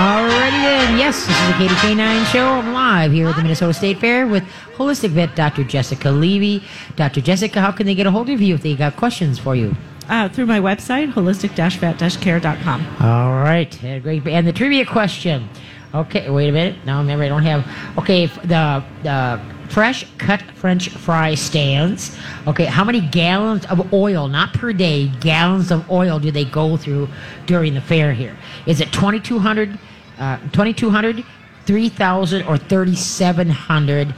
Alrighty 0.00 0.62
then, 0.62 0.96
yes, 0.96 1.26
this 1.26 1.38
is 1.38 1.46
the 1.48 1.52
Katie 1.58 1.74
K9 1.74 2.24
show. 2.32 2.46
I'm 2.46 2.72
live 2.72 3.12
here 3.12 3.28
at 3.28 3.36
the 3.36 3.42
Minnesota 3.42 3.74
State 3.74 3.98
Fair 3.98 4.26
with 4.26 4.42
holistic 4.74 5.10
vet 5.10 5.36
Dr. 5.36 5.62
Jessica 5.62 6.10
Levy. 6.10 6.62
Dr. 6.96 7.20
Jessica, 7.20 7.60
how 7.60 7.70
can 7.70 7.84
they 7.84 7.94
get 7.94 8.06
a 8.06 8.10
hold 8.10 8.30
of 8.30 8.40
you 8.40 8.54
if 8.54 8.62
they 8.62 8.74
got 8.74 8.96
questions 8.96 9.38
for 9.38 9.54
you? 9.54 9.76
Uh, 10.08 10.26
through 10.30 10.46
my 10.46 10.58
website, 10.58 11.12
holistic-vet-care.com. 11.12 12.86
All 12.98 13.42
right, 13.42 13.84
uh, 13.84 13.98
great. 13.98 14.26
And 14.26 14.46
the 14.46 14.54
trivia 14.54 14.86
question. 14.86 15.50
Okay, 15.92 16.30
wait 16.30 16.48
a 16.48 16.52
minute. 16.52 16.76
Now 16.86 17.00
remember, 17.00 17.24
I 17.24 17.28
don't 17.28 17.42
have. 17.42 17.98
Okay, 17.98 18.24
the 18.24 18.82
the 19.02 19.38
fresh 19.68 20.04
cut 20.18 20.40
French 20.54 20.88
fry 20.88 21.34
stands. 21.34 22.16
Okay, 22.46 22.64
how 22.64 22.84
many 22.84 23.00
gallons 23.00 23.66
of 23.66 23.92
oil, 23.92 24.28
not 24.28 24.52
per 24.54 24.72
day, 24.72 25.08
gallons 25.20 25.70
of 25.70 25.88
oil 25.90 26.18
do 26.18 26.30
they 26.30 26.44
go 26.44 26.76
through 26.76 27.08
during 27.46 27.74
the 27.74 27.80
fair 27.80 28.12
here? 28.12 28.36
Is 28.66 28.80
it 28.80 28.92
2,200, 28.92 29.78
uh, 30.20 30.36
2,200, 30.52 31.24
3,000, 31.66 32.42
or 32.46 32.56
3,700 32.58 34.14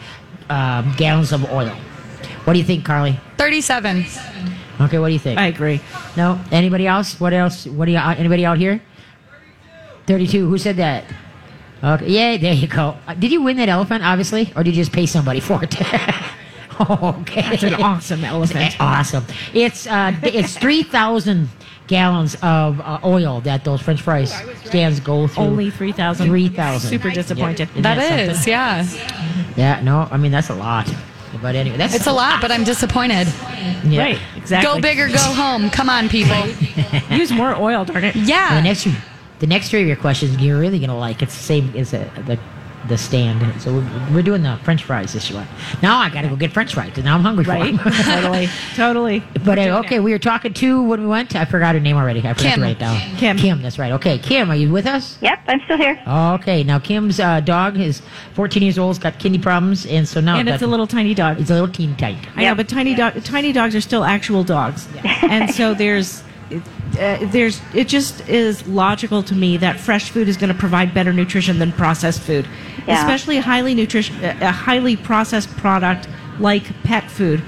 um, 0.50 0.92
gallons 0.96 1.32
of 1.32 1.50
oil? 1.50 1.70
What 2.44 2.52
do 2.54 2.58
you 2.58 2.64
think, 2.64 2.84
Carly? 2.84 3.18
37. 3.38 4.04
Okay, 4.80 4.98
what 4.98 5.08
do 5.08 5.12
you 5.12 5.18
think? 5.18 5.38
I 5.38 5.46
agree. 5.46 5.80
No. 6.16 6.40
Anybody 6.50 6.86
else? 6.86 7.18
What 7.20 7.32
else? 7.32 7.66
What 7.66 7.86
do 7.86 7.92
you? 7.92 7.98
uh, 7.98 8.14
Anybody 8.18 8.44
out 8.44 8.58
here? 8.58 8.80
Thirty-two. 10.06 10.48
Who 10.48 10.58
said 10.58 10.76
that? 10.78 11.04
Okay. 11.84 12.08
Yay! 12.08 12.36
There 12.38 12.52
you 12.52 12.66
go. 12.66 12.96
Uh, 13.06 13.14
did 13.14 13.30
you 13.30 13.42
win 13.42 13.56
that 13.58 13.68
elephant? 13.68 14.02
Obviously, 14.04 14.52
or 14.56 14.64
did 14.64 14.74
you 14.74 14.82
just 14.82 14.92
pay 14.92 15.06
somebody 15.06 15.38
for 15.38 15.62
it? 15.62 15.74
okay. 16.90 17.42
That's 17.42 17.62
an 17.62 17.74
awesome 17.74 18.24
elephant. 18.24 18.74
Awesome. 18.80 19.24
It's 19.54 19.86
uh, 19.86 20.12
it's 20.24 20.56
three 20.58 20.82
thousand 20.82 21.48
gallons 21.92 22.34
of 22.42 22.80
uh, 22.80 22.98
oil 23.04 23.40
that 23.42 23.64
those 23.64 23.80
French 23.82 24.00
fries 24.00 24.32
stands 24.64 24.98
go 24.98 25.26
through. 25.28 25.44
Only 25.44 25.70
3,000. 25.70 26.26
3,000. 26.26 26.88
Super 26.90 27.10
disappointed. 27.10 27.68
Isn't 27.70 27.82
That 27.82 28.34
something? 28.36 28.52
yeah. 28.52 28.86
Yeah. 29.56 29.80
No. 29.82 30.08
I 30.10 30.16
mean 30.16 30.32
that's 30.32 30.48
a 30.48 30.54
lot. 30.54 30.88
But 31.40 31.54
anyway, 31.54 31.76
that's 31.76 31.94
It's 31.94 32.06
a 32.06 32.12
lot, 32.12 32.40
but 32.42 32.50
I'm 32.50 32.64
disappointed. 32.64 33.26
Yeah. 33.84 34.02
Right, 34.02 34.18
exactly. 34.36 34.70
Go 34.70 34.80
big 34.80 34.98
or 34.98 35.08
go 35.08 35.16
home. 35.42 35.70
Come 35.70 35.88
on, 35.88 36.08
people. 36.08 36.42
Use 37.10 37.32
more 37.32 37.54
oil, 37.56 37.84
darn 37.84 38.04
it. 38.04 38.14
And 38.16 38.26
the 38.58 38.68
next, 38.68 38.86
the 39.38 39.46
next 39.46 39.70
three 39.70 39.80
of 39.82 39.86
your 39.86 39.96
questions, 39.96 40.36
you're 40.42 40.58
really 40.60 40.78
gonna 40.78 40.98
like. 40.98 41.22
It's 41.22 41.34
the 41.36 41.42
same 41.42 41.74
as 41.76 41.90
the 41.92 42.38
the, 42.82 42.88
the 42.88 42.98
stand. 42.98 43.60
So 43.62 43.72
we're, 43.74 44.08
we're 44.14 44.22
doing 44.22 44.42
the 44.42 44.58
French 44.64 44.84
fries 44.84 45.12
this 45.12 45.30
year. 45.30 45.46
Now 45.82 45.98
I 45.98 46.08
gotta 46.10 46.28
go 46.28 46.36
get 46.36 46.52
French 46.52 46.74
fries, 46.74 46.92
and 46.96 47.04
now 47.04 47.14
I'm 47.14 47.22
hungry 47.22 47.44
Right? 47.44 47.76
for 47.78 47.84
them. 47.90 48.02
totally. 48.04 48.48
Totally. 48.74 49.22
but 49.44 49.58
uh, 49.58 49.80
okay, 49.84 50.00
we 50.00 50.12
were 50.12 50.18
talking 50.18 50.52
to 50.54 50.82
when 50.82 51.00
we 51.02 51.06
went. 51.06 51.34
I 51.36 51.44
forgot 51.44 51.74
her 51.74 51.80
name 51.80 51.96
already. 51.96 52.20
I 52.20 52.34
forgot 52.34 52.50
Kim. 52.50 52.54
to 52.60 52.62
write 52.62 52.76
it 52.76 52.78
down. 52.78 53.16
Kim. 53.16 53.36
Kim. 53.36 53.62
That's 53.62 53.78
right. 53.78 53.92
Okay, 53.92 54.18
Kim, 54.18 54.50
are 54.50 54.56
you 54.56 54.70
with 54.72 54.86
us? 54.86 55.18
Yep, 55.20 55.38
I'm 55.48 55.60
still 55.64 55.76
here. 55.76 56.02
Okay. 56.06 56.62
Now 56.64 56.78
Kim's 56.78 57.20
uh, 57.20 57.40
dog 57.40 57.78
is 57.78 58.02
14 58.34 58.62
years 58.62 58.78
old. 58.78 58.90
Has 58.90 58.98
got 58.98 59.18
kidney 59.18 59.38
problems, 59.38 59.86
and 59.86 60.06
so 60.08 60.20
now 60.20 60.36
And 60.38 60.48
it's 60.48 60.60
that- 60.60 60.66
a 60.66 60.68
little 60.68 60.86
tiny 60.86 61.14
dog. 61.14 61.40
It's 61.40 61.50
a 61.50 61.54
little 61.54 61.68
teeny 61.68 61.94
tiny. 61.96 62.18
I 62.36 62.44
know, 62.44 62.54
but 62.54 62.68
tiny 62.68 62.94
dog, 62.94 63.22
tiny 63.24 63.52
dogs 63.52 63.74
are 63.74 63.80
still 63.80 64.04
actual 64.04 64.44
dogs, 64.44 64.86
and 65.04 65.50
so 65.54 65.74
there's, 65.82 66.22
uh, 66.98 67.18
there's, 67.30 67.60
it 67.74 67.88
just 67.88 68.28
is 68.28 68.66
logical 68.66 69.22
to 69.24 69.34
me 69.34 69.56
that 69.58 69.80
fresh 69.80 70.10
food 70.10 70.28
is 70.28 70.36
going 70.36 70.52
to 70.52 70.58
provide 70.58 70.92
better 70.94 71.12
nutrition 71.12 71.58
than 71.58 71.72
processed 71.72 72.20
food, 72.22 72.46
Yeah. 72.86 73.00
especially 73.00 73.38
a 73.38 73.42
highly 73.42 73.74
nutrition, 73.74 74.22
a 74.24 74.52
highly 74.52 74.96
processed 74.96 75.56
product 75.56 76.08
like 76.38 76.64
pet 76.82 77.10
food. 77.10 77.42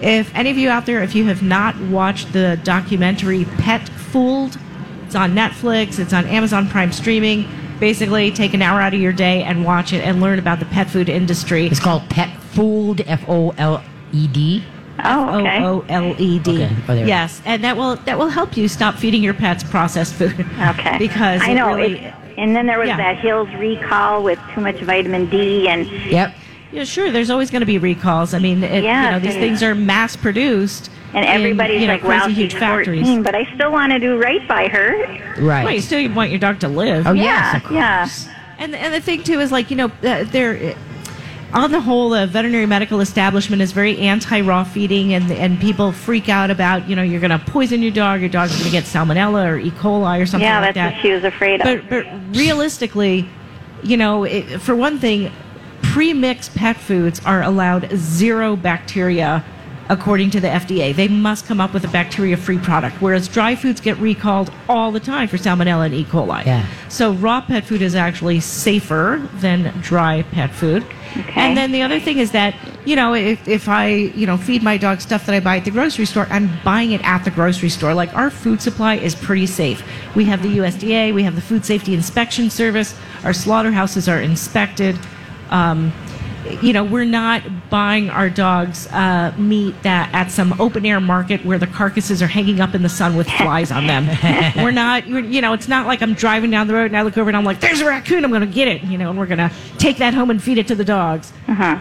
If 0.00 0.32
any 0.34 0.50
of 0.50 0.56
you 0.56 0.68
out 0.68 0.86
there, 0.86 1.02
if 1.02 1.14
you 1.14 1.24
have 1.26 1.42
not 1.42 1.78
watched 1.80 2.32
the 2.32 2.60
documentary 2.62 3.44
Pet 3.58 3.88
Fooled, 3.88 4.56
it's 5.04 5.14
on 5.14 5.32
Netflix, 5.34 5.98
it's 5.98 6.12
on 6.12 6.26
Amazon 6.26 6.68
Prime 6.68 6.92
streaming. 6.92 7.48
Basically, 7.80 8.30
take 8.30 8.54
an 8.54 8.62
hour 8.62 8.80
out 8.80 8.94
of 8.94 9.00
your 9.00 9.12
day 9.12 9.42
and 9.42 9.64
watch 9.64 9.92
it 9.92 10.04
and 10.04 10.20
learn 10.20 10.38
about 10.38 10.58
the 10.60 10.66
pet 10.66 10.88
food 10.90 11.08
industry. 11.08 11.66
It's 11.66 11.80
called 11.80 12.08
Pet 12.10 12.28
Fooled. 12.52 13.00
F 13.02 13.24
O 13.28 13.50
L 13.58 13.82
E 14.12 14.26
D. 14.28 14.64
Oh, 15.04 15.38
okay. 15.40 15.62
O 15.64 15.66
O 15.80 15.84
L 15.88 16.14
E 16.20 16.38
D. 16.38 16.50
Okay. 16.64 16.76
Oh, 16.88 16.94
there. 16.94 17.06
Yes, 17.06 17.40
and 17.44 17.62
that 17.64 17.76
will 17.76 17.96
that 17.96 18.18
will 18.18 18.28
help 18.28 18.56
you 18.56 18.68
stop 18.68 18.96
feeding 18.96 19.22
your 19.22 19.34
pets 19.34 19.62
processed 19.64 20.14
food. 20.14 20.46
Okay. 20.60 20.96
Because 20.98 21.40
I 21.42 21.54
know. 21.54 21.74
really- 21.74 21.98
it, 22.00 22.14
and 22.36 22.54
then 22.54 22.66
there 22.66 22.78
was 22.78 22.88
Yeah. 22.88 22.96
that 22.98 23.18
Hills 23.18 23.48
recall 23.58 24.22
with 24.22 24.38
too 24.54 24.60
much 24.60 24.76
vitamin 24.80 25.26
D, 25.26 25.68
and 25.68 25.86
Yep. 25.86 26.34
yeah, 26.72 26.84
sure. 26.84 27.10
There's 27.10 27.30
always 27.30 27.50
going 27.50 27.60
to 27.60 27.66
be 27.66 27.78
recalls. 27.78 28.32
I 28.34 28.38
mean, 28.38 28.62
it, 28.62 28.84
Yeah, 28.84 29.04
you 29.06 29.10
know, 29.12 29.18
these 29.18 29.34
things 29.34 29.62
are 29.62 29.74
mass 29.74 30.14
produced. 30.16 30.90
and 31.14 31.24
in, 31.24 31.30
everybody's 31.30 31.80
you 31.80 31.86
know, 31.88 31.94
like, 31.94 32.02
crazy 32.02 32.20
"Wow, 32.20 32.28
huge 32.28 32.52
she's 32.52 32.60
factories. 32.60 33.00
14," 33.06 33.22
but 33.22 33.34
I 33.34 33.44
still 33.54 33.72
want 33.72 33.92
to 33.92 33.98
do 33.98 34.18
right 34.18 34.46
by 34.46 34.68
her. 34.68 34.96
Right. 35.40 35.64
Well, 35.64 35.72
you 35.74 35.80
still 35.80 36.08
want 36.12 36.30
your 36.30 36.38
dog 36.38 36.60
to 36.60 36.68
live. 36.68 37.06
oh 37.06 37.12
Yeah, 37.12 37.22
yes. 37.24 37.56
Of 37.56 37.62
course. 37.64 37.74
yeah. 37.74 38.08
And 38.60 38.74
and 38.74 38.92
the 38.94 39.00
thing 39.00 39.22
too 39.22 39.40
is 39.40 39.50
like 39.50 39.70
you 39.70 39.76
know 39.76 39.86
uh, 40.04 40.24
they're 40.24 40.74
on 41.52 41.70
the 41.70 41.80
whole 41.80 42.10
the 42.10 42.26
veterinary 42.26 42.66
medical 42.66 43.00
establishment 43.00 43.62
is 43.62 43.72
very 43.72 43.98
anti 43.98 44.40
raw 44.40 44.64
feeding 44.64 45.14
and 45.14 45.30
and 45.32 45.60
people 45.60 45.92
freak 45.92 46.28
out 46.28 46.50
about 46.50 46.88
you 46.88 46.94
know 46.94 47.02
you're 47.02 47.20
going 47.20 47.30
to 47.30 47.38
poison 47.38 47.82
your 47.82 47.90
dog 47.92 48.20
your 48.20 48.28
dog's 48.28 48.52
going 48.52 48.64
to 48.64 48.70
get 48.70 48.84
salmonella 48.84 49.46
or 49.46 49.58
E. 49.58 49.70
coli 49.70 50.20
or 50.20 50.26
something 50.26 50.46
Yeah, 50.46 50.60
like 50.60 50.74
that's 50.74 50.94
what 50.96 51.02
she 51.02 51.12
was 51.12 51.24
afraid 51.24 51.60
of. 51.60 51.64
But 51.64 51.88
but 51.88 52.36
realistically, 52.36 53.28
you 53.82 53.96
know, 53.96 54.24
it, 54.24 54.60
for 54.60 54.74
one 54.74 54.98
thing, 54.98 55.32
pre-mixed 55.82 56.54
pet 56.54 56.76
foods 56.76 57.20
are 57.24 57.42
allowed 57.42 57.90
zero 57.96 58.56
bacteria 58.56 59.44
according 59.88 60.30
to 60.30 60.40
the 60.40 60.48
FDA. 60.48 60.94
They 60.94 61.08
must 61.08 61.46
come 61.46 61.60
up 61.60 61.72
with 61.72 61.84
a 61.84 61.88
bacteria-free 61.88 62.58
product, 62.58 63.00
whereas 63.00 63.28
dry 63.28 63.54
foods 63.54 63.80
get 63.80 63.96
recalled 63.98 64.52
all 64.68 64.92
the 64.92 65.00
time 65.00 65.28
for 65.28 65.36
salmonella 65.36 65.86
and 65.86 65.94
E. 65.94 66.04
coli. 66.04 66.44
Yeah. 66.44 66.66
So 66.88 67.12
raw 67.12 67.40
pet 67.40 67.64
food 67.64 67.82
is 67.82 67.94
actually 67.94 68.40
safer 68.40 69.26
than 69.34 69.72
dry 69.80 70.22
pet 70.22 70.50
food. 70.50 70.84
Okay. 71.16 71.32
And 71.40 71.56
then 71.56 71.72
the 71.72 71.82
other 71.82 71.98
thing 71.98 72.18
is 72.18 72.32
that, 72.32 72.54
you 72.84 72.94
know, 72.94 73.14
if, 73.14 73.48
if 73.48 73.68
I, 73.68 73.88
you 73.88 74.26
know, 74.26 74.36
feed 74.36 74.62
my 74.62 74.76
dog 74.76 75.00
stuff 75.00 75.24
that 75.26 75.34
I 75.34 75.40
buy 75.40 75.56
at 75.56 75.64
the 75.64 75.70
grocery 75.70 76.04
store, 76.04 76.26
I'm 76.30 76.50
buying 76.62 76.92
it 76.92 77.02
at 77.02 77.24
the 77.24 77.30
grocery 77.30 77.70
store. 77.70 77.94
Like 77.94 78.14
our 78.14 78.30
food 78.30 78.60
supply 78.60 78.96
is 78.96 79.14
pretty 79.14 79.46
safe. 79.46 79.82
We 80.14 80.26
have 80.26 80.42
the 80.42 80.58
USDA, 80.58 81.14
we 81.14 81.22
have 81.22 81.34
the 81.34 81.40
Food 81.40 81.64
Safety 81.64 81.94
Inspection 81.94 82.50
Service, 82.50 82.94
our 83.24 83.32
slaughterhouses 83.32 84.08
are 84.08 84.20
inspected. 84.20 84.98
Um, 85.50 85.92
you 86.62 86.72
know, 86.72 86.84
we're 86.84 87.04
not 87.04 87.42
buying 87.70 88.10
our 88.10 88.30
dogs 88.30 88.86
uh, 88.88 89.34
meat 89.36 89.74
that 89.82 90.12
at 90.12 90.30
some 90.30 90.58
open 90.60 90.84
air 90.86 91.00
market 91.00 91.44
where 91.44 91.58
the 91.58 91.66
carcasses 91.66 92.22
are 92.22 92.26
hanging 92.26 92.60
up 92.60 92.74
in 92.74 92.82
the 92.82 92.88
sun 92.88 93.16
with 93.16 93.28
flies 93.28 93.70
on 93.70 93.86
them. 93.86 94.06
we're 94.56 94.70
not, 94.70 95.06
you 95.06 95.40
know, 95.40 95.52
it's 95.52 95.68
not 95.68 95.86
like 95.86 96.02
I'm 96.02 96.14
driving 96.14 96.50
down 96.50 96.66
the 96.66 96.74
road 96.74 96.86
and 96.86 96.96
I 96.96 97.02
look 97.02 97.16
over 97.18 97.30
and 97.30 97.36
I'm 97.36 97.44
like, 97.44 97.60
"There's 97.60 97.80
a 97.80 97.86
raccoon, 97.86 98.24
I'm 98.24 98.30
going 98.30 98.42
to 98.42 98.46
get 98.46 98.68
it," 98.68 98.82
you 98.84 98.98
know, 98.98 99.10
and 99.10 99.18
we're 99.18 99.26
going 99.26 99.38
to 99.38 99.52
take 99.78 99.98
that 99.98 100.14
home 100.14 100.30
and 100.30 100.42
feed 100.42 100.58
it 100.58 100.68
to 100.68 100.74
the 100.74 100.84
dogs. 100.84 101.32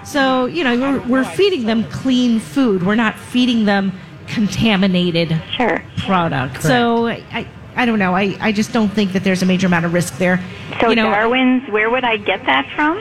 So, 0.03 0.45
you 0.45 0.63
know, 0.63 0.77
we're, 0.79 1.07
we're 1.07 1.25
feeding 1.25 1.65
them 1.65 1.83
clean 1.85 2.39
food. 2.39 2.85
We're 2.85 2.95
not 2.95 3.17
feeding 3.17 3.65
them 3.65 3.93
contaminated 4.27 5.41
sure. 5.55 5.83
product. 5.97 6.61
So, 6.61 7.07
I, 7.07 7.47
I 7.77 7.85
don't 7.85 7.99
know. 7.99 8.15
I, 8.15 8.35
I 8.41 8.51
just 8.51 8.73
don't 8.73 8.89
think 8.89 9.13
that 9.13 9.23
there's 9.23 9.43
a 9.43 9.45
major 9.45 9.67
amount 9.67 9.85
of 9.85 9.93
risk 9.93 10.17
there. 10.17 10.43
So 10.81 10.89
you 10.89 10.95
know, 10.95 11.11
Darwin's, 11.11 11.69
where 11.69 11.91
would 11.91 12.03
I 12.03 12.17
get 12.17 12.43
that 12.47 12.67
from? 12.75 12.97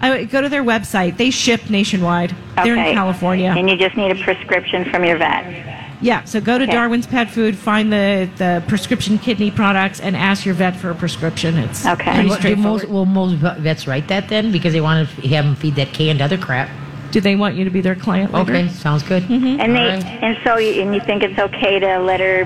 I 0.00 0.10
would 0.10 0.30
go 0.30 0.40
to 0.40 0.48
their 0.48 0.62
website. 0.62 1.16
They 1.16 1.30
ship 1.30 1.70
nationwide. 1.70 2.34
They're 2.62 2.76
in 2.76 2.94
California. 2.94 3.54
And 3.56 3.68
you 3.68 3.76
just 3.76 3.96
need 3.96 4.10
a 4.12 4.22
prescription 4.22 4.84
from 4.90 5.04
your 5.04 5.16
vet. 5.18 5.76
Yeah, 6.00 6.22
so 6.22 6.40
go 6.40 6.56
to 6.58 6.62
Okay. 6.64 6.72
Darwin's 6.72 7.08
Pet 7.08 7.28
Food, 7.28 7.56
find 7.56 7.92
the, 7.92 8.30
the 8.36 8.62
prescription 8.68 9.18
kidney 9.18 9.50
products, 9.50 9.98
and 9.98 10.16
ask 10.16 10.44
your 10.46 10.54
vet 10.54 10.76
for 10.76 10.90
a 10.90 10.94
prescription. 10.94 11.58
It's 11.58 11.84
Okay. 11.84 12.12
pretty 12.12 12.28
What- 12.28 12.36
do 12.36 12.40
straightforward. 12.42 12.82
most, 12.84 12.88
will 12.88 13.04
most 13.06 13.32
vets 13.58 13.88
write 13.88 14.06
that 14.06 14.28
then 14.28 14.52
because 14.52 14.72
they 14.72 14.80
want 14.80 15.08
to 15.08 15.28
have 15.28 15.44
them 15.44 15.56
feed 15.56 15.74
that 15.74 15.92
canned 15.92 16.22
other 16.22 16.36
crap? 16.36 16.68
Do 17.10 17.20
they 17.20 17.34
want 17.34 17.56
you 17.56 17.64
to 17.64 17.70
be 17.70 17.80
their 17.80 17.96
client? 17.96 18.32
later? 18.32 18.52
Okay, 18.54 18.68
sounds 18.68 19.02
good. 19.02 19.24
Mm-hmm. 19.24 19.60
And 19.60 19.74
they, 19.74 19.80
All 19.80 19.88
right. 19.88 20.04
and 20.22 20.36
so, 20.44 20.58
you, 20.58 20.80
and 20.82 20.94
you 20.94 21.00
think 21.00 21.24
it's 21.24 21.38
okay 21.38 21.80
to 21.80 21.98
let 21.98 22.20
her 22.20 22.44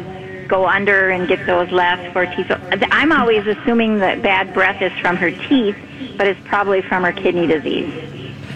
go 0.52 0.66
under 0.68 1.08
and 1.08 1.26
get 1.26 1.46
those 1.46 1.70
last 1.70 2.12
four 2.12 2.26
teeth? 2.26 2.50
I'm 2.90 3.10
always 3.10 3.46
assuming 3.46 3.98
that 4.00 4.22
bad 4.22 4.52
breath 4.52 4.82
is 4.82 4.92
from 5.00 5.16
her 5.16 5.30
teeth, 5.30 5.76
but 6.18 6.26
it's 6.26 6.40
probably 6.44 6.82
from 6.82 7.04
her 7.04 7.12
kidney 7.12 7.46
disease. 7.46 7.90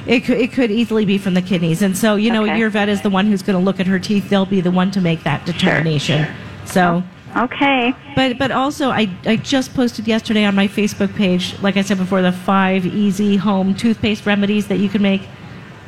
It 0.06 0.20
could, 0.24 0.36
it 0.38 0.52
could 0.52 0.70
easily 0.70 1.06
be 1.06 1.16
from 1.16 1.32
the 1.32 1.40
kidneys. 1.42 1.80
And 1.80 1.96
so, 1.96 2.16
you 2.16 2.30
know, 2.30 2.44
Okay. 2.44 2.58
your 2.58 2.68
vet 2.68 2.90
is 2.90 3.00
the 3.00 3.08
one 3.10 3.26
who's 3.26 3.42
going 3.42 3.58
to 3.58 3.64
look 3.64 3.80
at 3.80 3.86
her 3.86 3.98
teeth. 3.98 4.28
They'll 4.28 4.44
be 4.44 4.60
the 4.60 4.70
one 4.70 4.90
to 4.90 5.00
make 5.00 5.22
that 5.24 5.46
determination. 5.46 6.28
So, 6.66 7.02
oh, 7.34 7.44
Okay. 7.44 7.94
but 8.14 8.38
but 8.38 8.50
also, 8.50 8.90
I, 8.90 9.08
I 9.24 9.36
just 9.36 9.74
posted 9.74 10.06
yesterday 10.06 10.44
on 10.44 10.54
my 10.54 10.68
Facebook 10.68 11.14
page, 11.16 11.58
like 11.62 11.76
I 11.78 11.82
said 11.82 11.96
before, 11.96 12.20
the 12.22 12.30
five 12.30 12.84
easy 12.84 13.36
home 13.36 13.74
toothpaste 13.74 14.26
remedies 14.26 14.68
that 14.68 14.78
you 14.78 14.88
can 14.90 15.00
make. 15.02 15.22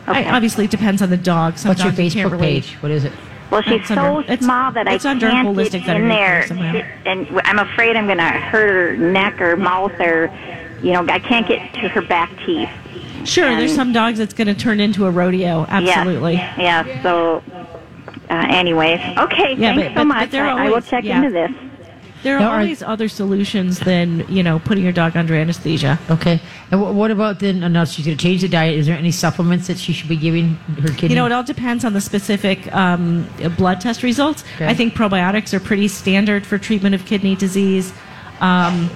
Okay. 0.08 0.24
I, 0.24 0.34
obviously, 0.34 0.64
it 0.64 0.70
depends 0.70 1.02
on 1.02 1.10
the 1.10 1.16
dog. 1.18 1.58
Some 1.58 1.68
What's 1.68 1.82
your 1.82 1.92
dogs 1.92 2.14
you 2.14 2.22
can't 2.22 2.32
Facebook 2.32 2.40
page? 2.40 2.74
What 2.80 2.90
is 2.90 3.04
it? 3.04 3.12
Well, 3.50 3.62
she's 3.62 3.80
It's 3.80 3.88
so 3.88 3.94
under- 4.18 4.20
it's- 4.32 4.44
small 4.44 4.72
that 4.72 4.86
it's 4.88 5.04
I 5.06 5.18
can't 5.18 5.56
get 5.56 5.74
in 5.96 6.08
there, 6.08 6.46
and 7.06 7.40
I'm 7.44 7.58
afraid 7.58 7.96
I'm 7.96 8.06
going 8.06 8.18
to 8.18 8.24
hurt 8.24 8.68
her 8.68 8.96
neck 8.96 9.40
or 9.40 9.56
mouth 9.56 9.98
or, 10.00 10.30
you 10.82 10.92
know, 10.92 11.06
I 11.08 11.18
can't 11.18 11.46
get 11.48 11.72
to 11.74 11.88
her 11.88 12.02
back 12.02 12.30
teeth. 12.44 12.68
Sure, 13.24 13.54
there's 13.56 13.74
some 13.74 13.92
dogs 13.92 14.18
that's 14.18 14.34
going 14.34 14.46
to 14.48 14.54
turn 14.54 14.80
into 14.80 15.06
a 15.06 15.10
rodeo. 15.10 15.66
Absolutely. 15.68 16.34
Yeah. 16.34 16.54
yeah 16.84 17.02
so, 17.02 17.42
uh, 18.30 18.46
anyways, 18.50 19.00
okay. 19.18 19.54
Yeah, 19.56 19.74
thanks 19.74 19.82
but- 19.82 19.88
so 19.88 19.94
but- 19.94 20.04
much. 20.04 20.20
but 20.24 20.30
they're 20.30 20.46
I, 20.46 20.66
I 20.66 20.70
will 20.70 20.80
check 20.82 21.04
yeah. 21.04 21.16
into 21.18 21.30
this. 21.30 21.50
There 22.24 22.36
are 22.36 22.40
Now, 22.40 22.48
are- 22.50 22.60
always 22.60 22.82
other 22.82 23.08
solutions 23.08 23.78
than 23.80 24.24
you 24.28 24.42
know 24.42 24.58
putting 24.58 24.82
your 24.82 24.92
dog 24.92 25.16
under 25.16 25.34
anesthesia. 25.34 25.98
Okay. 26.10 26.40
And 26.70 26.80
wh- 26.80 26.94
what 26.94 27.10
about 27.10 27.38
then? 27.38 27.62
uh, 27.62 27.68
Now 27.68 27.84
she's 27.84 28.04
going 28.06 28.16
to 28.16 28.22
change 28.22 28.40
the 28.42 28.48
diet. 28.48 28.76
Is 28.76 28.86
there 28.86 28.96
any 28.98 29.12
supplements 29.12 29.68
that 29.68 29.78
she 29.78 29.92
should 29.92 30.08
be 30.08 30.16
giving 30.16 30.54
her 30.82 30.88
kidney? 30.88 31.10
You 31.10 31.14
know, 31.16 31.26
it 31.26 31.32
all 31.32 31.44
depends 31.44 31.84
on 31.84 31.92
the 31.92 32.00
specific 32.00 32.74
um, 32.74 33.28
blood 33.56 33.80
test 33.80 34.02
results. 34.02 34.42
Okay. 34.56 34.66
I 34.66 34.74
think 34.74 34.94
probiotics 34.94 35.52
are 35.54 35.60
pretty 35.60 35.88
standard 35.88 36.44
for 36.46 36.58
treatment 36.58 36.94
of 36.94 37.04
kidney 37.06 37.36
disease. 37.36 37.92
Um, 38.40 38.90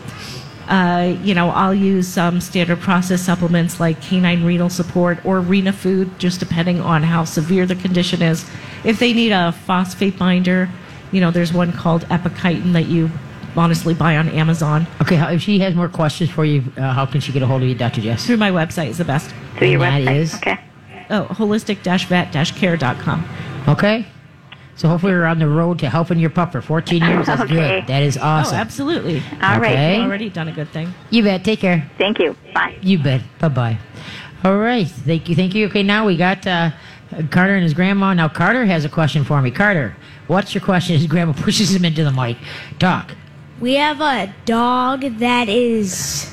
uh, 0.68 1.16
you 1.22 1.34
know, 1.34 1.50
I'll 1.50 1.74
use 1.74 2.06
some 2.08 2.40
standard 2.40 2.80
process 2.80 3.20
supplements 3.20 3.80
like 3.80 4.00
canine 4.00 4.44
renal 4.44 4.70
support 4.70 5.18
or 5.24 5.40
Renafood, 5.40 6.18
just 6.18 6.38
depending 6.40 6.80
on 6.80 7.02
how 7.02 7.24
severe 7.24 7.66
the 7.66 7.74
condition 7.74 8.22
is. 8.22 8.48
If 8.84 8.98
they 8.98 9.12
need 9.12 9.32
a 9.32 9.52
phosphate 9.52 10.18
binder, 10.18 10.68
you 11.12 11.20
know, 11.20 11.30
there's 11.30 11.52
one 11.52 11.72
called 11.72 12.02
Epakitin 12.08 12.72
that 12.72 12.86
you 12.86 13.10
honestly 13.56 13.92
buy 13.94 14.16
on 14.16 14.28
Amazon. 14.30 14.86
Okay. 15.02 15.16
How, 15.16 15.28
if 15.30 15.42
she 15.42 15.58
has 15.60 15.74
more 15.74 15.88
questions 15.88 16.30
for 16.30 16.44
you, 16.44 16.64
uh, 16.78 16.92
how 16.92 17.04
can 17.06 17.20
she 17.20 17.32
get 17.32 17.42
a 17.42 17.46
hold 17.46 17.62
of 17.62 17.68
you, 17.68 17.74
Dr. 17.74 18.00
Jess? 18.00 18.26
Through 18.26 18.38
my 18.38 18.50
website 18.50 18.88
is 18.88 18.98
the 18.98 19.04
best. 19.04 19.32
through 19.58 19.68
your 19.68 19.84
And 19.84 20.06
that 20.06 20.10
website. 20.10 20.16
is- 20.16 20.34
Okay. 20.36 20.58
Oh, 21.10 21.24
holistic-vet-care.com. 21.30 23.24
Okay. 23.68 24.06
So 24.74 24.88
hopefully 24.88 25.12
we're 25.12 25.26
on 25.26 25.38
the 25.38 25.46
road 25.48 25.78
to 25.80 25.90
helping 25.90 26.18
your 26.18 26.30
pup 26.30 26.52
for 26.52 26.62
14 26.62 27.02
years. 27.02 27.26
That's 27.26 27.42
Okay. 27.42 27.54
good. 27.54 27.86
That 27.88 28.02
is 28.02 28.16
Oh, 28.16 28.22
awesome. 28.22 28.56
absolutely. 28.56 29.22
All 29.42 29.60
right. 29.60 29.72
Okay. 29.72 29.96
You've 29.98 30.06
already 30.06 30.30
done 30.30 30.48
a 30.48 30.52
good 30.52 30.70
thing. 30.70 30.94
You 31.10 31.22
bet. 31.22 31.44
Take 31.44 31.60
care. 31.60 31.84
Thank 31.98 32.18
you. 32.18 32.34
Bye. 32.54 32.76
You 32.80 32.98
bet. 32.98 33.20
Bye 33.38 33.48
bye. 33.48 33.78
All 34.44 34.56
right. 34.56 34.88
Thank 34.88 35.28
you. 35.28 35.36
Thank 35.36 35.54
you. 35.54 35.66
Okay. 35.66 35.82
Now 35.82 36.06
we 36.06 36.16
got 36.16 36.46
uh, 36.46 36.70
Carter 37.30 37.54
and 37.54 37.62
his 37.62 37.74
grandma. 37.74 38.14
Now 38.14 38.28
Carter 38.28 38.64
has 38.64 38.86
a 38.86 38.88
question 38.88 39.22
for 39.24 39.42
me. 39.42 39.50
Carter, 39.50 39.94
what's 40.32 40.54
your 40.54 40.62
question? 40.62 40.96
His 40.96 41.06
grandma 41.06 41.32
pushes 41.32 41.74
him 41.74 41.84
into 41.84 42.02
the 42.04 42.10
mic. 42.12 42.36
Talk. 42.78 43.12
We 43.60 43.74
have 43.74 44.00
a 44.00 44.32
dog 44.44 45.02
that 45.18 45.48
is 45.48 46.28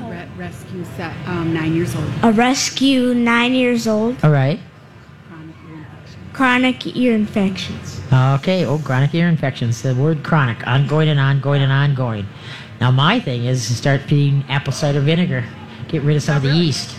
Re- 0.00 0.28
rescue 0.36 0.84
set, 0.96 1.12
um, 1.26 1.52
nine 1.52 1.74
years 1.74 1.94
old. 1.96 2.06
a 2.22 2.30
rescue, 2.32 3.14
nine 3.14 3.52
years 3.54 3.86
old, 3.88 4.16
All 4.22 4.30
right. 4.30 4.60
Chronic 5.28 5.54
ear 5.68 5.76
infection. 5.76 6.20
chronic 6.32 6.96
ear 6.96 7.14
infections. 7.14 8.00
Okay. 8.12 8.64
Oh, 8.64 8.78
chronic 8.78 9.12
ear 9.14 9.28
infections. 9.28 9.82
The 9.82 9.94
word 9.94 10.22
chronic, 10.22 10.64
ongoing 10.66 11.08
and 11.08 11.18
ongoing 11.20 11.62
and 11.62 11.72
ongoing. 11.72 12.26
Now 12.80 12.90
my 12.92 13.18
thing 13.18 13.44
is 13.44 13.66
to 13.66 13.74
start 13.74 14.02
feeding 14.02 14.44
apple 14.48 14.72
cider 14.72 15.00
vinegar. 15.00 15.44
Get 15.88 16.02
rid 16.02 16.16
of 16.16 16.22
some 16.22 16.36
of 16.36 16.42
the 16.44 16.50
yeast. 16.54 16.94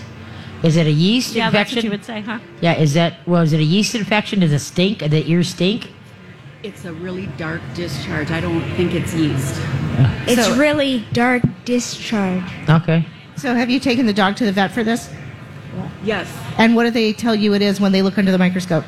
Is 0.61 0.75
it 0.75 0.85
a 0.87 0.91
yeast 0.91 1.35
Yeah, 1.35 1.49
that's 1.49 1.71
infection? 1.71 1.77
what 1.77 1.83
you 1.85 1.89
would 1.91 2.05
say, 2.05 2.19
huh? 2.21 2.39
Yeah, 2.59 2.73
is 2.73 2.93
that 2.95 3.25
well? 3.25 3.41
Is 3.43 3.53
it 3.53 3.61
a 3.61 3.63
yeast 3.63 3.95
infection? 3.95 4.41
Does 4.41 4.51
it 4.51 4.59
stink? 4.59 4.99
Does 4.99 5.09
the 5.11 5.23
ears 5.31 5.47
stink? 5.49 5.93
It's 6.61 6.83
a 6.83 6.91
really 6.93 7.27
dark 7.37 7.61
discharge. 7.73 8.31
I 8.31 8.41
don't 8.41 8.61
think 8.75 8.93
it's 8.93 9.13
yeast. 9.13 9.55
It's 10.27 10.45
So- 10.45 10.57
really 10.57 11.05
dark 11.13 11.41
discharge. 11.65 12.43
Okay. 12.69 13.05
So, 13.37 13.55
have 13.55 13.69
you 13.69 13.79
taken 13.79 14.05
the 14.05 14.13
dog 14.13 14.35
to 14.37 14.45
the 14.45 14.51
vet 14.51 14.71
for 14.71 14.83
this? 14.83 15.09
Yes. 16.03 16.27
And 16.57 16.75
what 16.75 16.83
do 16.83 16.91
they 16.91 17.13
tell 17.13 17.33
you 17.35 17.53
it 17.53 17.61
is 17.61 17.79
when 17.79 17.93
they 17.93 18.01
look 18.01 18.17
under 18.17 18.31
the 18.31 18.37
microscope? 18.37 18.83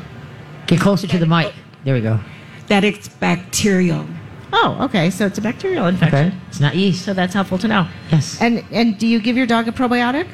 Get 0.68 0.82
closer 0.82 1.08
to 1.08 1.18
the 1.18 1.26
mic. 1.26 1.54
There 1.86 1.94
we 1.96 2.02
go. 2.02 2.20
That 2.68 2.84
it's 2.84 3.08
bacterial. 3.08 4.06
Oh, 4.52 4.78
okay. 4.82 5.10
So 5.10 5.26
it's 5.26 5.38
a 5.38 5.42
bacterial 5.42 5.88
infection. 5.88 6.28
Okay. 6.28 6.36
It's 6.50 6.60
not 6.60 6.76
yeast. 6.76 7.06
So 7.06 7.14
that's 7.14 7.34
helpful 7.34 7.58
to 7.60 7.68
know. 7.70 7.88
Yes. 8.12 8.38
And 8.42 8.64
and 8.72 8.98
do 8.98 9.08
you 9.08 9.20
give 9.22 9.38
your 9.38 9.46
dog 9.46 9.70
a 9.70 9.72
probiotic? 9.72 10.28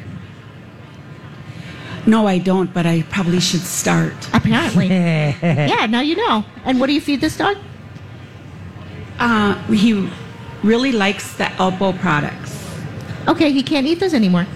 No, 2.08 2.26
I 2.26 2.38
don't, 2.38 2.74
but 2.74 2.86
I 2.86 3.02
probably 3.04 3.40
should 3.42 3.60
start. 3.62 4.16
Apparently. 4.34 4.88
yeah. 4.88 5.86
Now 5.88 6.00
you 6.02 6.16
know. 6.16 6.44
And 6.66 6.80
what 6.80 6.88
do 6.88 6.94
you 6.94 7.02
feed 7.02 7.20
this 7.22 7.38
dog? 7.38 7.58
Uh, 9.20 9.56
he 9.66 10.10
really 10.64 10.92
likes 10.92 11.34
the 11.38 11.46
Alpo 11.60 11.98
products. 12.00 12.54
Okay, 13.28 13.52
he 13.52 13.62
can't 13.62 13.86
eat 13.86 14.00
those 14.00 14.14
anymore. 14.14 14.48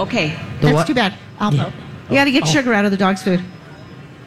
Okay. 0.00 0.28
The 0.60 0.66
That's 0.68 0.74
what? 0.74 0.86
too 0.86 0.94
bad. 0.94 1.14
Alpo. 1.40 1.56
Yeah. 1.56 1.72
You 2.08 2.14
got 2.14 2.24
to 2.24 2.30
get 2.32 2.42
Oh. 2.44 2.46
sugar 2.46 2.72
out 2.72 2.84
of 2.84 2.90
the 2.90 2.96
dog's 2.96 3.22
food, 3.22 3.42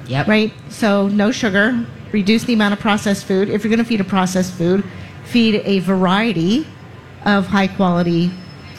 Yep. 0.08 0.28
right? 0.28 0.54
So 0.70 1.08
no 1.08 1.32
sugar. 1.32 1.84
Reduce 2.12 2.44
the 2.44 2.54
amount 2.54 2.74
of 2.74 2.80
processed 2.80 3.26
food. 3.26 3.50
If 3.50 3.64
you're 3.64 3.70
going 3.70 3.80
to 3.84 3.86
feed 3.86 4.02
a 4.02 4.06
processed 4.06 4.54
food, 4.54 4.84
feed 5.24 5.62
a 5.66 5.80
variety 5.80 6.68
of 7.26 7.48
high 7.48 7.68
quality 7.68 8.30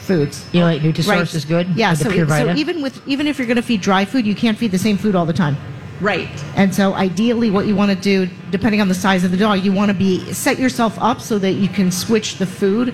foods. 0.03 0.45
You 0.51 0.59
know, 0.59 0.65
like 0.67 0.81
Nutrisource 0.81 1.33
is 1.33 1.45
good. 1.45 1.67
Yeah. 1.75 1.91
With 1.91 1.99
the 1.99 2.05
So, 2.05 2.11
Pure 2.11 2.27
so 2.27 2.53
even 2.55 2.81
with 2.81 3.05
even 3.07 3.27
if 3.27 3.37
you're 3.37 3.47
going 3.47 3.57
to 3.57 3.63
feed 3.63 3.81
dry 3.81 4.05
food, 4.05 4.25
you 4.25 4.35
can't 4.35 4.57
feed 4.57 4.71
the 4.71 4.77
same 4.77 4.97
food 4.97 5.15
all 5.15 5.25
the 5.25 5.33
time. 5.33 5.57
Right. 6.01 6.29
And 6.55 6.73
so 6.75 6.93
ideally 6.93 7.49
what 7.49 7.65
you 7.65 7.75
want 7.75 7.91
to 7.91 7.97
do 7.97 8.29
depending 8.51 8.81
on 8.81 8.89
the 8.89 8.95
size 8.95 9.23
of 9.23 9.31
the 9.31 9.37
dog, 9.37 9.63
you 9.63 9.71
want 9.71 9.89
to 9.89 9.97
be 9.97 10.33
set 10.33 10.59
yourself 10.59 10.97
up 10.99 11.21
so 11.21 11.39
that 11.39 11.53
you 11.53 11.69
can 11.69 11.91
switch 11.91 12.37
the 12.37 12.45
food 12.45 12.93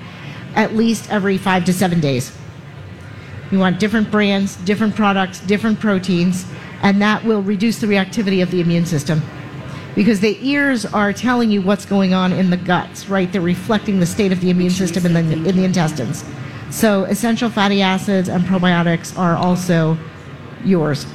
at 0.56 0.76
least 0.76 1.10
every 1.12 1.38
5 1.38 1.66
to 1.66 1.74
7 1.74 2.00
days. 2.00 2.36
You 3.52 3.58
want 3.58 3.80
different 3.80 4.12
brands, 4.12 4.58
different 4.58 4.96
products, 4.96 5.40
different 5.40 5.80
proteins, 5.80 6.46
and 6.84 7.02
that 7.02 7.26
will 7.26 7.42
reduce 7.42 7.80
the 7.80 7.88
reactivity 7.88 8.44
of 8.44 8.52
the 8.52 8.62
immune 8.62 8.86
system. 8.86 9.22
Because 9.96 10.20
the 10.20 10.38
ears 10.48 10.86
are 10.86 11.12
telling 11.12 11.50
you 11.50 11.62
what's 11.62 11.86
going 11.86 12.14
on 12.14 12.32
in 12.32 12.52
the 12.52 12.58
guts, 12.58 13.10
right? 13.10 13.32
They're 13.32 13.42
reflecting 13.42 14.00
the 14.00 14.06
state 14.06 14.32
of 14.32 14.40
the 14.40 14.52
immune 14.52 14.70
system 14.70 15.06
in 15.06 15.14
the, 15.14 15.50
in 15.50 15.56
the 15.56 15.64
intestines. 15.64 16.24
So 16.72 17.04
essential 17.06 17.50
fatty 17.50 17.82
acids 17.82 18.30
and 18.30 18.44
probiotics 18.44 19.18
are 19.18 19.36
also 19.36 19.98
yours 20.64 21.06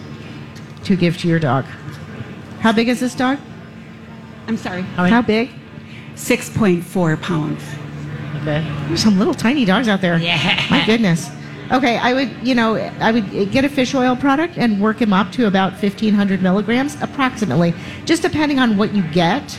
to 0.84 0.96
give 0.96 1.16
to 1.18 1.28
your 1.28 1.38
dog. 1.38 1.64
How 2.60 2.72
big 2.72 2.88
is 2.88 3.00
this 3.00 3.14
dog? 3.14 3.38
I'm 4.46 4.56
sorry. 4.56 4.82
How 4.82 5.06
How 5.06 5.22
big? 5.22 5.50
6.4 6.14 7.20
pounds. 7.22 7.62
Okay. 8.42 8.66
There's 8.88 9.02
some 9.02 9.18
little 9.18 9.34
tiny 9.34 9.64
dogs 9.64 9.88
out 9.88 10.00
there. 10.00 10.18
Yeah. 10.18 10.66
My 10.70 10.84
goodness. 10.84 11.30
Okay, 11.72 11.96
I 11.96 12.12
would, 12.12 12.30
you 12.46 12.54
know, 12.54 12.74
I 12.76 13.10
would 13.10 13.50
get 13.50 13.64
a 13.64 13.70
fish 13.70 13.94
oil 13.94 14.14
product 14.14 14.58
and 14.58 14.80
work 14.82 15.00
him 15.00 15.14
up 15.14 15.32
to 15.32 15.46
about 15.46 15.72
1,500 15.72 16.42
milligrams, 16.42 17.00
approximately, 17.00 17.72
just 18.04 18.22
depending 18.22 18.58
on 18.58 18.76
what 18.76 18.94
you 18.94 19.02
get. 19.12 19.58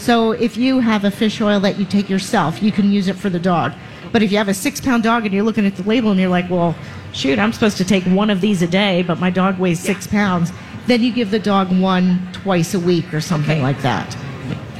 So 0.00 0.32
if 0.32 0.56
you 0.56 0.80
have 0.80 1.04
a 1.04 1.10
fish 1.10 1.42
oil 1.42 1.60
that 1.60 1.78
you 1.78 1.84
take 1.84 2.08
yourself, 2.08 2.62
you 2.62 2.72
can 2.72 2.90
use 2.90 3.06
it 3.06 3.16
for 3.16 3.28
the 3.28 3.38
dog. 3.38 3.72
But 4.12 4.22
if 4.22 4.32
you 4.32 4.38
have 4.38 4.48
a 4.48 4.54
six 4.54 4.80
pound 4.80 5.02
dog 5.02 5.26
and 5.26 5.34
you're 5.34 5.44
looking 5.44 5.66
at 5.66 5.76
the 5.76 5.82
label 5.82 6.10
and 6.10 6.18
you're 6.18 6.30
like, 6.30 6.48
well, 6.48 6.74
shoot, 7.12 7.38
I'm 7.38 7.52
supposed 7.52 7.76
to 7.76 7.84
take 7.84 8.04
one 8.04 8.30
of 8.30 8.40
these 8.40 8.62
a 8.62 8.66
day, 8.66 9.02
but 9.02 9.20
my 9.20 9.28
dog 9.28 9.58
weighs 9.58 9.78
six 9.78 10.06
pounds, 10.06 10.52
then 10.86 11.02
you 11.02 11.12
give 11.12 11.30
the 11.30 11.38
dog 11.38 11.70
one 11.78 12.26
twice 12.32 12.72
a 12.72 12.80
week 12.80 13.12
or 13.12 13.20
something 13.20 13.58
Okay. 13.58 13.62
like 13.62 13.82
that. 13.82 14.16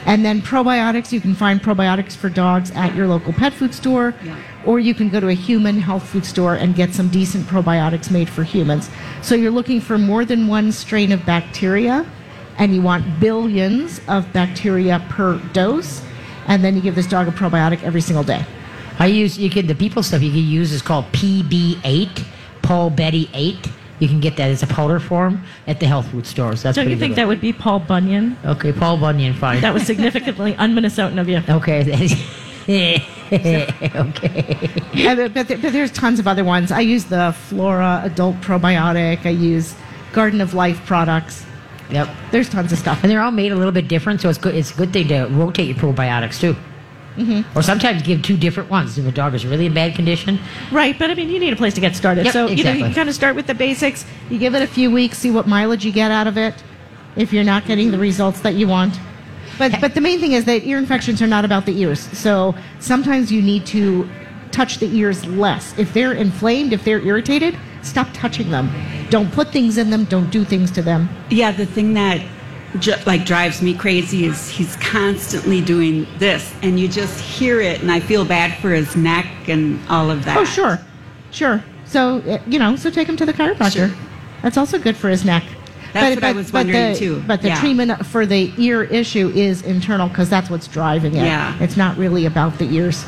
And 0.06 0.24
then 0.24 0.40
probiotics, 0.40 1.12
you 1.12 1.20
can 1.20 1.34
find 1.34 1.62
probiotics 1.62 2.16
for 2.16 2.30
dogs 2.30 2.70
at 2.74 2.94
your 2.96 3.06
local 3.06 3.34
pet 3.34 3.52
food 3.52 3.74
store, 3.74 4.14
Yeah. 4.24 4.34
or 4.64 4.80
you 4.80 4.94
can 4.94 5.10
go 5.10 5.20
to 5.20 5.28
a 5.28 5.34
human 5.34 5.78
health 5.78 6.04
food 6.08 6.24
store 6.24 6.54
and 6.54 6.74
get 6.74 6.94
some 6.94 7.08
decent 7.08 7.46
probiotics 7.46 8.10
made 8.10 8.30
for 8.30 8.42
humans. 8.42 8.88
So 9.20 9.34
you're 9.34 9.50
looking 9.50 9.82
for 9.82 9.98
more 9.98 10.24
than 10.24 10.48
one 10.48 10.72
strain 10.72 11.12
of 11.12 11.26
bacteria, 11.26 12.06
and 12.58 12.74
you 12.74 12.82
want 12.82 13.20
billions 13.20 14.00
of 14.08 14.30
bacteria 14.32 15.04
per 15.08 15.38
dose, 15.52 16.02
and 16.46 16.62
then 16.64 16.74
you 16.76 16.80
give 16.82 16.94
this 16.94 17.06
dog 17.06 17.28
a 17.28 17.30
probiotic 17.30 17.82
every 17.82 18.00
single 18.00 18.24
day. 18.24 18.44
I 18.98 19.06
use 19.06 19.38
you 19.38 19.48
can 19.50 19.66
the 19.66 19.74
people 19.74 20.02
stuff 20.02 20.20
you 20.22 20.30
can 20.30 20.40
use 20.44 20.72
is 20.72 20.82
called 20.82 21.06
PB8, 21.12 22.24
Paul 22.62 22.90
Betty 22.90 23.30
8. 23.32 23.56
You 23.98 24.08
can 24.08 24.20
get 24.20 24.36
that 24.36 24.50
as 24.50 24.62
a 24.62 24.66
powder 24.66 24.98
form 24.98 25.42
at 25.66 25.78
the 25.80 25.86
health 25.86 26.08
food 26.10 26.26
stores. 26.26 26.62
That's 26.62 26.74
Don't 26.76 26.88
you 26.88 26.96
think 26.96 27.12
good. 27.12 27.16
that 27.18 27.28
would 27.28 27.40
be 27.40 27.52
Paul 27.52 27.80
Bunyan? 27.80 28.36
Okay, 28.46 28.72
Paul 28.72 28.96
Bunyan, 28.96 29.34
fine. 29.34 29.60
That 29.60 29.74
was 29.74 29.84
significantly 29.84 30.54
un-Minnesotan 30.56 31.20
of 31.20 31.28
you. 31.28 31.42
okay. 31.48 32.18
okay. 33.30 34.68
But, 35.14 35.34
but, 35.34 35.48
there- 35.48 35.58
but 35.58 35.72
there's 35.72 35.92
tons 35.92 36.18
of 36.18 36.26
other 36.26 36.44
ones. 36.44 36.72
I 36.72 36.80
use 36.80 37.04
the 37.06 37.32
Flora 37.48 38.00
Adult 38.04 38.36
Probiotic. 38.40 39.26
I 39.26 39.30
use 39.30 39.74
Garden 40.12 40.40
of 40.40 40.54
Life 40.54 40.84
products. 40.86 41.44
Yep. 41.92 42.08
There's 42.30 42.48
tons 42.48 42.72
of 42.72 42.78
stuff. 42.78 43.02
And 43.02 43.10
they're 43.10 43.20
all 43.20 43.30
made 43.30 43.52
a 43.52 43.56
little 43.56 43.72
bit 43.72 43.88
different, 43.88 44.20
so 44.20 44.28
it's 44.28 44.38
good. 44.38 44.54
It's 44.54 44.72
a 44.72 44.76
good 44.76 44.92
thing 44.92 45.08
to 45.08 45.26
rotate 45.26 45.66
your 45.66 45.76
probiotics 45.76 46.40
too. 46.40 46.56
Mm-hmm. 47.16 47.58
Or 47.58 47.62
sometimes 47.62 48.02
give 48.02 48.22
two 48.22 48.36
different 48.36 48.70
ones 48.70 48.96
if 48.96 49.06
a 49.06 49.12
dog 49.12 49.34
is 49.34 49.44
really 49.44 49.66
in 49.66 49.74
bad 49.74 49.94
condition. 49.94 50.38
Right, 50.70 50.98
but 50.98 51.10
I 51.10 51.14
mean, 51.14 51.28
you 51.28 51.40
need 51.40 51.52
a 51.52 51.56
place 51.56 51.74
to 51.74 51.80
get 51.80 51.96
started. 51.96 52.24
Yep, 52.26 52.32
so, 52.32 52.46
you 52.46 52.64
know, 52.64 52.72
you 52.72 52.84
can 52.84 52.94
kind 52.94 53.08
of 53.08 53.14
start 53.14 53.34
with 53.34 53.46
the 53.46 53.54
basics. 53.54 54.06
You 54.30 54.38
give 54.38 54.54
it 54.54 54.62
a 54.62 54.66
few 54.66 54.90
weeks, 54.90 55.18
see 55.18 55.30
what 55.30 55.46
mileage 55.46 55.84
you 55.84 55.92
get 55.92 56.10
out 56.10 56.26
of 56.26 56.38
it 56.38 56.54
if 57.16 57.32
you're 57.32 57.44
not 57.44 57.66
getting 57.66 57.90
the 57.90 57.98
results 57.98 58.40
that 58.40 58.54
you 58.54 58.68
want. 58.68 58.98
But, 59.58 59.80
but 59.80 59.94
the 59.94 60.00
main 60.00 60.20
thing 60.20 60.32
is 60.32 60.44
that 60.46 60.64
ear 60.64 60.78
infections 60.78 61.20
are 61.20 61.26
not 61.26 61.44
about 61.44 61.66
the 61.66 61.78
ears. 61.78 62.00
So 62.16 62.54
sometimes 62.78 63.30
you 63.30 63.42
need 63.42 63.66
to 63.66 64.08
touch 64.52 64.78
the 64.78 64.86
ears 64.96 65.26
less. 65.26 65.76
If 65.78 65.92
they're 65.92 66.12
inflamed, 66.12 66.72
if 66.72 66.84
they're 66.84 67.00
irritated, 67.00 67.58
stop 67.82 68.08
touching 68.12 68.50
them. 68.50 68.70
Don't 69.10 69.32
put 69.32 69.48
things 69.52 69.78
in 69.78 69.90
them, 69.90 70.04
don't 70.04 70.30
do 70.30 70.44
things 70.44 70.70
to 70.72 70.82
them. 70.82 71.08
Yeah, 71.30 71.52
the 71.52 71.66
thing 71.66 71.94
that 71.94 72.20
like 73.06 73.24
drives 73.24 73.62
me 73.62 73.74
crazy 73.74 74.26
is 74.26 74.48
he's 74.48 74.76
constantly 74.76 75.60
doing 75.60 76.06
this, 76.18 76.54
and 76.62 76.78
you 76.78 76.86
just 76.88 77.20
hear 77.20 77.60
it, 77.60 77.80
and 77.82 77.90
I 77.90 78.00
feel 78.00 78.24
bad 78.24 78.56
for 78.60 78.70
his 78.70 78.94
neck 78.94 79.26
and 79.48 79.80
all 79.88 80.10
of 80.10 80.24
that. 80.24 80.36
Oh, 80.36 80.44
sure. 80.44 80.78
Sure. 81.32 81.62
So, 81.84 82.18
uh, 82.20 82.38
you 82.46 82.58
know, 82.58 82.76
so 82.76 82.90
take 82.90 83.08
him 83.08 83.16
to 83.16 83.26
the 83.26 83.32
chiropractor. 83.32 83.88
Sure. 83.88 83.90
That's 84.42 84.56
also 84.56 84.78
good 84.78 84.96
for 84.96 85.08
his 85.08 85.24
neck. 85.24 85.42
That's 85.92 86.14
what 86.14 86.22
I 86.24 86.32
was 86.32 86.52
wondering 86.52 86.92
the, 86.92 86.98
too. 86.98 87.24
But 87.26 87.42
the 87.42 87.48
Yeah. 87.48 87.60
treatment 87.60 88.06
for 88.06 88.24
the 88.24 88.52
ear 88.56 88.84
issue 88.84 89.32
is 89.34 89.62
internal 89.62 90.08
because 90.08 90.30
that's 90.30 90.48
what's 90.48 90.68
driving 90.68 91.16
it. 91.16 91.24
Yeah. 91.24 91.56
It's 91.60 91.76
not 91.76 91.98
really 91.98 92.26
about 92.26 92.58
the 92.58 92.72
ears. 92.72 93.04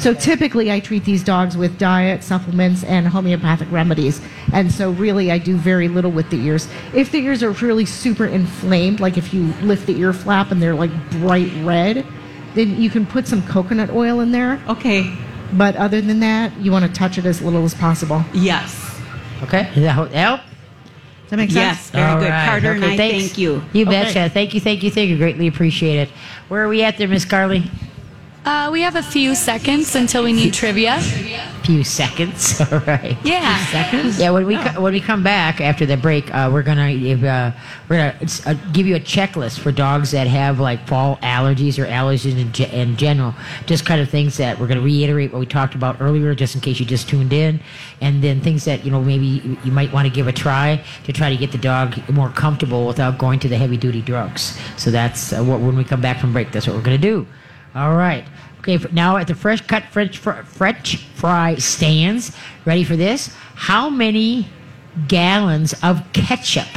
So 0.00 0.14
typically, 0.14 0.72
I 0.72 0.80
treat 0.80 1.04
these 1.04 1.22
dogs 1.22 1.58
with 1.58 1.78
diet, 1.78 2.24
supplements, 2.24 2.84
and 2.84 3.06
homeopathic 3.06 3.70
remedies. 3.70 4.22
And 4.50 4.72
so, 4.72 4.92
really, 4.92 5.30
I 5.30 5.36
do 5.36 5.56
very 5.56 5.88
little 5.88 6.10
with 6.10 6.30
the 6.30 6.38
ears. 6.40 6.68
If 6.94 7.12
the 7.12 7.18
ears 7.18 7.42
are 7.42 7.50
really 7.50 7.84
super 7.84 8.24
inflamed, 8.24 9.00
like 9.00 9.18
if 9.18 9.34
you 9.34 9.52
lift 9.60 9.86
the 9.86 9.98
ear 10.00 10.14
flap 10.14 10.52
and 10.52 10.62
they're 10.62 10.74
like 10.74 10.90
bright 11.10 11.52
red, 11.62 12.06
then 12.54 12.80
you 12.80 12.88
can 12.88 13.04
put 13.04 13.28
some 13.28 13.42
coconut 13.46 13.90
oil 13.90 14.20
in 14.20 14.32
there. 14.32 14.58
Okay. 14.68 15.14
But 15.52 15.76
other 15.76 16.00
than 16.00 16.20
that, 16.20 16.56
you 16.58 16.72
want 16.72 16.86
to 16.86 16.90
touch 16.92 17.18
it 17.18 17.26
as 17.26 17.42
little 17.42 17.64
as 17.64 17.74
possible. 17.74 18.24
Yes. 18.32 18.98
Okay. 19.42 19.64
Does 19.74 19.82
that 19.82 19.92
help? 19.92 20.10
Does 20.10 21.30
that 21.30 21.36
make 21.36 21.50
sense? 21.50 21.56
Yes. 21.78 21.90
Very 21.90 22.04
All 22.10 22.18
good. 22.20 22.30
right. 22.30 22.48
Carter 22.48 22.72
and 22.72 22.82
Okay, 22.84 22.94
I 22.94 22.96
thanks. 22.96 23.26
thank 23.26 23.38
you. 23.38 23.62
You 23.74 23.82
Okay. 23.86 23.90
betcha. 24.02 24.30
Thank 24.30 24.54
you, 24.54 24.60
thank 24.60 24.82
you, 24.82 24.90
thank 24.90 25.10
you. 25.10 25.18
Greatly 25.18 25.46
appreciate 25.46 25.96
it. 25.96 26.08
Where 26.48 26.64
are 26.64 26.68
we 26.68 26.82
at 26.82 26.96
there, 26.96 27.06
Miss 27.06 27.26
Carly? 27.26 27.70
Uh, 28.42 28.70
we 28.72 28.80
have 28.80 28.96
a 28.96 29.02
few 29.02 29.34
seconds 29.34 29.94
until 29.94 30.24
we 30.24 30.32
need 30.32 30.54
trivia. 30.54 30.98
Few 31.62 31.84
seconds. 31.84 32.58
All 32.72 32.78
right. 32.80 33.14
Yeah. 33.22 33.56
Seconds? 33.66 34.18
Yeah, 34.18 34.30
when 34.30 34.46
we 34.46 34.56
co- 34.56 34.80
when 34.80 34.94
we 34.94 35.00
come 35.00 35.22
back 35.22 35.60
after 35.60 35.84
the 35.84 35.98
break, 35.98 36.34
uh, 36.34 36.48
we're 36.50 36.62
gonna 36.62 36.96
give, 36.96 37.22
uh, 37.22 37.52
we're 37.88 37.96
gonna 37.98 38.16
it's, 38.22 38.44
uh, 38.46 38.54
give 38.72 38.86
you 38.86 38.96
a 38.96 39.00
checklist 39.00 39.58
for 39.60 39.70
dogs 39.70 40.10
that 40.12 40.26
have 40.26 40.58
like 40.58 40.88
fall 40.88 41.18
allergies 41.18 41.78
or 41.78 41.84
allergies 41.86 42.38
in, 42.38 42.50
ge- 42.50 42.72
in 42.72 42.96
general. 42.96 43.34
Just 43.66 43.84
kind 43.84 44.00
of 44.00 44.08
things 44.08 44.38
that 44.38 44.58
we're 44.58 44.68
gonna 44.68 44.80
reiterate 44.80 45.32
what 45.34 45.38
we 45.40 45.46
talked 45.46 45.74
about 45.74 46.00
earlier, 46.00 46.34
just 46.34 46.54
in 46.54 46.62
case 46.62 46.80
you 46.80 46.86
just 46.86 47.10
tuned 47.10 47.34
in, 47.34 47.60
and 48.00 48.22
then 48.24 48.40
things 48.40 48.64
that 48.64 48.86
you 48.86 48.90
know 48.90 49.02
maybe 49.02 49.26
you- 49.26 49.58
you 49.64 49.70
might 49.70 49.92
want 49.92 50.06
to 50.08 50.12
give 50.12 50.28
a 50.28 50.32
try 50.32 50.82
to 51.04 51.12
try 51.12 51.28
to 51.28 51.36
get 51.36 51.52
the 51.52 51.58
dog 51.58 52.00
more 52.08 52.30
comfortable 52.30 52.86
without 52.86 53.18
going 53.18 53.38
to 53.38 53.48
the 53.48 53.56
heavy 53.58 53.76
duty 53.76 54.00
drugs. 54.00 54.58
So 54.78 54.90
that's 54.90 55.34
uh, 55.34 55.44
what 55.44 55.60
when 55.60 55.76
we 55.76 55.84
come 55.84 56.00
back 56.00 56.18
from 56.20 56.32
break, 56.32 56.52
that's 56.52 56.66
what 56.66 56.74
we're 56.74 56.82
gonna 56.82 56.96
do. 56.96 57.26
All 57.74 57.94
right. 57.94 58.24
Okay, 58.58 58.78
now 58.92 59.16
at 59.16 59.26
the 59.26 59.34
fresh 59.34 59.60
cut 59.62 59.84
French 59.84 60.18
fr- 60.18 60.42
French 60.42 60.96
fry 61.14 61.54
stands, 61.56 62.36
ready 62.64 62.84
for 62.84 62.96
this? 62.96 63.34
How 63.54 63.88
many 63.88 64.48
gallons 65.08 65.74
of 65.82 66.02
ketchup 66.12 66.68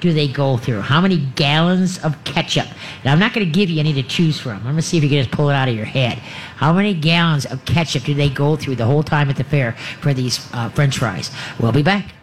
do 0.00 0.12
they 0.12 0.26
go 0.26 0.56
through? 0.56 0.80
How 0.80 1.00
many 1.00 1.18
gallons 1.36 1.98
of 2.02 2.22
ketchup? 2.24 2.66
Now, 3.04 3.12
I'm 3.12 3.18
not 3.18 3.34
going 3.34 3.46
to 3.46 3.52
give 3.52 3.70
you 3.70 3.78
any 3.78 3.92
to 3.94 4.02
choose 4.02 4.40
from. 4.40 4.56
I'm 4.56 4.62
going 4.62 4.76
to 4.76 4.82
see 4.82 4.96
if 4.96 5.04
you 5.04 5.08
can 5.08 5.18
just 5.18 5.30
pull 5.30 5.50
it 5.50 5.54
out 5.54 5.68
of 5.68 5.76
your 5.76 5.84
head. 5.84 6.18
How 6.56 6.72
many 6.72 6.94
gallons 6.94 7.46
of 7.46 7.64
ketchup 7.64 8.02
do 8.04 8.14
they 8.14 8.28
go 8.28 8.56
through 8.56 8.76
the 8.76 8.86
whole 8.86 9.02
time 9.02 9.30
at 9.30 9.36
the 9.36 9.44
fair 9.44 9.72
for 10.00 10.12
these 10.12 10.48
uh, 10.52 10.70
French 10.70 10.98
fries? 10.98 11.30
We'll 11.60 11.72
be 11.72 11.82
back. 11.82 12.14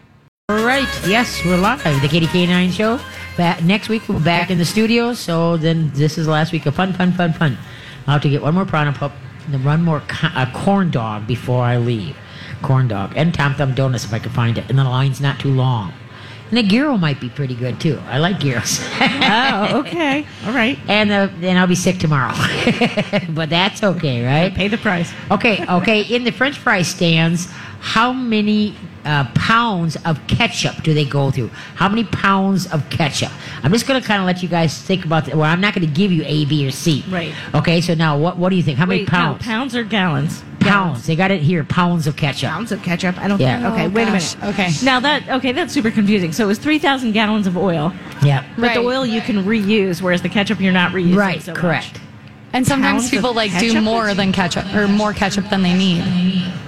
All 0.50 0.66
right. 0.66 0.88
Yes, 1.08 1.44
we're 1.46 1.58
live. 1.58 1.84
The 1.84 2.08
Katie 2.08 2.28
K9 2.28 2.72
show. 2.72 3.00
Back, 3.38 3.64
next 3.64 3.90
week, 3.90 4.08
we're 4.08 4.20
back 4.20 4.52
in 4.52 4.58
the 4.58 4.66
studio. 4.66 5.14
So 5.14 5.58
then 5.58 5.92
this 5.94 6.18
is 6.18 6.26
the 6.26 6.32
last 6.32 6.52
week 6.52 6.66
of 6.66 6.76
fun, 6.76 6.94
fun, 6.94 7.14
fun, 7.14 7.34
fun. 7.34 7.58
I'll 8.08 8.14
have 8.14 8.22
to 8.22 8.30
get 8.30 8.42
one 8.42 8.54
more 8.54 8.66
prawn 8.66 8.94
pup 8.94 9.14
and 9.52 9.84
more 9.84 10.02
co- 10.02 10.28
uh, 10.28 10.52
corn 10.54 10.92
dog 10.92 11.28
before 11.28 11.64
I 11.64 11.78
leave. 11.78 12.16
Corn 12.62 12.88
dog. 12.88 13.14
And 13.16 13.34
Tom 13.34 13.54
Thumb 13.56 13.74
Donuts 13.74 14.06
if 14.06 14.14
I 14.14 14.20
can 14.20 14.32
find 14.32 14.58
it. 14.58 14.70
And 14.70 14.78
the 14.78 14.84
line's 14.84 15.22
not 15.22 15.40
too 15.40 15.52
long. 15.52 15.94
And 16.50 16.58
the 16.58 16.64
gyro 16.64 16.98
might 16.98 17.20
be 17.20 17.30
pretty 17.30 17.56
good 17.56 17.80
too. 17.82 18.00
I 18.06 18.20
like 18.20 18.40
gyros. 18.40 18.80
Oh, 19.02 19.80
okay. 19.86 20.26
All 20.46 20.54
right. 20.54 20.78
and 20.88 21.12
uh, 21.12 21.30
then 21.40 21.58
I'll 21.58 21.68
be 21.68 21.76
sick 21.76 21.98
tomorrow. 21.98 22.34
but 23.30 23.50
that's 23.50 23.84
okay, 23.84 24.24
right? 24.26 24.54
Pay 24.54 24.68
the 24.68 24.78
price. 24.78 25.12
Okay, 25.32 25.66
okay. 25.68 26.02
In 26.02 26.24
the 26.24 26.32
French 26.32 26.58
fry 26.58 26.82
stands, 26.84 27.50
how 27.80 28.14
many 28.14 28.76
uh, 29.06 29.26
pounds 29.36 29.96
of 30.06 30.20
ketchup 30.28 30.82
do 30.84 30.94
they 30.94 31.06
go 31.06 31.30
through? 31.32 31.50
How 31.76 31.90
many 31.90 32.04
pounds 32.04 32.66
of 32.72 32.88
ketchup? 32.90 33.32
I'm 33.64 33.72
just 33.72 33.88
going 33.88 34.00
to 34.02 34.08
kind 34.08 34.22
of 34.22 34.26
let 34.26 34.42
you 34.44 34.50
guys 34.50 34.80
think 34.82 35.06
about 35.06 35.26
that. 35.26 35.36
Well, 35.36 35.50
I'm 35.50 35.62
not 35.62 35.74
going 35.76 35.88
to 35.88 35.94
give 35.94 36.12
you 36.12 36.24
A, 36.26 36.46
B, 36.46 36.68
or 36.68 36.72
C. 36.72 37.04
Right. 37.10 37.34
Okay, 37.54 37.82
so 37.82 37.94
now 37.96 38.18
what, 38.18 38.38
what 38.38 38.50
do 38.50 38.56
you 38.56 38.64
think? 38.64 38.78
How 38.78 38.86
many 38.86 39.02
Wait, 39.02 39.12
no, 39.12 39.18
pounds? 39.18 39.44
pounds 39.44 39.76
or 39.76 39.84
gallons? 39.84 40.44
Pounds. 40.70 41.06
They 41.08 41.16
got 41.16 41.32
it 41.32 41.42
here. 41.42 41.64
Pounds 41.64 42.08
of 42.08 42.16
ketchup. 42.16 42.50
Pounds 42.50 42.72
of 42.72 42.82
ketchup. 42.84 43.18
I 43.20 43.28
don't. 43.28 43.40
Yeah. 43.40 43.72
Okay. 43.74 43.86
Oh, 43.86 43.90
wait 43.90 44.06
gosh. 44.06 44.36
a 44.36 44.38
minute. 44.38 44.54
Okay. 44.54 44.70
Now 44.84 45.00
that 45.00 45.28
okay, 45.30 45.52
that's 45.52 45.74
super 45.74 45.92
confusing. 45.92 46.32
So 46.32 46.44
it 46.46 46.48
was 46.48 46.60
three 46.60 46.80
thousand 46.80 47.12
gallons 47.14 47.48
of 47.48 47.58
oil, 47.58 47.94
Yeah. 48.24 48.44
but 48.56 48.62
Right. 48.64 48.74
the 48.76 48.82
oil 48.82 49.06
you 49.06 49.22
can 49.22 49.44
reuse, 49.44 50.02
whereas 50.02 50.22
the 50.22 50.30
ketchup 50.30 50.60
you're 50.60 50.74
not 50.74 50.92
reusing. 50.92 51.16
Right, 51.18 51.42
so 51.42 51.52
much. 51.54 51.62
correct. 51.62 52.02
And 52.54 52.66
sometimes 52.66 53.02
Pounds 53.04 53.10
people 53.12 53.34
like 53.34 53.58
do 53.60 53.82
more 53.82 54.14
than 54.14 54.32
ketchup 54.32 54.74
or 54.74 54.88
more 54.88 55.12
ketchup 55.12 55.50
than 55.50 55.62
they 55.62 55.74
need. 55.78 56.04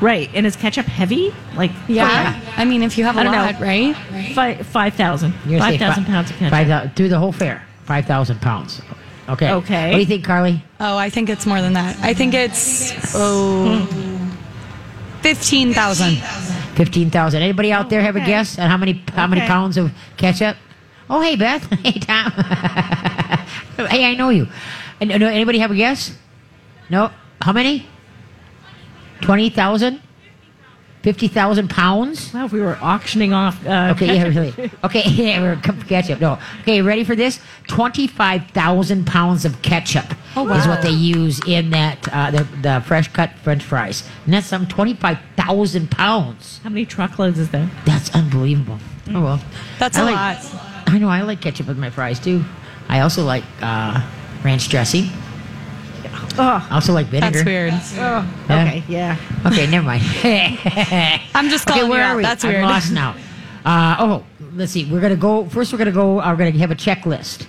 Right. 0.02 0.30
And 0.34 0.46
is 0.46 0.58
ketchup 0.58 0.86
heavy? 0.86 1.34
Like 1.56 1.72
Yeah. 1.88 2.38
I 2.58 2.66
mean, 2.66 2.84
if 2.84 2.98
you 2.98 3.06
have 3.06 3.16
a 3.16 3.22
I 3.22 3.24
don't 3.24 3.32
know. 3.32 3.44
lot, 3.44 3.60
right? 3.62 3.96
five 4.36 4.68
five 4.68 4.96
thousand. 4.96 5.34
You're 5.46 5.60
gonna 5.60 5.72
say 5.72 5.78
Five 5.78 5.88
thousand 5.88 6.06
pounds 6.06 6.30
of 6.30 6.36
ketchup. 6.38 6.52
Five 6.52 6.68
thou- 6.68 6.88
through 6.96 7.10
the 7.10 7.20
whole 7.20 7.32
fair. 7.32 7.64
5,000 7.86 8.42
pounds. 8.42 8.82
Okay. 9.30 9.52
Okay. 9.52 9.88
What 9.90 9.96
do 9.96 10.00
you 10.00 10.06
think, 10.06 10.24
Carly? 10.24 10.64
Oh, 10.80 10.96
I 10.98 11.10
think 11.10 11.30
it's 11.30 11.46
more 11.46 11.62
than 11.62 11.74
that. 11.74 11.98
I 12.02 12.14
think 12.14 12.34
it's 12.34 13.14
oh, 13.16 13.88
oh, 13.92 14.38
fifteen 15.22 15.74
thousand. 15.74 16.18
15,000. 16.78 17.42
Anybody 17.42 17.72
out 17.72 17.90
there 17.90 18.02
have 18.02 18.16
a 18.16 18.20
guess 18.20 18.60
on 18.60 18.70
how 18.70 18.78
many 18.78 19.04
how 19.16 19.26
many 19.26 19.42
Okay. 19.42 19.48
pounds 19.48 19.78
of 19.78 19.92
ketchup? 20.16 20.56
Oh, 21.10 21.22
hey 21.22 21.36
Beth. 21.36 21.66
Hey 21.84 22.00
Tom. 22.00 22.32
hey, 23.90 24.06
I 24.06 24.14
know 24.16 24.30
you. 24.30 24.48
And, 25.02 25.12
anybody 25.12 25.58
have 25.60 25.72
a 25.72 25.76
guess? 25.76 26.16
No. 26.90 27.10
How 27.42 27.52
many? 27.52 27.88
20,000? 31.14 31.68
50,000 31.68 31.70
pounds? 31.70 32.34
Wow, 32.34 32.46
if 32.46 32.52
we 32.52 32.62
were 32.62 32.78
auctioning 32.82 33.34
off. 33.34 33.66
Uh, 33.66 33.94
Okay, 33.96 34.08
yeah, 34.08 34.24
ketchup. 34.26 34.58
really. 34.58 34.72
Okay, 34.84 35.04
yeah, 35.10 35.42
we're 35.42 35.56
com- 35.62 35.82
ketchup. 35.84 36.20
No. 36.20 36.38
Okay, 36.62 36.82
ready 36.82 37.04
for 37.04 37.16
this? 37.16 37.40
25,000 37.68 39.06
pounds 39.06 39.46
of 39.46 39.62
ketchup 39.62 40.06
is 40.36 40.68
what 40.68 40.82
they 40.82 40.92
use 40.92 41.40
in 41.48 41.70
that, 41.72 42.08
uh, 42.12 42.32
the, 42.32 42.44
the 42.62 42.84
fresh 42.86 43.08
cut 43.14 43.32
french 43.44 43.64
fries. 43.64 44.04
And 44.26 44.34
that's 44.34 44.48
some 44.48 44.68
25,000 44.68 45.90
pounds. 45.92 46.60
How 46.64 46.70
many 46.70 46.86
truckloads 46.86 47.40
is 47.40 47.50
that? 47.50 47.70
That's 47.86 48.14
unbelievable. 48.14 48.80
Oh 49.10 49.22
well. 49.22 49.40
That's 49.80 49.98
I 49.98 50.02
a 50.02 50.06
like- 50.06 50.16
lot. 50.44 50.64
I 50.90 50.98
know 51.00 51.10
I 51.10 51.22
like 51.22 51.42
ketchup 51.42 51.68
with 51.68 51.78
my 51.78 51.90
fries 51.90 52.20
too. 52.20 52.44
I 52.90 53.02
also 53.02 53.24
like 53.26 53.44
uh, 53.62 54.02
ranch 54.44 54.70
dressing. 54.70 55.10
Oh, 56.40 56.68
I 56.70 56.76
also 56.76 56.94
like 56.94 57.08
vinegar. 57.08 57.32
That's 57.32 57.46
weird. 57.46 57.74
oh 57.74 58.46
Yeah. 58.50 58.62
okay, 58.68 58.84
yeah. 58.88 59.18
Okay, 59.46 59.68
never 59.68 59.86
mind. 59.86 60.04
I'm 61.34 61.50
just 61.50 61.68
okay, 61.70 61.80
calling 61.80 61.90
where 61.90 62.00
you 62.00 62.06
are 62.06 62.12
out. 62.12 62.18
we? 62.18 62.24
That's 62.24 62.44
I'm 62.44 62.52
weird. 62.52 62.64
lost 62.64 62.92
now. 62.92 63.16
Uh, 63.66 63.96
oh, 64.00 64.24
let's 64.54 64.72
see. 64.72 64.86
We're 64.92 65.02
gonna 65.02 65.16
go 65.16 65.46
first. 65.50 65.72
We're 65.72 65.78
gonna 65.80 65.92
go. 65.92 66.20
Uh, 66.22 66.32
we're 66.32 66.38
gonna 66.38 66.52
have 66.60 66.72
a 66.72 66.76
checklist. 66.76 67.48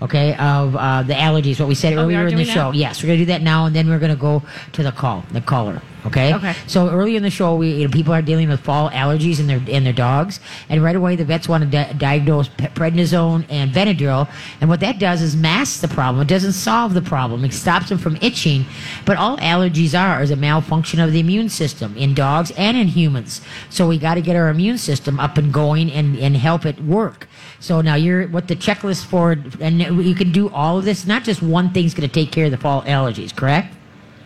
Okay, 0.00 0.34
of 0.36 0.76
uh, 0.76 1.02
the 1.02 1.14
allergies. 1.14 1.58
What 1.58 1.68
we 1.68 1.74
said 1.74 1.94
Oh, 1.94 2.02
earlier 2.04 2.20
are 2.24 2.28
in 2.28 2.36
the 2.36 2.44
show. 2.44 2.70
that? 2.70 2.76
Yes, 2.76 3.02
we're 3.02 3.08
gonna 3.08 3.18
do 3.18 3.24
that 3.26 3.42
now, 3.42 3.66
and 3.66 3.74
then 3.74 3.88
we're 3.88 3.98
gonna 3.98 4.14
go 4.16 4.42
to 4.72 4.82
the 4.82 4.92
call, 4.92 5.24
the 5.32 5.40
caller. 5.40 5.82
Okay. 6.06 6.34
Okay. 6.34 6.54
So 6.66 6.88
early 6.88 7.16
in 7.16 7.22
the 7.22 7.30
show, 7.30 7.56
we 7.56 7.72
you 7.72 7.86
know, 7.86 7.92
people 7.92 8.12
are 8.14 8.22
dealing 8.22 8.48
with 8.48 8.60
fall 8.60 8.90
allergies 8.90 9.40
in 9.40 9.46
their 9.46 9.60
in 9.66 9.84
their 9.84 9.92
dogs, 9.92 10.40
and 10.68 10.82
right 10.82 10.96
away 10.96 11.16
the 11.16 11.24
vets 11.24 11.48
want 11.48 11.64
to 11.64 11.70
di- 11.70 11.92
diagnose 11.98 12.48
pe- 12.48 12.68
prednisone 12.68 13.44
and 13.48 13.72
Benadryl, 13.72 14.28
and 14.60 14.70
what 14.70 14.80
that 14.80 14.98
does 14.98 15.22
is 15.22 15.34
masks 15.36 15.80
the 15.80 15.88
problem. 15.88 16.22
It 16.22 16.28
doesn't 16.28 16.52
solve 16.52 16.94
the 16.94 17.02
problem. 17.02 17.44
It 17.44 17.52
stops 17.52 17.88
them 17.88 17.98
from 17.98 18.16
itching, 18.22 18.64
but 19.04 19.16
all 19.16 19.36
allergies 19.38 19.98
are 19.98 20.22
is 20.22 20.30
a 20.30 20.36
malfunction 20.36 21.00
of 21.00 21.12
the 21.12 21.20
immune 21.20 21.48
system 21.48 21.96
in 21.96 22.14
dogs 22.14 22.50
and 22.52 22.76
in 22.76 22.88
humans. 22.88 23.40
So 23.70 23.88
we 23.88 23.98
got 23.98 24.14
to 24.14 24.22
get 24.22 24.36
our 24.36 24.48
immune 24.48 24.78
system 24.78 25.18
up 25.18 25.36
and 25.36 25.52
going 25.52 25.90
and 25.90 26.16
and 26.18 26.36
help 26.36 26.64
it 26.64 26.80
work. 26.82 27.28
So 27.60 27.80
now 27.80 27.96
you're 27.96 28.28
what 28.28 28.46
the 28.48 28.56
checklist 28.56 29.04
for, 29.06 29.32
and 29.60 29.80
you 29.80 30.14
can 30.14 30.30
do 30.30 30.48
all 30.50 30.78
of 30.78 30.84
this. 30.84 31.06
Not 31.06 31.24
just 31.24 31.42
one 31.42 31.72
thing's 31.72 31.92
going 31.94 32.08
to 32.08 32.12
take 32.14 32.30
care 32.30 32.44
of 32.44 32.50
the 32.52 32.56
fall 32.56 32.82
allergies, 32.82 33.34
correct? 33.34 33.74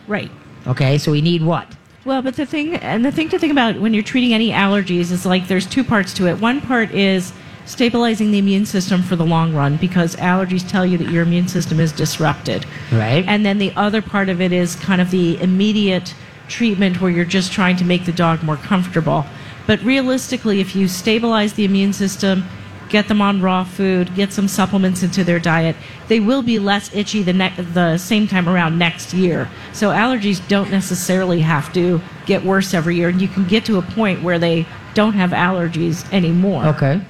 Right. 0.07 0.29
Okay, 0.67 0.97
so 0.97 1.11
we 1.11 1.21
need 1.21 1.43
what? 1.43 1.67
Well, 2.05 2.21
but 2.21 2.35
the 2.35 2.45
thing 2.45 2.75
and 2.75 3.05
the 3.05 3.11
thing 3.11 3.29
to 3.29 3.39
think 3.39 3.51
about 3.51 3.79
when 3.79 3.93
you're 3.93 4.03
treating 4.03 4.33
any 4.33 4.51
allergies 4.51 5.11
is 5.11 5.25
like 5.25 5.47
there's 5.47 5.65
two 5.65 5.83
parts 5.83 6.13
to 6.15 6.27
it. 6.27 6.39
One 6.39 6.59
part 6.59 6.91
is 6.91 7.31
stabilizing 7.65 8.31
the 8.31 8.39
immune 8.39 8.65
system 8.65 9.01
for 9.01 9.15
the 9.15 9.25
long 9.25 9.53
run 9.53 9.77
because 9.77 10.17
allergies 10.17 10.67
tell 10.67 10.85
you 10.85 10.97
that 10.97 11.09
your 11.09 11.23
immune 11.23 11.47
system 11.47 11.79
is 11.79 11.93
disrupted. 11.93 12.65
Right. 12.91 13.23
And 13.25 13.45
then 13.45 13.57
the 13.57 13.71
other 13.75 14.01
part 14.01 14.27
of 14.27 14.41
it 14.41 14.51
is 14.51 14.75
kind 14.75 14.99
of 14.99 15.11
the 15.11 15.41
immediate 15.41 16.13
treatment 16.49 16.99
where 16.99 17.09
you're 17.09 17.23
just 17.23 17.53
trying 17.53 17.77
to 17.77 17.85
make 17.85 18.05
the 18.05 18.11
dog 18.11 18.43
more 18.43 18.57
comfortable. 18.57 19.25
But 19.65 19.81
realistically, 19.81 20.59
if 20.59 20.75
you 20.75 20.89
stabilize 20.89 21.53
the 21.53 21.63
immune 21.63 21.93
system, 21.93 22.43
get 22.89 23.07
them 23.07 23.21
on 23.21 23.41
raw 23.41 23.63
food, 23.63 24.13
get 24.15 24.31
some 24.31 24.47
supplements 24.47 25.03
into 25.03 25.23
their 25.23 25.39
diet, 25.39 25.75
they 26.07 26.19
will 26.19 26.41
be 26.41 26.59
less 26.59 26.93
itchy 26.95 27.23
the, 27.23 27.33
ne- 27.33 27.55
the 27.73 27.97
same 27.97 28.27
time 28.27 28.47
around 28.47 28.77
next 28.77 29.13
year. 29.13 29.49
So 29.71 29.89
allergies 29.89 30.45
don't 30.47 30.69
necessarily 30.69 31.39
have 31.41 31.73
to 31.73 32.01
get 32.25 32.43
worse 32.43 32.73
every 32.73 32.95
year. 32.95 33.09
And 33.09 33.21
you 33.21 33.27
can 33.27 33.45
get 33.47 33.65
to 33.65 33.77
a 33.77 33.81
point 33.81 34.21
where 34.21 34.37
they 34.37 34.65
don't 34.93 35.13
have 35.13 35.31
allergies 35.31 36.11
anymore 36.13 36.65
Okay. 36.67 37.01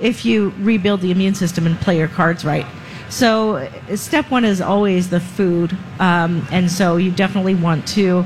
if 0.00 0.24
you 0.24 0.52
rebuild 0.58 1.00
the 1.00 1.10
immune 1.12 1.34
system 1.34 1.66
and 1.66 1.78
play 1.80 1.98
your 1.98 2.08
cards 2.08 2.44
right. 2.44 2.66
So, 3.08 3.68
step 3.94 4.30
one 4.30 4.44
is 4.44 4.60
always 4.62 5.10
the 5.10 5.20
food. 5.20 5.76
Um, 6.00 6.46
and 6.50 6.70
so, 6.70 6.96
you 6.96 7.10
definitely 7.10 7.54
want 7.54 7.86
to 7.88 8.24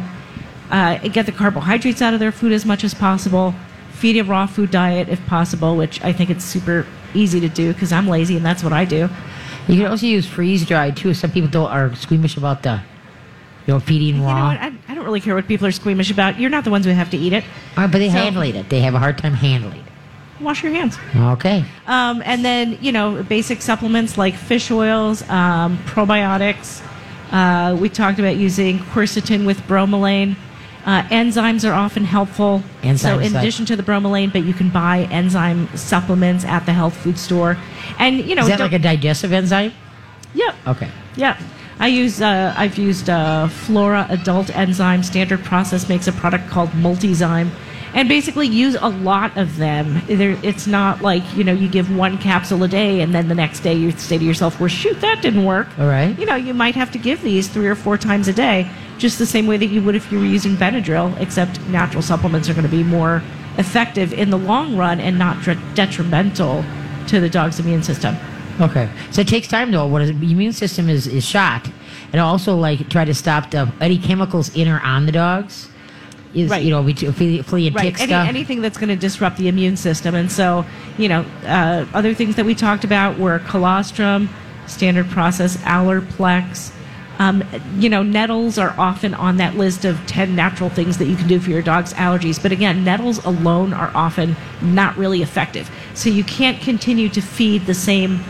uh, 0.70 0.98
get 1.08 1.26
the 1.26 1.32
carbohydrates 1.32 2.00
out 2.00 2.14
of 2.14 2.20
their 2.20 2.30
food 2.30 2.52
as 2.52 2.64
much 2.64 2.84
as 2.84 2.94
possible, 2.94 3.52
feed 3.96 4.16
a 4.18 4.24
raw 4.24 4.46
food 4.46 4.70
diet 4.70 5.08
if 5.08 5.24
possible, 5.26 5.76
which 5.76 6.02
I 6.02 6.12
think 6.12 6.30
it's 6.30 6.44
super 6.44 6.86
easy 7.14 7.40
to 7.40 7.48
do 7.48 7.72
because 7.72 7.92
I'm 7.92 8.08
lazy 8.08 8.36
and 8.36 8.44
that's 8.44 8.62
what 8.62 8.72
I 8.72 8.84
do. 8.84 9.08
You 9.68 9.76
can 9.76 9.86
also 9.86 10.06
use 10.06 10.26
freeze 10.26 10.64
dried 10.66 10.96
too. 10.96 11.14
Some 11.14 11.30
people 11.32 11.50
don't 11.50 11.70
are 11.70 11.94
squeamish 11.96 12.36
about 12.36 12.62
the, 12.62 12.80
you 13.66 13.74
know, 13.74 13.80
feeding 13.80 14.22
raw. 14.22 14.28
You 14.52 14.58
know 14.58 14.64
what? 14.64 14.72
I, 14.88 14.92
I 14.92 14.94
don't 14.94 15.04
really 15.04 15.20
care 15.20 15.34
what 15.34 15.48
people 15.48 15.66
are 15.66 15.72
squeamish 15.72 16.10
about. 16.10 16.38
You're 16.38 16.50
not 16.50 16.64
the 16.64 16.70
ones 16.70 16.84
who 16.86 16.92
have 16.92 17.10
to 17.10 17.16
eat 17.16 17.32
it. 17.32 17.44
Uh, 17.76 17.88
but 17.88 17.98
they 17.98 18.08
So- 18.08 18.14
handle 18.18 18.42
it. 18.42 18.68
They 18.68 18.80
have 18.80 18.94
a 18.94 18.98
hard 18.98 19.18
time 19.18 19.34
handling 19.34 19.80
it. 19.80 20.42
Wash 20.42 20.62
your 20.62 20.72
hands. 20.72 20.98
Okay. 21.16 21.64
Um, 21.86 22.22
and 22.24 22.44
then, 22.44 22.76
you 22.82 22.92
know, 22.92 23.22
basic 23.22 23.62
supplements 23.62 24.18
like 24.18 24.34
fish 24.34 24.70
oils, 24.70 25.26
um, 25.30 25.78
probiotics. 25.86 26.82
Uh, 27.32 27.74
we 27.80 27.88
talked 27.88 28.18
about 28.18 28.36
using 28.36 28.78
quercetin 28.78 29.46
with 29.46 29.58
bromelain. 29.62 30.36
Uh, 30.86 31.02
enzymes 31.08 31.68
are 31.68 31.74
often 31.74 32.04
helpful. 32.04 32.62
so, 32.94 33.18
in 33.18 33.32
like- 33.32 33.42
addition 33.42 33.66
to 33.66 33.74
the 33.76 33.82
bromelain, 33.82 34.32
but 34.32 34.44
you 34.44 34.54
can 34.54 34.68
buy 34.70 35.08
enzyme 35.10 35.68
supplements 35.76 36.44
at 36.44 36.64
the 36.64 36.72
health 36.72 36.96
food 36.96 37.18
store. 37.18 37.58
And, 37.98 38.18
you 38.18 38.36
know, 38.36 38.42
Is 38.42 38.48
that 38.48 38.60
like 38.60 38.72
a 38.72 38.78
digestive 38.78 39.32
enzyme? 39.32 39.72
yeah. 40.32 40.54
Okay. 40.66 40.88
Yeah. 41.16 41.36
I 41.78 41.88
use 41.88 42.22
uh, 42.22 42.54
I've 42.56 42.78
used 42.78 43.10
uh, 43.10 43.48
Flora 43.48 44.06
Adult 44.08 44.48
Enzyme. 44.56 45.02
Standard 45.02 45.44
Process 45.44 45.88
makes 45.90 46.06
a 46.06 46.12
product 46.12 46.48
called 46.48 46.70
Multizyme, 46.70 47.50
and 47.92 48.08
basically 48.08 48.46
use 48.46 48.76
a 48.80 48.88
lot 48.88 49.36
of 49.36 49.58
them. 49.58 50.00
There, 50.06 50.38
it's 50.42 50.66
not 50.66 51.02
like 51.02 51.22
you 51.36 51.44
know 51.44 51.52
you 51.52 51.68
give 51.68 51.94
one 51.94 52.16
capsule 52.16 52.62
a 52.62 52.68
day 52.68 53.02
and 53.02 53.14
then 53.14 53.28
the 53.28 53.34
next 53.34 53.60
day 53.60 53.74
you 53.74 53.90
say 53.90 54.16
to 54.16 54.24
yourself, 54.24 54.58
"Well, 54.58 54.70
shoot, 54.70 54.98
that 55.02 55.20
didn't 55.20 55.44
work." 55.44 55.68
All 55.78 55.86
right. 55.86 56.18
You 56.18 56.24
know, 56.24 56.34
you 56.36 56.54
might 56.54 56.76
have 56.76 56.90
to 56.92 56.98
give 56.98 57.20
these 57.22 57.46
three 57.46 57.66
or 57.66 57.74
four 57.74 57.98
times 57.98 58.26
a 58.26 58.32
day, 58.32 58.70
just 58.98 59.18
the 59.18 59.26
same 59.26 59.46
way 59.46 59.56
that 59.56 59.66
you 59.66 59.82
would 59.82 59.94
if 59.94 60.10
you 60.10 60.18
were 60.18 60.24
using 60.24 60.56
Benadryl. 60.56 61.18
Except 61.20 61.60
natural 61.68 62.02
supplements 62.02 62.48
are 62.48 62.54
going 62.54 62.64
to 62.64 62.70
be 62.70 62.82
more 62.82 63.22
effective 63.58 64.12
in 64.12 64.30
the 64.30 64.38
long 64.38 64.76
run 64.76 65.00
and 65.00 65.18
not 65.18 65.42
detrimental 65.74 66.64
to 67.08 67.20
the 67.20 67.28
dog's 67.28 67.58
immune 67.58 67.82
system. 67.82 68.16
Okay. 68.60 68.88
So 69.10 69.20
it 69.20 69.28
takes 69.28 69.48
time 69.48 69.70
though. 69.70 69.86
When 69.86 70.06
the 70.06 70.32
immune 70.32 70.52
system 70.52 70.88
is, 70.88 71.06
is 71.06 71.24
shot, 71.24 71.68
and 72.12 72.20
also 72.20 72.56
like 72.56 72.88
try 72.88 73.04
to 73.04 73.14
stop 73.14 73.50
the 73.50 73.72
any 73.80 73.98
chemicals 73.98 74.54
in 74.56 74.68
or 74.68 74.80
on 74.80 75.06
the 75.06 75.12
dogs. 75.12 75.68
Is 76.34 76.50
Right. 76.50 76.62
you 76.62 76.70
know 76.70 76.82
we 76.82 76.92
flea, 76.92 77.40
flea 77.40 77.68
and 77.68 77.76
right 77.76 77.94
tick 77.94 78.00
any, 78.00 78.10
stuff. 78.10 78.28
anything 78.28 78.60
that's 78.60 78.76
going 78.76 78.90
to 78.90 78.96
disrupt 78.96 79.38
the 79.38 79.48
immune 79.48 79.78
system 79.78 80.14
and 80.14 80.30
so 80.30 80.66
you 80.98 81.08
know 81.08 81.24
uh, 81.44 81.86
other 81.94 82.12
things 82.12 82.36
that 82.36 82.44
we 82.44 82.54
talked 82.54 82.84
about 82.84 83.18
were 83.18 83.38
colostrum 83.46 84.28
standard 84.66 85.08
process 85.08 85.56
allerplex 85.58 86.72
um, 87.18 87.42
you 87.76 87.88
know 87.88 88.02
nettles 88.02 88.58
are 88.58 88.74
often 88.78 89.14
on 89.14 89.36
that 89.38 89.56
list 89.56 89.84
of 89.84 89.98
10 90.06 90.34
natural 90.34 90.68
things 90.70 90.98
that 90.98 91.06
you 91.06 91.16
can 91.16 91.26
do 91.26 91.40
for 91.40 91.50
your 91.50 91.62
dog's 91.62 91.92
allergies 91.94 92.42
but 92.42 92.52
again 92.52 92.84
nettles 92.84 93.24
alone 93.24 93.72
are 93.72 93.90
often 93.94 94.36
not 94.62 94.96
really 94.96 95.22
effective 95.22 95.70
so 95.94 96.08
you 96.10 96.24
can't 96.24 96.60
continue 96.60 97.08
to 97.08 97.20
feed 97.20 97.64
the 97.66 97.74
same 97.74 98.20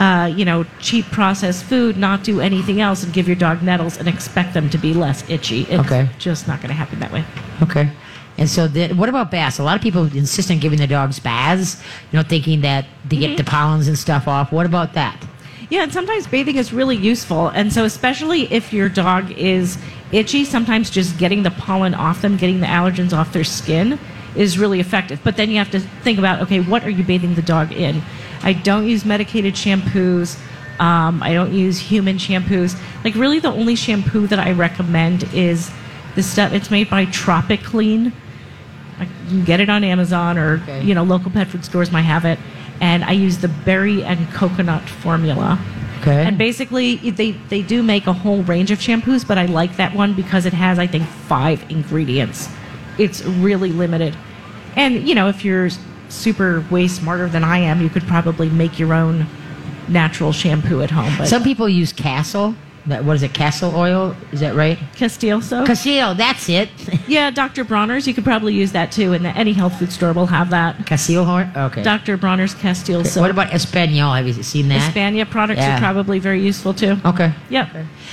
uh, 0.00 0.26
you 0.26 0.44
know, 0.44 0.64
cheap 0.80 1.04
processed 1.06 1.64
food, 1.64 1.96
not 1.96 2.24
do 2.24 2.40
anything 2.40 2.80
else, 2.80 3.04
and 3.04 3.12
give 3.12 3.28
your 3.28 3.36
dog 3.36 3.62
nettles 3.62 3.98
and 3.98 4.08
expect 4.08 4.52
them 4.54 4.68
to 4.70 4.78
be 4.78 4.94
less 4.94 5.28
itchy. 5.30 5.62
It's 5.62 5.80
Okay. 5.80 6.08
just 6.18 6.48
not 6.48 6.60
going 6.60 6.70
to 6.70 6.74
happen 6.74 6.98
that 7.00 7.12
way. 7.12 7.24
Okay. 7.62 7.90
And 8.38 8.48
so, 8.48 8.66
what 8.94 9.08
about 9.08 9.30
baths? 9.30 9.58
A 9.58 9.62
lot 9.62 9.76
of 9.76 9.82
people 9.82 10.04
insist 10.04 10.50
on 10.50 10.58
giving 10.58 10.78
their 10.78 10.88
dogs 10.88 11.20
baths, 11.20 11.80
you 12.10 12.18
know, 12.18 12.22
thinking 12.22 12.62
that 12.62 12.86
they 13.04 13.16
get 13.18 13.36
the 13.36 13.44
pollens 13.44 13.86
and 13.86 13.98
stuff 13.98 14.26
off. 14.26 14.50
What 14.50 14.64
about 14.66 14.94
that? 14.94 15.22
Yeah, 15.72 15.84
and 15.84 15.90
sometimes 15.92 16.26
bathing 16.26 16.56
is 16.56 16.70
really 16.70 16.98
useful. 16.98 17.48
And 17.48 17.72
so, 17.72 17.86
especially 17.86 18.42
if 18.52 18.74
your 18.74 18.90
dog 18.90 19.30
is 19.38 19.78
itchy, 20.12 20.44
sometimes 20.44 20.90
just 20.90 21.16
getting 21.16 21.44
the 21.44 21.50
pollen 21.50 21.94
off 21.94 22.20
them, 22.20 22.36
getting 22.36 22.60
the 22.60 22.66
allergens 22.66 23.16
off 23.16 23.32
their 23.32 23.42
skin 23.42 23.98
is 24.36 24.58
really 24.58 24.80
effective. 24.80 25.20
But 25.24 25.38
then 25.38 25.48
you 25.48 25.56
have 25.56 25.70
to 25.70 25.80
think 25.80 26.18
about 26.18 26.42
okay, 26.42 26.60
what 26.60 26.84
are 26.84 26.90
you 26.90 27.02
bathing 27.02 27.36
the 27.36 27.40
dog 27.42 27.72
in? 27.72 28.02
I 28.42 28.52
don't 28.52 28.86
use 28.86 29.06
medicated 29.06 29.54
shampoos. 29.54 30.38
Um, 30.78 31.22
I 31.22 31.32
don't 31.32 31.54
use 31.54 31.78
human 31.78 32.18
shampoos. 32.18 32.78
Like, 33.02 33.14
really, 33.14 33.38
the 33.38 33.48
only 33.50 33.74
shampoo 33.74 34.26
that 34.26 34.38
I 34.38 34.52
recommend 34.52 35.24
is 35.32 35.70
the 36.16 36.22
stuff, 36.22 36.52
it's 36.52 36.70
made 36.70 36.90
by 36.90 37.06
TropiClean. 37.06 38.12
You 39.00 39.06
can 39.26 39.44
get 39.44 39.58
it 39.60 39.70
on 39.70 39.84
Amazon 39.84 40.36
or 40.36 40.56
Okay. 40.64 40.82
you 40.82 40.94
know 40.94 41.02
local 41.02 41.30
pet 41.30 41.48
food 41.48 41.64
stores 41.64 41.90
might 41.90 42.02
have 42.02 42.26
it. 42.26 42.38
And 42.82 43.04
I 43.04 43.12
use 43.12 43.38
the 43.38 43.48
berry 43.48 44.04
and 44.04 44.30
coconut 44.32 44.86
formula. 44.86 45.58
Okay. 46.00 46.24
And 46.24 46.36
basically, 46.36 46.96
they 46.96 47.30
they 47.48 47.62
do 47.62 47.82
make 47.82 48.06
a 48.08 48.12
whole 48.12 48.42
range 48.42 48.70
of 48.72 48.80
shampoos, 48.80 49.26
but 49.26 49.38
I 49.38 49.46
like 49.46 49.76
that 49.76 49.94
one 49.94 50.14
because 50.14 50.44
it 50.44 50.52
has 50.52 50.78
I 50.78 50.86
think 50.86 51.06
five 51.06 51.64
ingredients. 51.70 52.48
It's 52.98 53.24
really 53.24 53.70
limited. 53.70 54.14
And 54.76 55.08
you 55.08 55.14
know, 55.14 55.28
if 55.28 55.44
you're 55.44 55.70
super 56.08 56.64
way 56.70 56.88
smarter 56.88 57.28
than 57.28 57.44
I 57.44 57.58
am, 57.58 57.80
you 57.80 57.88
could 57.88 58.02
probably 58.02 58.50
make 58.50 58.78
your 58.78 58.92
own 58.92 59.26
natural 59.88 60.32
shampoo 60.32 60.82
at 60.82 60.90
home. 60.90 61.14
But 61.16 61.28
Some 61.28 61.44
people 61.44 61.68
use 61.68 61.92
Castle. 61.92 62.54
That 62.86 63.04
what 63.04 63.14
is 63.14 63.22
it? 63.22 63.32
Castle 63.32 63.76
oil? 63.76 64.16
Is 64.32 64.40
that 64.40 64.56
right? 64.56 64.76
Castile 64.96 65.40
soap. 65.40 65.66
Castillo. 65.68 66.14
That's 66.14 66.48
it. 66.48 66.68
yeah, 67.08 67.30
Dr. 67.30 67.62
Bronner's. 67.62 68.08
You 68.08 68.14
could 68.14 68.24
probably 68.24 68.54
use 68.54 68.72
that 68.72 68.90
too, 68.90 69.12
and 69.12 69.24
any 69.24 69.52
health 69.52 69.78
food 69.78 69.92
store 69.92 70.12
will 70.12 70.26
have 70.26 70.50
that. 70.50 70.84
Castillo 70.84 71.22
horn. 71.22 71.52
Okay. 71.56 71.84
Dr. 71.84 72.16
Bronner's 72.16 72.54
Castile 72.54 73.04
soap. 73.04 73.20
What 73.20 73.30
about 73.30 73.54
Espanol? 73.54 74.12
Have 74.14 74.26
you 74.26 74.32
seen 74.42 74.66
that? 74.68 74.80
Hispania 74.82 75.26
products 75.26 75.60
Yeah. 75.60 75.76
are 75.76 75.78
probably 75.78 76.18
very 76.18 76.42
useful 76.42 76.74
too. 76.74 76.96
Okay. 77.04 77.32
Yep. 77.50 77.68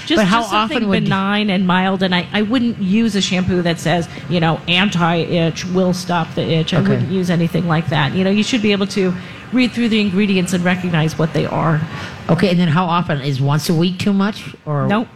Just, 0.06 0.20
But 0.20 0.28
how 0.28 0.42
just 0.42 0.52
something 0.52 0.78
often 0.78 0.90
would- 0.90 1.04
benign 1.06 1.50
and 1.50 1.66
mild, 1.66 2.04
and 2.04 2.14
I, 2.14 2.28
I 2.32 2.44
wouldn't 2.44 2.80
use 2.80 3.16
a 3.16 3.22
shampoo 3.22 3.64
that 3.64 3.80
says, 3.80 4.08
you 4.30 4.40
know, 4.40 4.62
anti-itch 4.68 5.66
will 5.66 5.94
stop 5.94 6.36
the 6.36 6.44
itch. 6.44 6.76
I 6.76 6.80
Okay. 6.82 6.90
wouldn't 6.90 7.12
use 7.12 7.32
anything 7.32 7.68
like 7.68 7.88
that. 7.90 8.14
You 8.14 8.24
know, 8.24 8.30
you 8.30 8.44
should 8.44 8.62
be 8.62 8.72
able 8.72 8.88
to 8.88 9.14
read 9.52 9.72
through 9.72 9.90
the 9.90 10.00
ingredients 10.00 10.54
and 10.54 10.64
recognize 10.64 11.18
what 11.18 11.34
they 11.34 11.46
are. 11.46 11.82
Okay. 12.30 12.50
And 12.50 12.60
then 12.60 12.68
how 12.68 12.86
often 12.86 13.22
is 13.22 13.42
once 13.42 13.70
a 13.70 13.74
week 13.74 14.00
too 14.00 14.14
much? 14.14 14.56
Or 14.66 14.88
Nope. 14.88 15.08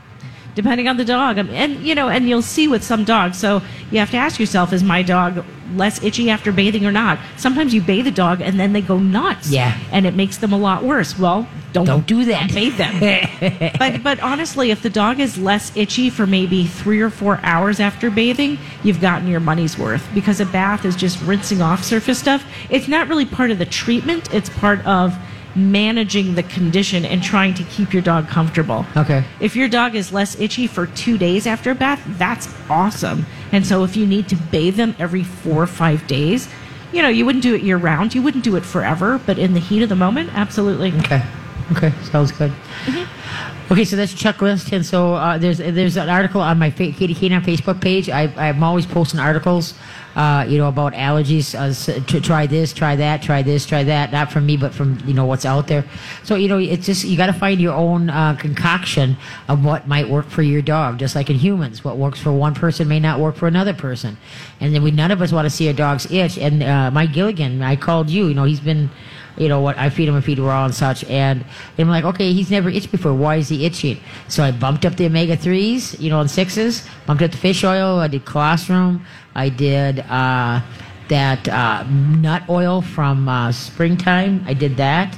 Depending 0.55 0.87
on 0.87 0.97
the 0.97 1.05
dog, 1.05 1.39
and 1.39 1.83
you 1.83 1.95
know, 1.95 2.09
and 2.09 2.29
you'll 2.29 2.43
see 2.43 2.67
with 2.67 2.83
some 2.83 3.03
dogs. 3.05 3.39
So 3.39 3.63
you 3.89 3.97
have 3.97 4.11
to 4.11 4.17
ask 4.17 4.39
yourself: 4.39 4.71
Is 4.71 4.83
my 4.83 5.01
dog 5.01 5.43
less 5.75 6.03
itchy 6.03 6.29
after 6.29 6.51
bathing 6.51 6.85
or 6.85 6.91
not? 6.91 7.19
Sometimes 7.37 7.73
you 7.73 7.81
bathe 7.81 8.07
a 8.07 8.11
dog 8.11 8.41
and 8.41 8.59
then 8.59 8.73
they 8.73 8.81
go 8.81 8.97
nuts. 8.99 9.49
Yeah. 9.49 9.77
and 9.91 10.05
it 10.05 10.15
makes 10.15 10.37
them 10.37 10.53
a 10.53 10.57
lot 10.57 10.83
worse. 10.83 11.17
Well, 11.17 11.47
don't 11.71 11.85
Don't 11.85 12.05
do 12.05 12.25
that. 12.25 12.49
don't 12.49 12.53
bathe 12.55 12.77
them. 12.77 13.71
but 13.79 14.03
but 14.03 14.19
honestly, 14.19 14.69
if 14.71 14.83
the 14.83 14.89
dog 14.91 15.19
is 15.19 15.37
less 15.39 15.75
itchy 15.75 16.09
for 16.11 16.27
maybe 16.27 16.65
three 16.67 17.01
or 17.01 17.09
four 17.09 17.39
hours 17.41 17.79
after 17.79 18.11
bathing, 18.11 18.59
you've 18.83 19.01
gotten 19.01 19.27
your 19.27 19.39
money's 19.39 19.77
worth 19.77 20.07
because 20.13 20.39
a 20.39 20.45
bath 20.45 20.85
is 20.85 20.95
just 20.95 21.19
rinsing 21.23 21.61
off 21.63 21.83
surface 21.83 22.19
stuff. 22.19 22.45
It's 22.69 22.87
not 22.87 23.07
really 23.07 23.25
part 23.25 23.49
of 23.49 23.57
the 23.57 23.65
treatment. 23.65 24.31
It's 24.33 24.49
part 24.49 24.85
of 24.85 25.17
managing 25.55 26.35
the 26.35 26.43
condition 26.43 27.05
and 27.05 27.21
trying 27.21 27.53
to 27.53 27.63
keep 27.65 27.93
your 27.93 28.01
dog 28.01 28.27
comfortable. 28.27 28.85
Okay. 28.97 29.23
If 29.39 29.55
your 29.55 29.67
dog 29.67 29.95
is 29.95 30.11
less 30.11 30.39
itchy 30.39 30.67
for 30.67 30.87
two 30.87 31.17
days 31.17 31.45
after 31.45 31.71
a 31.71 31.75
bath, 31.75 32.01
that's 32.17 32.53
awesome. 32.69 33.25
And 33.51 33.65
so 33.65 33.83
if 33.83 33.95
you 33.95 34.05
need 34.05 34.27
to 34.29 34.35
bathe 34.35 34.75
them 34.75 34.95
every 34.97 35.23
four 35.23 35.63
or 35.63 35.67
five 35.67 36.05
days, 36.07 36.49
you 36.91 37.01
know, 37.01 37.09
you 37.09 37.25
wouldn't 37.25 37.43
do 37.43 37.55
it 37.55 37.61
year 37.63 37.77
round. 37.77 38.13
You 38.13 38.21
wouldn't 38.21 38.43
do 38.43 38.55
it 38.55 38.65
forever, 38.65 39.19
but 39.25 39.39
in 39.39 39.53
the 39.53 39.59
heat 39.59 39.81
of 39.81 39.89
the 39.89 39.95
moment, 39.95 40.29
absolutely. 40.33 40.91
Okay. 40.99 41.23
Okay. 41.71 41.91
Sounds 42.03 42.31
good. 42.31 42.51
Mm-hmm. 42.85 43.71
Okay, 43.71 43.85
so 43.85 43.95
that's 43.95 44.13
checklist, 44.13 44.73
and 44.73 44.85
so 44.85 45.15
uh, 45.15 45.37
there's 45.37 45.57
there's 45.57 45.95
an 45.95 46.09
article 46.09 46.41
on 46.41 46.59
my 46.59 46.69
fa- 46.69 46.91
Katie 46.91 47.15
Canine 47.15 47.41
Facebook 47.41 47.81
page. 47.81 48.09
I, 48.09 48.23
I'm 48.37 48.61
always 48.61 48.85
posting 48.85 49.19
articles, 49.19 49.73
uh, 50.15 50.45
you 50.47 50.57
know, 50.57 50.67
about 50.67 50.93
allergies. 50.93 51.55
Uh, 51.55 52.01
to 52.05 52.21
try 52.21 52.45
this, 52.45 52.73
try 52.73 52.95
that, 52.95 53.21
try 53.21 53.41
this, 53.41 53.65
try 53.65 53.83
that. 53.83 54.11
Not 54.11 54.31
from 54.31 54.45
me, 54.45 54.57
but 54.57 54.73
from 54.73 54.99
you 55.05 55.13
know 55.13 55.25
what's 55.25 55.45
out 55.45 55.67
there. 55.67 55.85
So 56.23 56.35
you 56.35 56.47
know, 56.47 56.57
it's 56.57 56.85
just 56.85 57.03
you 57.05 57.17
got 57.17 57.27
to 57.27 57.33
find 57.33 57.59
your 57.59 57.73
own 57.73 58.09
uh, 58.09 58.35
concoction 58.35 59.17
of 59.47 59.63
what 59.65 59.87
might 59.87 60.09
work 60.09 60.27
for 60.29 60.41
your 60.41 60.61
dog. 60.61 60.99
Just 60.99 61.15
like 61.15 61.29
in 61.29 61.37
humans, 61.37 61.83
what 61.83 61.97
works 61.97 62.21
for 62.21 62.31
one 62.31 62.53
person 62.53 62.87
may 62.87 62.99
not 62.99 63.19
work 63.19 63.35
for 63.35 63.47
another 63.47 63.73
person. 63.73 64.17
And 64.59 64.73
then 64.73 64.83
we 64.83 64.91
none 64.91 65.11
of 65.11 65.21
us 65.21 65.31
want 65.31 65.45
to 65.45 65.49
see 65.49 65.67
our 65.67 65.73
dogs 65.73 66.11
itch. 66.11 66.37
And 66.37 66.63
uh, 66.63 66.91
Mike 66.91 67.13
Gilligan, 67.13 67.61
I 67.61 67.75
called 67.75 68.09
you. 68.09 68.27
You 68.27 68.33
know, 68.33 68.43
he's 68.43 68.59
been 68.59 68.89
you 69.37 69.49
know 69.49 69.61
what 69.61 69.77
I 69.77 69.89
feed 69.89 70.07
him 70.07 70.15
a 70.15 70.21
feed 70.21 70.39
raw 70.39 70.65
and 70.65 70.73
such, 70.73 71.03
and 71.05 71.43
I'm 71.77 71.89
like, 71.89 72.03
okay, 72.05 72.33
he's 72.33 72.51
never 72.51 72.69
itched 72.69 72.91
before. 72.91 73.13
Why 73.13 73.37
is 73.37 73.49
he 73.49 73.65
itching? 73.65 73.99
So 74.27 74.43
I 74.43 74.51
bumped 74.51 74.85
up 74.85 74.95
the 74.95 75.05
omega 75.05 75.35
threes, 75.35 75.99
you 75.99 76.09
know, 76.09 76.19
and 76.19 76.29
sixes. 76.29 76.87
Bumped 77.05 77.23
up 77.23 77.31
the 77.31 77.37
fish 77.37 77.63
oil. 77.63 77.99
I 77.99 78.07
did 78.07 78.25
colostrum. 78.25 79.05
I 79.35 79.49
did 79.49 79.99
uh, 79.99 80.61
that 81.09 81.47
uh, 81.47 81.83
nut 81.89 82.43
oil 82.49 82.81
from 82.81 83.27
uh, 83.27 83.51
springtime. 83.51 84.43
I 84.47 84.53
did 84.53 84.77
that. 84.77 85.17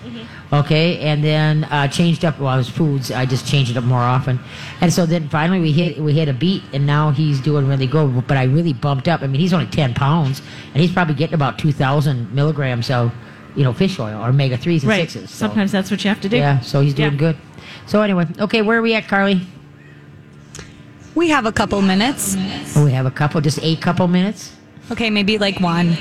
Okay, 0.54 0.99
and 0.99 1.23
then 1.23 1.63
uh, 1.65 1.88
changed 1.88 2.23
up. 2.23 2.39
Well, 2.39 2.54
it 2.54 2.58
was 2.58 2.69
foods. 2.69 3.12
I 3.12 3.25
just 3.25 3.47
changed 3.47 3.71
it 3.71 3.78
up 3.78 3.84
more 3.84 3.99
often, 3.99 4.39
and 4.80 4.93
so 4.93 5.06
then 5.06 5.28
finally 5.28 5.60
we 5.60 5.71
hit 5.71 5.97
we 5.97 6.13
hit 6.13 6.30
a 6.30 6.34
beat, 6.34 6.63
and 6.71 6.86
now 6.86 7.12
he's 7.12 7.41
doing 7.41 7.67
really 7.67 7.88
good. 7.88 8.28
But 8.28 8.38
I 8.38 8.43
really 8.43 8.71
bumped 8.71 9.08
up. 9.08 9.21
I 9.21 9.28
mean, 9.28 9.41
he's 9.41 9.54
only 9.54 9.65
ten 9.65 9.93
pounds, 9.93 10.41
and 10.73 10.82
he's 10.82 10.93
probably 10.93 11.15
getting 11.15 11.34
about 11.34 11.58
two 11.58 11.71
thousand 11.71 12.34
milligrams 12.34 12.91
of 12.91 13.12
you 13.55 13.63
know 13.63 13.73
fish 13.73 13.99
oil 13.99 14.21
or 14.21 14.29
omega 14.29 14.57
threes 14.57 14.83
and 14.83 14.89
Right. 14.89 15.09
sixes. 15.09 15.29
so- 15.31 15.47
Sometimes 15.47 15.71
that's 15.71 15.89
what 15.91 16.03
you 16.03 16.09
have 16.09 16.21
to 16.21 16.29
do. 16.29 16.37
yeah, 16.37 16.59
so 16.61 16.81
he's 16.81 16.93
doing 16.93 17.13
Yeah. 17.13 17.17
good. 17.19 17.37
So 17.87 18.01
anyway, 18.01 18.27
okay, 18.39 18.61
where 18.61 18.79
are 18.79 18.81
we 18.81 18.93
at, 18.95 19.07
Carly? 19.07 19.41
We 21.13 21.29
have 21.29 21.45
a 21.45 21.51
couple 21.51 21.81
minutes. 21.81 22.35
Oh, 22.75 22.83
we 22.83 22.91
have 22.91 23.05
a 23.05 23.11
couple, 23.11 23.39
just 23.41 23.59
a 23.63 23.75
couple 23.77 24.07
minutes. 24.07 24.51
Okay, 24.91 25.09
maybe 25.09 25.37
like 25.37 25.59
one. 25.61 25.97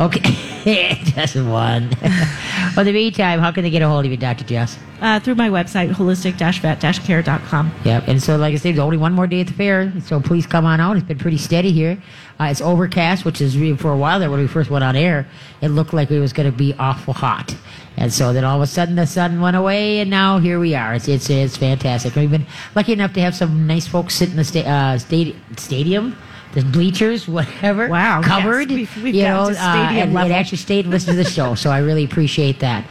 Okay. 0.00 0.98
Just 1.04 1.34
one. 1.36 1.90
well, 2.02 2.80
in 2.80 2.86
the 2.86 2.92
meantime, 2.92 3.40
how 3.40 3.50
can 3.50 3.64
they 3.64 3.70
get 3.70 3.82
a 3.82 3.88
hold 3.88 4.04
of 4.04 4.10
you, 4.10 4.16
Dr. 4.16 4.44
Jess? 4.44 4.78
Uh, 5.00 5.18
through 5.20 5.34
my 5.36 5.48
website, 5.48 5.92
holistic-vet-care.com. 5.92 7.72
Yep. 7.84 8.08
And 8.08 8.22
so, 8.22 8.36
like 8.36 8.52
I 8.52 8.56
said, 8.56 8.74
there's 8.74 8.78
only 8.78 8.96
one 8.96 9.12
more 9.12 9.26
day 9.26 9.40
at 9.40 9.46
the 9.46 9.52
fair, 9.52 9.92
so 10.00 10.20
please 10.20 10.46
come 10.46 10.64
on 10.66 10.80
out. 10.80 10.96
It's 10.96 11.06
been 11.06 11.18
pretty 11.18 11.38
steady 11.38 11.72
here. 11.72 12.00
Uh, 12.40 12.44
it's 12.44 12.60
overcast, 12.60 13.24
which 13.24 13.40
is 13.40 13.56
really 13.56 13.76
for 13.76 13.92
a 13.92 13.96
while 13.96 14.18
there 14.20 14.30
when 14.30 14.40
we 14.40 14.46
first 14.46 14.70
went 14.70 14.84
on 14.84 14.94
air. 14.96 15.26
It 15.60 15.68
looked 15.68 15.92
like 15.92 16.10
it 16.10 16.20
was 16.20 16.32
going 16.32 16.50
to 16.50 16.56
be 16.56 16.74
awful 16.78 17.14
hot, 17.14 17.56
and 17.96 18.12
so 18.12 18.32
then 18.32 18.44
all 18.44 18.56
of 18.56 18.62
a 18.62 18.66
sudden 18.66 18.94
the 18.96 19.06
sun 19.06 19.40
went 19.40 19.56
away, 19.56 20.00
and 20.00 20.10
now 20.10 20.38
here 20.38 20.60
we 20.60 20.74
are. 20.74 20.94
It's 20.94 21.08
it's 21.08 21.30
it's 21.30 21.56
fantastic. 21.56 22.14
We've 22.14 22.30
been 22.30 22.46
lucky 22.76 22.92
enough 22.92 23.12
to 23.14 23.20
have 23.20 23.34
some 23.34 23.66
nice 23.66 23.88
folks 23.88 24.14
sit 24.14 24.30
in 24.30 24.36
the 24.36 24.44
sta- 24.44 24.60
uh, 24.66 24.98
stadi- 24.98 25.34
stadium. 25.58 26.16
The 26.58 26.64
bleachers, 26.64 27.28
whatever, 27.28 27.88
Wow, 27.88 28.20
yes. 28.20 28.28
covered. 28.28 28.68
We've- 28.70 29.00
we've 29.02 29.14
you 29.14 29.22
know, 29.24 29.50
to 29.50 29.52
uh, 29.52 29.86
stadium 29.86 30.08
and, 30.08 30.18
and 30.18 30.32
actually 30.32 30.58
stayed 30.58 30.86
and 30.86 30.90
listened 30.92 31.16
to 31.16 31.22
the 31.22 31.30
show. 31.38 31.54
So 31.54 31.70
I 31.70 31.78
really 31.78 32.04
appreciate 32.04 32.58
that. 32.60 32.84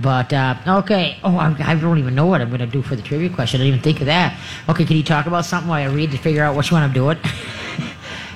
But 0.00 0.32
uh, 0.32 0.56
okay, 0.80 1.18
oh, 1.22 1.36
I, 1.36 1.54
I 1.60 1.74
don't 1.76 1.98
even 1.98 2.14
know 2.16 2.26
what 2.26 2.40
I'm 2.40 2.48
going 2.48 2.60
to 2.60 2.66
do 2.66 2.82
for 2.82 2.96
the 2.96 3.02
trivia 3.02 3.28
question. 3.30 3.60
I 3.60 3.64
didn't 3.64 3.74
even 3.74 3.82
think 3.84 4.00
of 4.00 4.06
that. 4.06 4.36
Okay, 4.68 4.84
can 4.84 4.96
you 4.96 5.04
talk 5.04 5.26
about 5.26 5.44
something 5.44 5.68
while 5.68 5.88
I 5.88 5.92
read 5.94 6.10
to 6.10 6.18
figure 6.18 6.42
out 6.42 6.56
which 6.56 6.72
one 6.72 6.82
I'm 6.82 6.92
doing? 6.92 7.18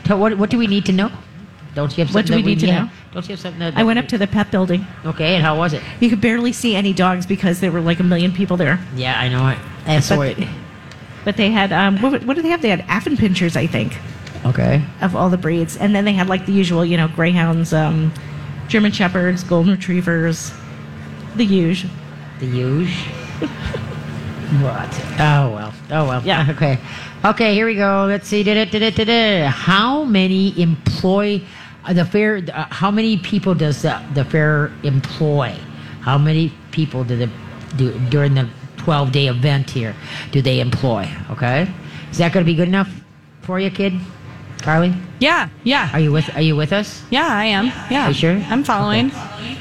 What 0.08 0.38
What 0.38 0.50
do 0.50 0.58
we 0.58 0.68
need 0.68 0.86
to 0.86 0.92
know? 0.92 1.10
Don't 1.74 1.90
you 1.98 2.04
have 2.04 2.14
What 2.14 2.26
something 2.28 2.44
do 2.44 2.46
we 2.46 2.54
that 2.54 2.60
need 2.60 2.60
to 2.60 2.66
yeah. 2.68 2.84
know? 2.84 2.90
Don't 3.12 3.26
you 3.28 3.32
have 3.32 3.40
something 3.40 3.58
that? 3.58 3.76
I 3.76 3.82
went 3.82 3.98
up 3.98 4.06
to 4.08 4.18
the 4.18 4.28
pet 4.28 4.52
building. 4.52 4.86
Okay, 5.04 5.34
and 5.34 5.42
how 5.42 5.58
was 5.58 5.72
it? 5.72 5.82
You 5.98 6.08
could 6.10 6.20
barely 6.20 6.52
see 6.52 6.76
any 6.76 6.92
dogs 6.92 7.26
because 7.26 7.58
there 7.58 7.72
were 7.72 7.80
like 7.80 7.98
a 7.98 8.04
million 8.04 8.30
people 8.30 8.56
there. 8.56 8.78
Yeah, 8.94 9.18
I 9.18 9.28
know 9.28 9.48
it. 9.48 9.58
That's 9.84 10.08
But- 10.10 10.18
what. 10.38 10.48
But 11.24 11.36
they 11.36 11.50
had, 11.50 11.72
um, 11.72 12.00
what, 12.02 12.22
what 12.22 12.34
did 12.36 12.44
they 12.44 12.50
have? 12.50 12.62
They 12.62 12.68
had 12.68 12.82
Affenpinschers, 12.86 13.56
I 13.56 13.66
think, 13.66 13.98
Okay. 14.50 14.82
of 15.00 15.14
all 15.16 15.28
the 15.30 15.38
breeds. 15.38 15.76
And 15.76 15.94
then 15.94 16.04
they 16.04 16.12
had 16.12 16.28
like 16.28 16.46
the 16.46 16.52
usual, 16.52 16.84
you 16.84 16.96
know, 16.96 17.08
Greyhounds, 17.08 17.72
um, 17.72 18.12
German 18.68 18.92
Shepherds, 18.92 19.44
Golden 19.44 19.72
Retrievers, 19.72 20.52
the 21.36 21.44
usual. 21.44 21.90
The 22.40 22.46
huge. 22.46 22.88
what? 24.60 25.04
Oh 25.18 25.50
well. 25.50 25.74
Oh 25.90 26.06
well. 26.08 26.22
Yeah. 26.24 26.50
Okay. 26.56 26.78
Okay. 27.24 27.54
Here 27.54 27.66
we 27.66 27.74
go. 27.74 28.06
Let's 28.08 28.28
see. 28.28 28.42
Did 28.42 28.56
it? 28.56 28.70
Did 28.70 28.82
it? 28.82 28.94
Did 28.94 29.08
it? 29.08 29.46
How 29.46 30.04
many 30.04 30.58
employ 30.60 31.42
uh, 31.84 31.92
the 31.92 32.04
fair? 32.04 32.42
Uh, 32.52 32.66
how 32.70 32.90
many 32.90 33.16
people 33.18 33.54
does 33.54 33.82
the 33.82 34.00
the 34.14 34.24
fair 34.24 34.72
employ? 34.82 35.56
How 36.00 36.18
many 36.18 36.52
people 36.70 37.04
do 37.04 37.16
the 37.16 37.30
do 37.76 37.98
during 38.10 38.34
the 38.34 38.48
twelve 38.76 39.12
day 39.12 39.28
event 39.28 39.70
here? 39.70 39.94
Do 40.32 40.40
they 40.42 40.60
employ? 40.60 41.10
Okay. 41.30 41.68
Is 42.10 42.18
that 42.18 42.32
going 42.32 42.44
to 42.44 42.50
be 42.50 42.56
good 42.56 42.68
enough 42.68 42.90
for 43.42 43.58
you, 43.60 43.70
kid? 43.70 43.94
Carly, 44.66 44.92
Yeah, 45.20 45.48
yeah, 45.62 45.90
are 45.92 46.00
you 46.00 46.10
with? 46.10 46.28
Are 46.34 46.40
you 46.42 46.56
with 46.56 46.72
us? 46.72 47.00
yeah. 47.08 47.28
I 47.28 47.44
am. 47.44 47.66
Yeah, 47.88 48.06
Are 48.06 48.08
you 48.08 48.14
sure? 48.14 48.32
I'm 48.50 48.64
following. 48.64 49.12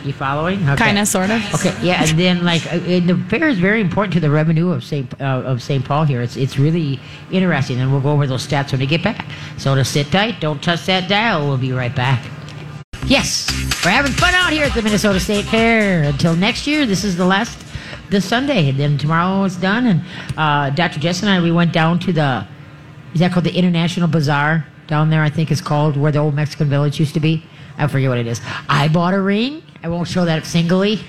You 0.04 0.13
following? 0.13 0.68
Okay. 0.68 0.84
Kind 0.84 0.98
of, 0.98 1.08
sort 1.08 1.30
of. 1.30 1.41
Okay, 1.54 1.76
yeah, 1.86 2.04
and 2.04 2.18
then 2.20 2.44
like 2.44 2.65
uh, 2.74 2.80
the 2.80 3.24
fair 3.30 3.48
is 3.48 3.60
very 3.60 3.82
important 3.82 4.15
to 4.15 4.20
the 4.20 4.32
revenue 4.32 4.72
of 4.72 4.84
St. 4.84 5.06
Uh, 5.22 5.44
of 5.46 5.62
St. 5.62 5.86
Paul 5.86 6.06
here. 6.06 6.24
It's 6.24 6.36
it's 6.38 6.58
really 6.58 7.00
interesting, 7.32 7.80
and 7.80 7.91
we'll 7.91 8.02
go 8.02 8.10
over 8.10 8.26
those 8.26 8.48
stats 8.48 8.72
when 8.72 8.80
we 8.82 8.88
get 8.88 9.04
back. 9.04 9.28
So 9.60 9.76
to 9.76 9.86
sit 9.86 10.08
tight, 10.12 10.41
don't 10.41 10.60
touch 10.63 10.88
that 10.88 11.08
dial. 11.08 11.48
We'll 11.48 11.60
be 11.60 11.72
right 11.72 11.96
back. 11.96 12.26
Yes, 13.06 13.46
we're 13.86 13.91
having 13.91 14.12
fun 14.13 14.34
out 14.34 14.52
here 14.52 14.65
at 14.65 14.74
the 14.74 14.82
Minnesota 14.82 15.20
State 15.20 15.46
Fair. 15.46 16.02
Until 16.02 16.36
next 16.36 16.65
year, 16.65 16.88
this 16.88 17.04
is 17.04 17.15
the 17.15 17.26
last 17.26 17.63
this 18.10 18.26
Sunday, 18.26 18.70
and 18.70 18.80
then 18.80 18.98
tomorrow 18.98 19.44
it's 19.44 19.56
done. 19.58 19.86
And 19.86 20.02
uh, 20.36 20.72
Dr. 20.72 21.00
Jess 21.00 21.22
and 21.22 21.30
I 21.30 21.39
we 21.44 21.52
went 21.52 21.74
down 21.74 22.00
to 22.00 22.12
the 22.12 22.48
is 23.13 23.20
that 23.20 23.32
called 23.32 23.46
the 23.46 23.54
International 23.56 24.08
Bazaar 24.08 24.65
down 24.88 25.10
there? 25.10 25.21
I 25.24 25.30
think 25.30 25.52
it's 25.52 25.62
called 25.62 25.98
where 25.98 26.12
the 26.12 26.19
old 26.19 26.36
Mexican 26.36 26.69
village 26.69 27.00
used 27.00 27.13
to 27.13 27.19
be. 27.19 27.43
I 27.78 27.88
forget 27.88 28.10
what 28.10 28.17
it 28.17 28.28
is. 28.28 28.41
I 28.69 28.88
bought 28.88 29.13
a 29.13 29.21
ring. 29.21 29.62
I 29.86 29.88
won't 29.88 30.08
show 30.08 30.26
that 30.26 30.48
singly. 30.48 31.00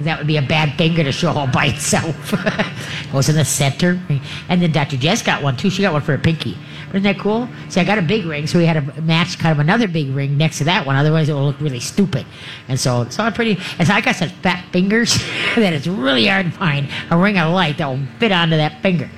That 0.00 0.16
would 0.16 0.26
be 0.26 0.38
a 0.38 0.42
bad 0.42 0.78
finger 0.78 1.04
to 1.04 1.12
show 1.12 1.32
all 1.32 1.46
by 1.46 1.66
itself. 1.66 2.32
it 2.32 3.12
was 3.12 3.28
in 3.28 3.36
the 3.36 3.44
center. 3.44 4.00
And 4.48 4.62
then 4.62 4.72
Dr. 4.72 4.96
Jess 4.96 5.20
got 5.20 5.42
one 5.42 5.54
too. 5.58 5.68
She 5.68 5.82
got 5.82 5.92
one 5.92 6.00
for 6.00 6.12
her 6.12 6.18
pinky. 6.18 6.56
Isn't 6.88 7.02
that 7.02 7.18
cool? 7.18 7.46
See, 7.68 7.78
I 7.78 7.84
got 7.84 7.98
a 7.98 8.02
big 8.02 8.24
ring, 8.24 8.46
so 8.46 8.58
we 8.58 8.64
had 8.64 8.82
to 8.82 9.02
match 9.02 9.38
kind 9.38 9.52
of 9.52 9.58
another 9.58 9.86
big 9.86 10.08
ring 10.14 10.38
next 10.38 10.56
to 10.58 10.64
that 10.64 10.86
one. 10.86 10.96
Otherwise, 10.96 11.28
it 11.28 11.34
will 11.34 11.44
look 11.44 11.60
really 11.60 11.78
stupid. 11.78 12.24
And 12.68 12.80
so, 12.80 13.06
so 13.10 13.22
I'm 13.22 13.34
pretty. 13.34 13.58
And 13.78 13.86
so 13.86 13.92
I 13.92 14.00
got 14.00 14.16
such 14.16 14.32
fat 14.32 14.64
fingers 14.72 15.18
that 15.56 15.74
it's 15.74 15.86
really 15.86 16.26
hard 16.26 16.46
to 16.46 16.52
find 16.52 16.88
a 17.10 17.18
ring 17.18 17.36
of 17.36 17.52
light 17.52 17.76
that 17.76 17.86
will 17.86 18.00
fit 18.18 18.32
onto 18.32 18.56
that 18.56 18.80
finger. 18.80 19.10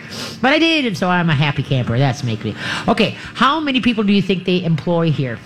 But 0.42 0.54
I 0.54 0.58
did, 0.58 0.86
and 0.86 0.98
so 0.98 1.08
I'm 1.08 1.30
a 1.30 1.36
happy 1.36 1.62
camper. 1.62 1.96
That's 1.98 2.24
make 2.24 2.42
me 2.42 2.56
okay. 2.88 3.10
How 3.10 3.60
many 3.60 3.80
people 3.80 4.02
do 4.02 4.12
you 4.12 4.22
think 4.22 4.44
they 4.44 4.64
employ 4.64 5.12
here? 5.12 5.38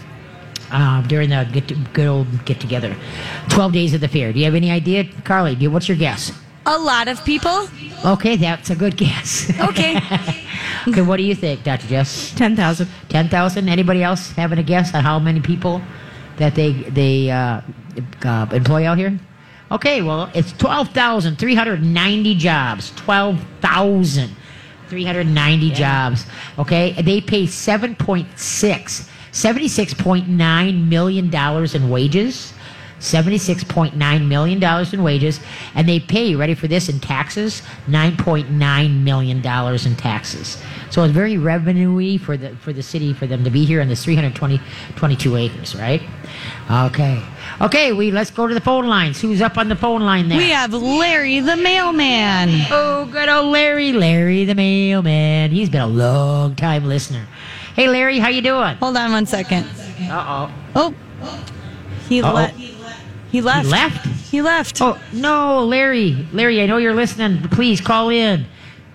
Um, 0.72 1.06
during 1.06 1.30
the 1.30 1.48
get 1.52 1.68
to, 1.68 1.74
good 1.92 2.06
old 2.06 2.44
get 2.44 2.60
together. 2.60 2.96
12 3.50 3.72
days 3.72 3.94
of 3.94 4.00
the 4.00 4.08
fair. 4.08 4.32
Do 4.32 4.38
you 4.38 4.44
have 4.46 4.54
any 4.54 4.70
idea, 4.70 5.04
Carly? 5.24 5.54
Do 5.54 5.62
you, 5.62 5.70
what's 5.70 5.88
your 5.88 5.96
guess? 5.96 6.32
A 6.64 6.78
lot 6.78 7.08
of 7.08 7.24
people. 7.24 7.68
Okay, 8.04 8.36
that's 8.36 8.70
a 8.70 8.76
good 8.76 8.96
guess. 8.96 9.50
Okay. 9.60 9.96
okay, 10.88 11.02
what 11.02 11.16
do 11.16 11.24
you 11.24 11.34
think, 11.34 11.64
Dr. 11.64 11.88
Jess? 11.88 12.32
10,000. 12.36 12.88
10,000? 13.08 13.68
Anybody 13.68 14.02
else 14.02 14.30
having 14.32 14.58
a 14.58 14.62
guess 14.62 14.94
on 14.94 15.02
how 15.02 15.18
many 15.18 15.40
people 15.40 15.82
that 16.36 16.54
they 16.54 16.72
they 16.72 17.30
uh, 17.30 17.60
uh, 18.24 18.46
employ 18.52 18.86
out 18.86 18.98
here? 18.98 19.18
Okay, 19.72 20.02
well, 20.02 20.30
it's 20.34 20.52
12,390 20.52 22.34
jobs. 22.34 22.92
12,390 22.96 25.70
jobs. 25.70 26.26
Okay, 26.58 26.92
they 27.00 27.22
pay 27.22 27.44
7.6, 27.44 29.08
76.9 29.32 30.88
million 30.88 31.30
dollars 31.30 31.74
in 31.74 31.88
wages. 31.90 32.52
$76.9 33.02 34.28
million 34.28 34.62
in 34.92 35.02
wages, 35.02 35.40
and 35.74 35.88
they 35.88 35.98
pay, 35.98 36.36
ready 36.36 36.54
for 36.54 36.68
this, 36.68 36.88
in 36.88 37.00
taxes, 37.00 37.60
$9.9 37.88 39.02
million 39.02 39.38
in 39.38 39.96
taxes. 39.96 40.62
So 40.90 41.02
it's 41.02 41.12
very 41.12 41.36
revenue 41.36 42.18
for 42.18 42.36
the, 42.36 42.54
for 42.56 42.72
the 42.72 42.82
city 42.82 43.12
for 43.12 43.26
them 43.26 43.42
to 43.42 43.50
be 43.50 43.64
here 43.64 43.80
on 43.80 43.88
this 43.88 44.04
320, 44.04 44.60
22 44.94 45.36
acres, 45.36 45.74
right? 45.74 46.00
Okay. 46.70 47.20
Okay, 47.60 47.92
we 47.92 48.12
let's 48.12 48.30
go 48.30 48.46
to 48.46 48.54
the 48.54 48.60
phone 48.60 48.86
lines. 48.86 49.20
Who's 49.20 49.42
up 49.42 49.58
on 49.58 49.68
the 49.68 49.76
phone 49.76 50.02
line 50.02 50.28
there? 50.28 50.38
We 50.38 50.50
have 50.50 50.72
Larry 50.72 51.40
the 51.40 51.56
mailman. 51.56 52.66
Oh, 52.70 53.08
good 53.10 53.28
old 53.28 53.46
Larry, 53.46 53.92
Larry 53.92 54.44
the 54.44 54.54
mailman. 54.54 55.50
He's 55.50 55.68
been 55.68 55.80
a 55.80 55.86
long 55.86 56.54
time 56.54 56.84
listener. 56.84 57.26
Hey, 57.74 57.88
Larry, 57.88 58.18
how 58.18 58.28
you 58.28 58.42
doing? 58.42 58.76
Hold 58.76 58.96
on 58.96 59.12
one 59.12 59.26
second. 59.26 59.64
Uh-oh. 60.10 60.52
Oh, 60.76 60.94
he 62.08 62.22
Uh-oh. 62.22 62.34
let. 62.34 62.54
He 62.54 63.40
left. 63.40 63.64
He 63.64 63.70
left? 63.72 64.06
He 64.30 64.42
left. 64.42 64.82
Oh 64.82 64.98
no, 65.12 65.64
Larry, 65.64 66.26
Larry, 66.32 66.60
I 66.62 66.66
know 66.66 66.76
you're 66.76 66.94
listening. 66.94 67.42
Please 67.48 67.80
call 67.80 68.10
in. 68.10 68.44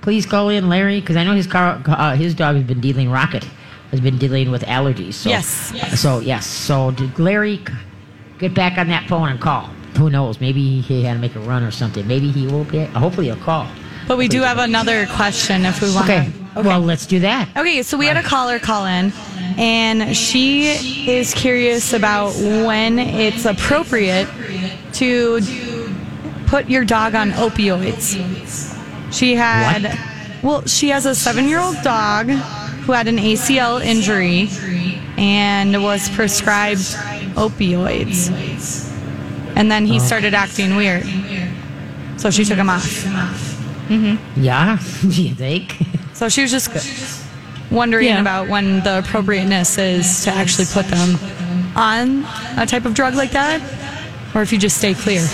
Please 0.02 0.26
call 0.28 0.50
in, 0.50 0.70
Larry, 0.70 1.00
because 1.00 1.16
I 1.16 1.24
know 1.24 1.34
his 1.34 1.48
car, 1.48 1.82
uh, 1.88 2.16
his 2.16 2.34
dog 2.36 2.56
has 2.56 2.64
been 2.64 2.80
dealing 2.80 3.10
Rocket, 3.10 3.44
has 3.92 4.00
been 4.00 4.18
dealing 4.20 4.52
with 4.52 4.62
allergies. 4.64 5.16
So, 5.16 5.30
Yes. 5.30 5.74
So 6.00 6.20
yes. 6.20 6.46
So 6.46 6.92
did 6.92 7.18
Larry 7.18 7.60
get 8.38 8.54
back 8.54 8.78
on 8.78 8.88
that 8.90 9.08
phone 9.10 9.30
and 9.30 9.40
call? 9.42 9.70
Who 9.98 10.10
knows? 10.12 10.40
Maybe 10.40 10.82
he 10.82 11.02
had 11.04 11.14
to 11.16 11.20
make 11.20 11.36
a 11.36 11.40
run 11.40 11.64
or 11.64 11.72
something. 11.72 12.08
Maybe 12.08 12.30
he 12.32 12.46
will 12.46 12.64
be. 12.64 12.86
Hopefully 12.86 13.26
he'll 13.28 13.36
call. 13.38 13.68
But 14.08 14.18
we 14.18 14.28
do 14.28 14.42
have 14.42 14.58
another 14.58 15.06
question 15.08 15.66
if 15.66 15.82
we 15.82 15.94
want. 15.94 16.10
Okay. 16.10 16.32
Well, 16.56 16.80
let's 16.80 17.06
do 17.06 17.20
that. 17.20 17.50
Okay, 17.56 17.84
so 17.84 17.98
we 17.98 18.08
had 18.08 18.18
a 18.18 18.24
caller 18.24 18.58
call 18.58 18.86
in, 18.86 19.14
and 19.58 20.16
she 20.16 20.70
is 21.08 21.34
curious 21.34 21.94
about 21.94 22.34
when 22.36 22.98
it's 22.98 23.46
appropriate 23.46 24.28
to 24.94 25.40
put 26.48 26.70
your 26.70 26.84
dog 26.84 27.14
on 27.14 27.32
opioids. 27.32 28.16
She 29.14 29.36
had, 29.36 29.98
well, 30.42 30.66
she 30.66 30.90
has 30.90 31.06
a 31.06 31.14
seven 31.14 31.48
year 31.48 31.60
old 31.60 31.82
dog 31.84 32.28
who 32.28 32.94
had 32.94 33.08
an 33.08 33.18
ACL 33.18 33.84
injury 33.84 34.50
and 35.18 35.84
was 35.84 36.10
prescribed 36.10 36.80
opioids. 37.36 38.30
And 39.56 39.72
then 39.72 39.86
he 39.86 39.98
oh. 39.98 40.00
started 40.00 40.34
acting 40.34 40.76
weird. 40.76 41.06
So 42.18 42.32
she 42.32 42.46
took 42.46 42.58
him 42.58 42.70
off. 42.70 43.57
Yeah. 43.90 44.80
do 45.02 45.08
you 45.24 45.36
think? 45.36 45.78
So 46.14 46.30
she 46.30 46.42
was 46.42 46.52
just 46.52 46.70
wondering 47.72 48.08
Yeah. 48.08 48.22
about 48.22 48.48
when 48.50 48.82
the 48.84 49.00
appropriateness 49.00 49.78
is 49.78 50.24
to 50.24 50.32
actually 50.32 50.66
put 50.66 50.86
them 50.88 51.18
on 51.76 52.26
a 52.58 52.66
type 52.66 52.86
of 52.86 52.94
drug 52.94 53.14
like 53.16 53.32
that, 53.32 53.62
or 54.36 54.42
if 54.42 54.52
you 54.52 54.58
just 54.58 54.78
stay 54.78 54.94
clear. 54.94 55.26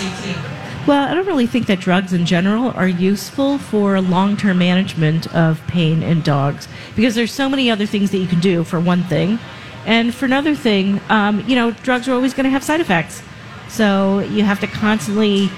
Well, 0.86 1.08
I 1.08 1.14
don't 1.14 1.26
really 1.26 1.46
think 1.46 1.66
that 1.68 1.80
drugs 1.80 2.12
in 2.12 2.26
general 2.26 2.70
are 2.72 2.86
useful 2.88 3.56
for 3.56 3.98
long 4.02 4.36
term 4.36 4.58
management 4.58 5.34
of 5.34 5.66
pain 5.66 6.02
in 6.02 6.20
dogs 6.20 6.68
because 6.94 7.14
there's 7.14 7.32
so 7.32 7.48
many 7.48 7.70
other 7.70 7.86
things 7.86 8.10
that 8.10 8.18
you 8.18 8.26
can 8.26 8.40
do, 8.40 8.64
for 8.64 8.78
one 8.78 9.02
thing. 9.04 9.38
And 9.86 10.14
for 10.14 10.26
another 10.26 10.54
thing, 10.54 11.00
um, 11.08 11.40
you 11.48 11.56
know, 11.56 11.70
drugs 11.70 12.06
are 12.08 12.12
always 12.12 12.34
going 12.34 12.44
to 12.44 12.50
have 12.50 12.62
side 12.62 12.80
effects. 12.80 13.22
So 13.68 14.18
you 14.20 14.44
have 14.44 14.60
to 14.60 14.66
constantly 14.66 15.48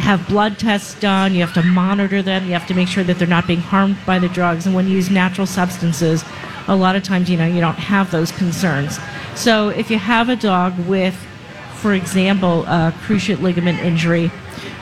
have 0.00 0.26
blood 0.28 0.58
tests 0.58 0.98
done, 0.98 1.34
you 1.34 1.40
have 1.40 1.54
to 1.54 1.62
monitor 1.62 2.22
them, 2.22 2.46
you 2.46 2.52
have 2.52 2.66
to 2.68 2.74
make 2.74 2.88
sure 2.88 3.04
that 3.04 3.18
they're 3.18 3.28
not 3.28 3.46
being 3.46 3.60
harmed 3.60 3.96
by 4.06 4.18
the 4.18 4.28
drugs. 4.28 4.66
And 4.66 4.74
when 4.74 4.86
you 4.86 4.94
use 4.94 5.10
natural 5.10 5.46
substances, 5.46 6.24
a 6.68 6.76
lot 6.76 6.96
of 6.96 7.02
times, 7.02 7.28
you 7.28 7.36
know, 7.36 7.46
you 7.46 7.60
don't 7.60 7.78
have 7.78 8.10
those 8.10 8.32
concerns. 8.32 8.98
So 9.34 9.68
if 9.68 9.90
you 9.90 9.98
have 9.98 10.28
a 10.28 10.36
dog 10.36 10.78
with 10.86 11.16
for 11.82 11.94
example, 11.94 12.62
a 12.66 12.94
cruciate 13.02 13.40
ligament 13.40 13.80
injury. 13.80 14.28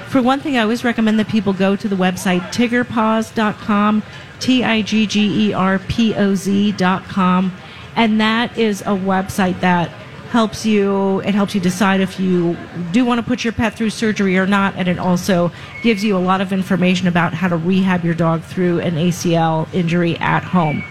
For 0.08 0.20
one 0.20 0.38
thing, 0.38 0.58
I 0.58 0.60
always 0.60 0.84
recommend 0.84 1.18
that 1.18 1.28
people 1.28 1.54
go 1.54 1.74
to 1.74 1.88
the 1.88 1.96
website 1.96 2.40
tiggerpoz.com, 2.52 4.02
T 4.38 4.62
I 4.62 4.82
G 4.82 5.06
G 5.06 5.48
E 5.48 5.52
R 5.54 5.78
P 5.78 6.14
O 6.14 6.34
Z.com, 6.34 7.52
and 7.96 8.20
that 8.20 8.58
is 8.58 8.82
a 8.82 8.92
website 8.92 9.60
that 9.60 9.90
helps 10.30 10.64
you 10.64 11.20
it 11.20 11.34
helps 11.34 11.54
you 11.54 11.60
decide 11.60 12.00
if 12.00 12.18
you 12.18 12.56
do 12.92 13.04
want 13.04 13.18
to 13.18 13.26
put 13.26 13.44
your 13.44 13.52
pet 13.52 13.74
through 13.74 13.90
surgery 13.90 14.38
or 14.38 14.46
not 14.46 14.74
and 14.76 14.88
it 14.88 14.98
also 14.98 15.50
gives 15.82 16.02
you 16.04 16.16
a 16.16 16.18
lot 16.18 16.40
of 16.40 16.52
information 16.52 17.08
about 17.08 17.34
how 17.34 17.48
to 17.48 17.56
rehab 17.56 18.04
your 18.04 18.14
dog 18.14 18.42
through 18.42 18.78
an 18.80 18.94
ACL 18.94 19.72
injury 19.74 20.16
at 20.18 20.42
home 20.42 20.82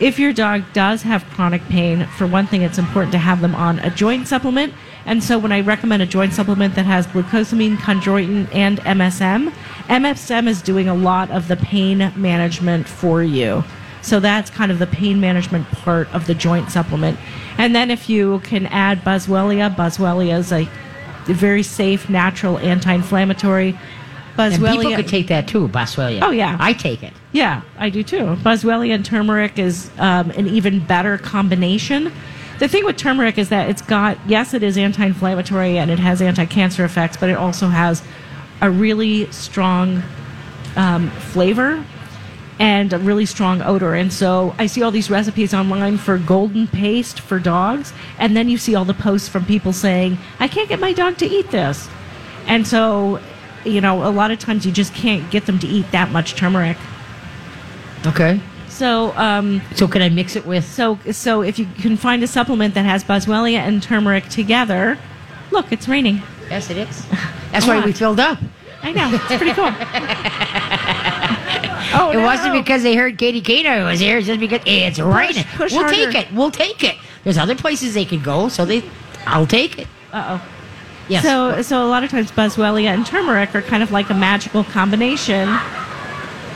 if 0.00 0.16
your 0.20 0.32
dog 0.32 0.62
does 0.72 1.02
have 1.02 1.24
chronic 1.30 1.60
pain, 1.64 2.06
for 2.16 2.24
one 2.24 2.46
thing, 2.46 2.62
it's 2.62 2.78
important 2.78 3.10
to 3.10 3.18
have 3.18 3.40
them 3.40 3.56
on 3.56 3.80
a 3.80 3.90
joint 3.90 4.28
supplement. 4.28 4.72
And 5.04 5.24
so, 5.24 5.38
when 5.38 5.50
I 5.50 5.60
recommend 5.60 6.02
a 6.02 6.06
joint 6.06 6.34
supplement 6.34 6.76
that 6.76 6.86
has 6.86 7.08
glucosamine, 7.08 7.78
chondroitin, 7.78 8.54
and 8.54 8.78
MSM, 8.82 9.52
MSM 9.88 10.46
is 10.46 10.62
doing 10.62 10.88
a 10.88 10.94
lot 10.94 11.32
of 11.32 11.48
the 11.48 11.56
pain 11.56 12.12
management 12.14 12.86
for 12.86 13.24
you. 13.24 13.64
So 14.02 14.20
that's 14.20 14.50
kind 14.50 14.70
of 14.70 14.78
the 14.78 14.86
pain 14.86 15.20
management 15.20 15.68
part 15.70 16.12
of 16.14 16.26
the 16.26 16.34
joint 16.34 16.70
supplement. 16.70 17.18
And 17.58 17.74
then 17.74 17.90
if 17.90 18.08
you 18.08 18.38
can 18.40 18.66
add 18.66 19.02
Boswellia, 19.02 19.74
Boswellia 19.74 20.38
is 20.38 20.52
a 20.52 20.68
very 21.26 21.62
safe, 21.62 22.08
natural 22.08 22.58
anti-inflammatory. 22.58 23.78
And 24.38 24.54
people 24.64 24.94
could 24.94 25.08
take 25.08 25.26
that 25.26 25.48
too, 25.48 25.66
Boswellia. 25.66 26.20
Oh, 26.22 26.30
yeah. 26.30 26.56
I 26.60 26.72
take 26.72 27.02
it. 27.02 27.12
yeah, 27.32 27.62
I 27.76 27.90
do 27.90 28.04
too. 28.04 28.36
Boswellia 28.36 28.94
and 28.94 29.04
turmeric 29.04 29.58
is 29.58 29.90
um, 29.98 30.30
an 30.30 30.46
even 30.46 30.78
better 30.78 31.18
combination. 31.18 32.12
The 32.60 32.68
thing 32.68 32.84
with 32.84 32.96
turmeric 32.96 33.36
is 33.36 33.48
that 33.48 33.68
it's 33.68 33.82
got, 33.82 34.16
yes, 34.28 34.54
it 34.54 34.62
is 34.62 34.78
anti 34.78 35.06
inflammatory 35.06 35.76
and 35.76 35.90
it 35.90 35.98
has 35.98 36.22
anti 36.22 36.44
cancer 36.46 36.84
effects, 36.84 37.16
but 37.16 37.28
it 37.28 37.36
also 37.36 37.66
has 37.66 38.02
a 38.60 38.70
really 38.70 39.30
strong 39.32 40.04
um, 40.76 41.10
flavor 41.10 41.84
and 42.58 42.92
a 42.92 42.98
really 42.98 43.26
strong 43.26 43.62
odor. 43.62 43.94
And 43.94 44.12
so 44.12 44.54
I 44.58 44.66
see 44.66 44.82
all 44.82 44.90
these 44.90 45.10
recipes 45.10 45.54
online 45.54 45.96
for 45.98 46.18
golden 46.18 46.66
paste 46.66 47.20
for 47.20 47.38
dogs, 47.38 47.92
and 48.18 48.36
then 48.36 48.48
you 48.48 48.58
see 48.58 48.74
all 48.74 48.84
the 48.84 48.94
posts 48.94 49.28
from 49.28 49.44
people 49.44 49.72
saying, 49.72 50.18
I 50.40 50.48
can't 50.48 50.68
get 50.68 50.80
my 50.80 50.92
dog 50.92 51.18
to 51.18 51.26
eat 51.26 51.50
this. 51.50 51.88
And 52.46 52.66
so, 52.66 53.20
you 53.64 53.80
know, 53.80 54.06
a 54.06 54.10
lot 54.10 54.30
of 54.30 54.38
times 54.38 54.64
you 54.66 54.72
just 54.72 54.94
can't 54.94 55.30
get 55.30 55.46
them 55.46 55.58
to 55.60 55.66
eat 55.66 55.90
that 55.92 56.10
much 56.10 56.34
turmeric. 56.34 56.76
Okay. 58.06 58.40
So, 58.68 59.12
um, 59.16 59.60
So 59.74 59.88
can 59.88 60.02
I 60.02 60.08
mix 60.08 60.36
it 60.36 60.46
with? 60.46 60.64
so, 60.64 60.98
so 61.10 61.42
if 61.42 61.58
you 61.58 61.66
can 61.80 61.96
find 61.96 62.22
a 62.22 62.26
supplement 62.26 62.74
that 62.74 62.84
has 62.84 63.02
boswellia 63.04 63.58
and 63.58 63.82
turmeric 63.82 64.28
together, 64.28 64.98
look, 65.50 65.72
it's 65.72 65.88
raining. 65.88 66.22
Yes, 66.48 66.70
it 66.70 66.76
is. 66.76 67.06
That's 67.52 67.66
why 67.66 67.84
we 67.84 67.92
filled 67.92 68.20
up. 68.20 68.38
I 68.82 68.92
know 68.92 69.10
it's 69.12 69.26
pretty 69.36 69.52
cool. 69.52 69.64
oh, 71.94 72.10
It 72.12 72.22
wasn't 72.22 72.54
because 72.54 72.82
they 72.82 72.94
heard 72.94 73.18
Katie 73.18 73.42
K9 73.42 73.84
was 73.84 74.00
here. 74.00 74.18
It's 74.18 74.26
just 74.26 74.40
because 74.40 74.60
it's 74.64 74.98
raining. 74.98 75.44
push 75.54 75.72
we'll 75.72 75.82
harder. 75.82 76.12
take 76.12 76.14
it. 76.14 76.32
We'll 76.32 76.50
take 76.50 76.84
it. 76.84 76.96
There's 77.24 77.38
other 77.38 77.54
places 77.54 77.94
they 77.94 78.04
could 78.04 78.22
go, 78.22 78.48
so 78.48 78.64
they. 78.64 78.82
I'll 79.26 79.46
take 79.46 79.78
it. 79.78 79.86
Uh 80.12 80.38
oh. 80.38 80.48
Yes. 81.08 81.22
So, 81.22 81.62
so 81.62 81.84
a 81.84 81.88
lot 81.88 82.04
of 82.04 82.10
times 82.10 82.30
boswellia 82.30 82.88
and 82.88 83.06
turmeric 83.06 83.54
are 83.54 83.62
kind 83.62 83.82
of 83.82 83.90
like 83.90 84.10
a 84.10 84.14
magical 84.14 84.62
combination 84.64 85.46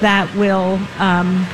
that 0.01 0.31
will, 0.37 0.79
um, 0.99 1.47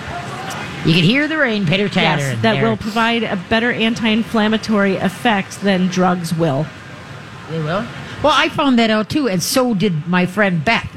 you 0.85 0.95
can 0.95 1.05
hear 1.05 1.29
the 1.29 1.39
rain 1.39 1.65
pitter 1.65 1.89
tatter. 1.89 2.23
yes, 2.23 2.43
that 2.43 2.55
there. 2.55 2.65
will 2.69 2.77
provide 2.77 3.23
a 3.23 3.37
better 3.49 3.71
anti-inflammatory 3.71 4.97
effect 4.97 5.61
than 5.61 5.87
drugs 5.87 6.35
will. 6.35 6.67
They 7.51 7.59
will. 7.59 7.87
Well, 8.23 8.33
I 8.35 8.49
found 8.49 8.79
that 8.81 8.91
out 8.91 9.09
too, 9.09 9.29
and 9.29 9.41
so 9.43 9.75
did 9.75 10.09
my 10.09 10.27
friend 10.27 10.65
Beth. 10.65 10.91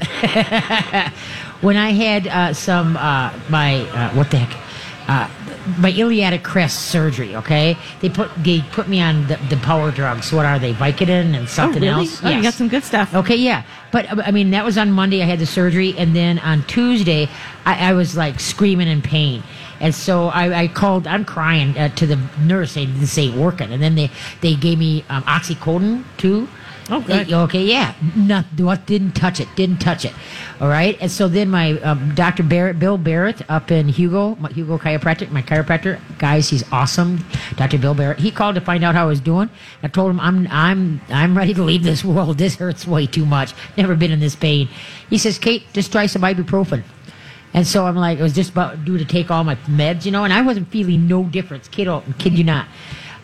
when 1.61 1.77
I 1.77 1.91
had 1.91 2.27
uh, 2.27 2.53
some 2.53 2.97
uh, 2.97 3.31
my 3.49 3.81
uh, 3.81 4.13
what 4.13 4.29
the 4.31 4.37
heck, 4.37 5.07
uh, 5.07 5.29
my 5.77 5.91
iliac 5.91 6.43
crest 6.43 6.89
surgery. 6.89 7.35
Okay, 7.35 7.77
they 8.01 8.09
put 8.09 8.31
they 8.43 8.61
put 8.71 8.87
me 8.87 8.99
on 8.99 9.27
the, 9.27 9.37
the 9.49 9.57
power 9.57 9.91
drugs. 9.91 10.31
What 10.31 10.45
are 10.45 10.59
they? 10.59 10.73
Vicodin 10.73 11.37
and 11.37 11.47
something 11.47 11.83
oh, 11.83 11.87
really? 11.87 12.07
else. 12.07 12.23
Oh, 12.23 12.29
you 12.29 12.41
got 12.41 12.53
some 12.53 12.67
good 12.67 12.83
stuff. 12.83 13.13
Okay, 13.13 13.35
yeah, 13.35 13.63
but 13.91 14.11
uh, 14.11 14.21
I 14.25 14.31
mean 14.31 14.51
that 14.51 14.65
was 14.65 14.77
on 14.77 14.91
Monday. 14.91 15.21
I 15.21 15.25
had 15.25 15.39
the 15.39 15.45
surgery, 15.45 15.95
and 15.97 16.15
then 16.15 16.39
on 16.39 16.63
Tuesday, 16.63 17.29
I, 17.65 17.89
I 17.89 17.93
was 17.93 18.17
like 18.17 18.39
screaming 18.39 18.87
in 18.87 19.01
pain, 19.01 19.43
and 19.79 19.93
so 19.93 20.27
I, 20.27 20.63
I 20.63 20.67
called. 20.67 21.07
I'm 21.07 21.25
crying 21.25 21.77
uh, 21.77 21.89
to 21.89 22.07
the 22.07 22.19
nurse 22.39 22.71
saying 22.71 22.99
this 22.99 23.17
ain't 23.17 23.37
working, 23.37 23.71
and 23.71 23.81
then 23.81 23.95
they 23.95 24.09
they 24.41 24.55
gave 24.55 24.79
me 24.79 25.05
um, 25.09 25.23
oxycodone 25.23 26.03
too. 26.17 26.47
They- 26.89 27.33
okay, 27.33 27.63
yeah, 27.63 27.93
not 28.15 28.45
what 28.57 28.85
didn't 28.85 29.11
touch 29.13 29.39
it, 29.39 29.47
didn't 29.55 29.79
touch 29.79 30.03
it. 30.03 30.13
All 30.59 30.67
right, 30.67 30.97
and 30.99 31.09
so 31.09 31.27
then 31.27 31.49
my 31.49 31.79
um, 31.81 32.13
Dr. 32.15 32.43
Barrett, 32.43 32.79
Bill 32.79 32.97
Barrett, 32.97 33.41
up 33.49 33.71
in 33.71 33.87
Hugo, 33.87 34.35
my 34.35 34.49
Hugo 34.49 34.77
chiropractic, 34.77 35.31
my 35.31 35.41
chiropractor, 35.41 35.99
guys, 36.17 36.49
he's 36.49 36.63
awesome. 36.71 37.23
Dr. 37.55 37.77
Bill 37.77 37.93
Barrett, 37.93 38.19
he 38.19 38.29
called 38.31 38.55
to 38.55 38.61
find 38.61 38.83
out 38.83 38.93
how 38.95 39.03
I 39.03 39.07
was 39.07 39.21
doing. 39.21 39.49
I 39.83 39.87
told 39.87 40.11
him 40.11 40.19
I'm 40.19 40.47
I'm 40.49 41.01
I'm 41.09 41.37
ready 41.37 41.53
to 41.53 41.63
leave 41.63 41.83
this 41.83 42.03
world. 42.05 42.37
This 42.37 42.55
hurts 42.55 42.85
way 42.85 43.07
too 43.07 43.25
much. 43.25 43.53
Never 43.77 43.95
been 43.95 44.11
in 44.11 44.19
this 44.19 44.35
pain. 44.35 44.67
He 45.09 45.17
says, 45.17 45.37
Kate, 45.39 45.63
just 45.73 45.91
try 45.91 46.07
some 46.07 46.23
ibuprofen. 46.23 46.83
And 47.53 47.67
so 47.67 47.85
I'm 47.85 47.97
like, 47.97 48.17
it 48.17 48.21
was 48.23 48.33
just 48.33 48.51
about 48.51 48.85
due 48.85 48.97
to 48.97 49.03
take 49.03 49.29
all 49.29 49.43
my 49.43 49.55
meds, 49.67 50.05
you 50.05 50.11
know, 50.11 50.23
and 50.23 50.31
I 50.31 50.41
wasn't 50.41 50.69
feeling 50.69 51.07
no 51.07 51.23
difference. 51.25 51.67
Kid, 51.67 51.87
oh, 51.87 52.01
kid 52.17 52.37
you 52.37 52.45
not. 52.45 52.65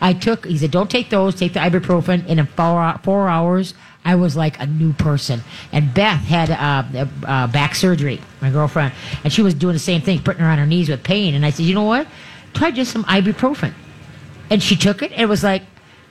I 0.00 0.12
took, 0.12 0.46
he 0.46 0.58
said, 0.58 0.70
don't 0.70 0.90
take 0.90 1.10
those, 1.10 1.34
take 1.34 1.54
the 1.54 1.60
ibuprofen. 1.60 2.26
In 2.26 2.44
four, 2.46 3.00
four 3.02 3.28
hours, 3.28 3.74
I 4.04 4.14
was 4.14 4.36
like 4.36 4.60
a 4.60 4.66
new 4.66 4.92
person. 4.92 5.42
And 5.72 5.92
Beth 5.92 6.20
had 6.20 6.50
uh, 6.50 7.06
uh, 7.26 7.46
back 7.48 7.74
surgery, 7.74 8.20
my 8.40 8.50
girlfriend, 8.50 8.92
and 9.24 9.32
she 9.32 9.42
was 9.42 9.54
doing 9.54 9.72
the 9.72 9.80
same 9.80 10.00
thing, 10.00 10.22
putting 10.22 10.42
her 10.42 10.48
on 10.48 10.58
her 10.58 10.66
knees 10.66 10.88
with 10.88 11.02
pain. 11.02 11.34
And 11.34 11.44
I 11.44 11.50
said, 11.50 11.66
you 11.66 11.74
know 11.74 11.84
what? 11.84 12.06
Try 12.54 12.70
just 12.70 12.92
some 12.92 13.04
ibuprofen. 13.04 13.74
And 14.50 14.62
she 14.62 14.76
took 14.76 15.02
it 15.02 15.12
and 15.12 15.20
it 15.20 15.26
was 15.26 15.44
like, 15.44 15.62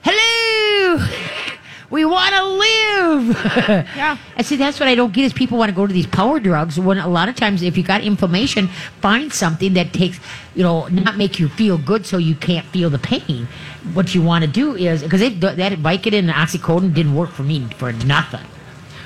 hello, 0.02 1.04
we 1.90 2.04
want 2.04 2.34
to 2.34 2.44
live. 2.44 3.88
Yeah. 3.98 4.16
I 4.36 4.42
said, 4.42 4.58
that's 4.58 4.78
what 4.78 4.88
I 4.88 4.94
don't 4.94 5.12
get 5.12 5.24
is 5.24 5.32
people 5.32 5.58
want 5.58 5.70
to 5.70 5.74
go 5.74 5.86
to 5.86 5.92
these 5.92 6.06
power 6.06 6.38
drugs 6.40 6.78
when 6.78 6.98
a 6.98 7.08
lot 7.08 7.28
of 7.28 7.36
times 7.36 7.62
if 7.62 7.76
you 7.76 7.82
got 7.82 8.02
inflammation, 8.02 8.68
find 9.00 9.32
something 9.32 9.74
that 9.74 9.92
takes, 9.92 10.20
you 10.54 10.62
know, 10.62 10.86
not 10.88 11.16
make 11.16 11.38
you 11.38 11.48
feel 11.48 11.78
good 11.78 12.06
so 12.06 12.18
you 12.18 12.34
can't 12.34 12.66
feel 12.66 12.90
the 12.90 12.98
pain. 12.98 13.48
What 13.94 14.14
you 14.14 14.22
want 14.22 14.44
to 14.44 14.50
do 14.50 14.74
is, 14.74 15.02
because 15.02 15.20
that 15.20 15.32
Vicodin 15.78 16.18
and 16.18 16.30
oxycodone 16.30 16.94
didn't 16.94 17.14
work 17.14 17.30
for 17.30 17.42
me 17.42 17.66
for 17.76 17.92
nothing. 17.92 18.44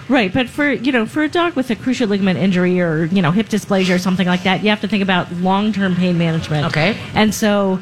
Right, 0.09 0.33
but 0.33 0.49
for 0.49 0.71
you 0.71 0.93
know, 0.93 1.07
for 1.07 1.23
a 1.23 1.29
dog 1.29 1.55
with 1.55 1.71
a 1.71 1.77
cruciate 1.77 2.09
ligament 2.09 2.39
injury 2.39 2.81
or 2.81 3.05
you 3.05 3.23
know 3.23 3.31
hip 3.31 3.49
dysplasia 3.49 3.95
or 3.95 3.99
something 3.99 4.27
like 4.27 4.43
that, 4.43 4.63
you 4.63 4.69
have 4.71 4.81
to 4.83 4.89
think 4.89 5.03
about 5.03 5.33
long-term 5.33 5.97
pain 5.97 6.19
management. 6.19 6.67
Okay. 6.67 6.99
and 7.15 7.35
so. 7.35 7.81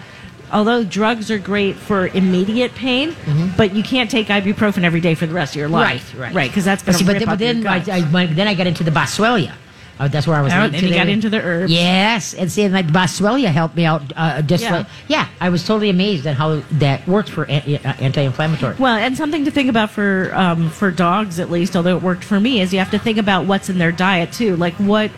Although 0.53 0.85
drugs 0.85 1.31
are 1.31 1.39
great 1.39 1.77
for 1.77 2.09
immediate 2.09 2.75
pain, 2.75 3.15
but 3.57 3.75
you 3.75 3.83
can't 3.83 4.11
take 4.11 4.27
ibuprofen 4.29 4.85
every 4.85 5.01
day 5.01 5.15
for 5.15 5.27
the 5.27 5.35
rest 5.35 5.53
of 5.55 5.61
your 5.61 5.69
life. 5.69 6.11
Mm-hmm. 6.11 6.21
Right, 6.21 6.27
right. 6.27 6.35
right, 6.35 6.51
because 6.51 6.65
that's 6.65 6.83
going 6.83 6.99
to 6.99 7.05
rip 7.05 7.39
then, 7.39 7.63
but 7.63 7.85
then 7.85 7.95
I. 7.95 8.21
I, 8.23 8.27
then 8.27 8.49
I 8.49 8.55
got 8.55 8.67
into 8.67 8.85
the 8.85 8.91
Boswellia. 8.91 9.55
Uh, 10.01 10.09
that's 10.09 10.27
where 10.27 10.35
I 10.35 10.41
was. 10.41 10.51
Oh, 10.55 10.67
then 10.67 10.83
you 10.83 10.95
got 10.95 11.09
into 11.09 11.29
the 11.29 11.43
herbs. 11.43 11.71
Yes, 11.71 12.33
and 12.33 12.51
see, 12.51 12.67
like 12.71 12.87
Boswellia 12.87 13.49
helped 13.49 13.77
me 13.77 13.85
out. 13.85 14.03
Uh, 14.17 14.41
just 14.41 14.65
Yeah. 14.65 14.79
like, 14.79 14.87
yeah, 15.09 15.29
I 15.43 15.51
was 15.51 15.63
totally 15.67 15.91
amazed 15.91 16.27
at 16.27 16.37
how 16.37 16.63
that 16.73 17.07
works 17.07 17.29
for 17.29 17.45
an- 17.45 17.81
uh, 17.85 17.93
anti-inflammatory. 18.01 18.77
Well, 18.79 18.97
and 18.97 19.15
something 19.15 19.45
to 19.45 19.51
think 19.51 19.69
about 19.69 19.91
for 19.91 20.31
um, 20.35 20.71
for 20.71 20.91
dogs 20.91 21.39
at 21.39 21.51
least, 21.51 21.77
although 21.77 21.99
it 21.99 22.03
worked 22.03 22.25
for 22.25 22.41
me, 22.41 22.63
is 22.63 22.73
you 22.73 22.79
have 22.79 22.91
to 22.93 22.99
think 22.99 23.19
about 23.19 23.45
what's 23.45 23.69
in 23.69 23.77
their 23.77 23.93
diet 23.93 24.33
too. 24.33 24.57
Like 24.57 24.73
what 24.77 25.11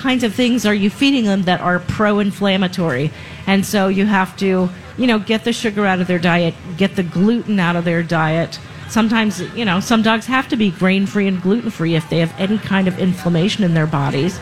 kinds 0.00 0.24
of 0.24 0.34
things 0.34 0.64
are 0.64 0.74
you 0.74 0.90
feeding 0.90 1.24
them 1.24 1.42
that 1.42 1.60
are 1.60 1.78
pro-inflammatory, 1.78 3.10
and 3.46 3.64
so 3.64 3.88
you 3.88 4.06
have 4.06 4.36
to 4.38 4.68
you 4.96 5.06
know 5.06 5.18
get 5.18 5.44
the 5.44 5.52
sugar 5.52 5.86
out 5.86 6.00
of 6.00 6.06
their 6.06 6.18
diet, 6.18 6.54
get 6.76 6.96
the 6.96 7.02
gluten 7.02 7.60
out 7.60 7.76
of 7.76 7.84
their 7.84 8.02
diet. 8.02 8.58
Sometimes 8.88 9.40
you 9.54 9.64
know 9.64 9.80
some 9.80 10.02
dogs 10.02 10.26
have 10.26 10.48
to 10.48 10.56
be 10.56 10.70
grain-free 10.70 11.28
and 11.28 11.40
gluten-free 11.40 11.94
if 11.94 12.08
they 12.08 12.18
have 12.18 12.34
any 12.38 12.58
kind 12.58 12.88
of 12.88 12.98
inflammation 12.98 13.62
in 13.62 13.74
their 13.74 13.86
bodies. 13.86 14.40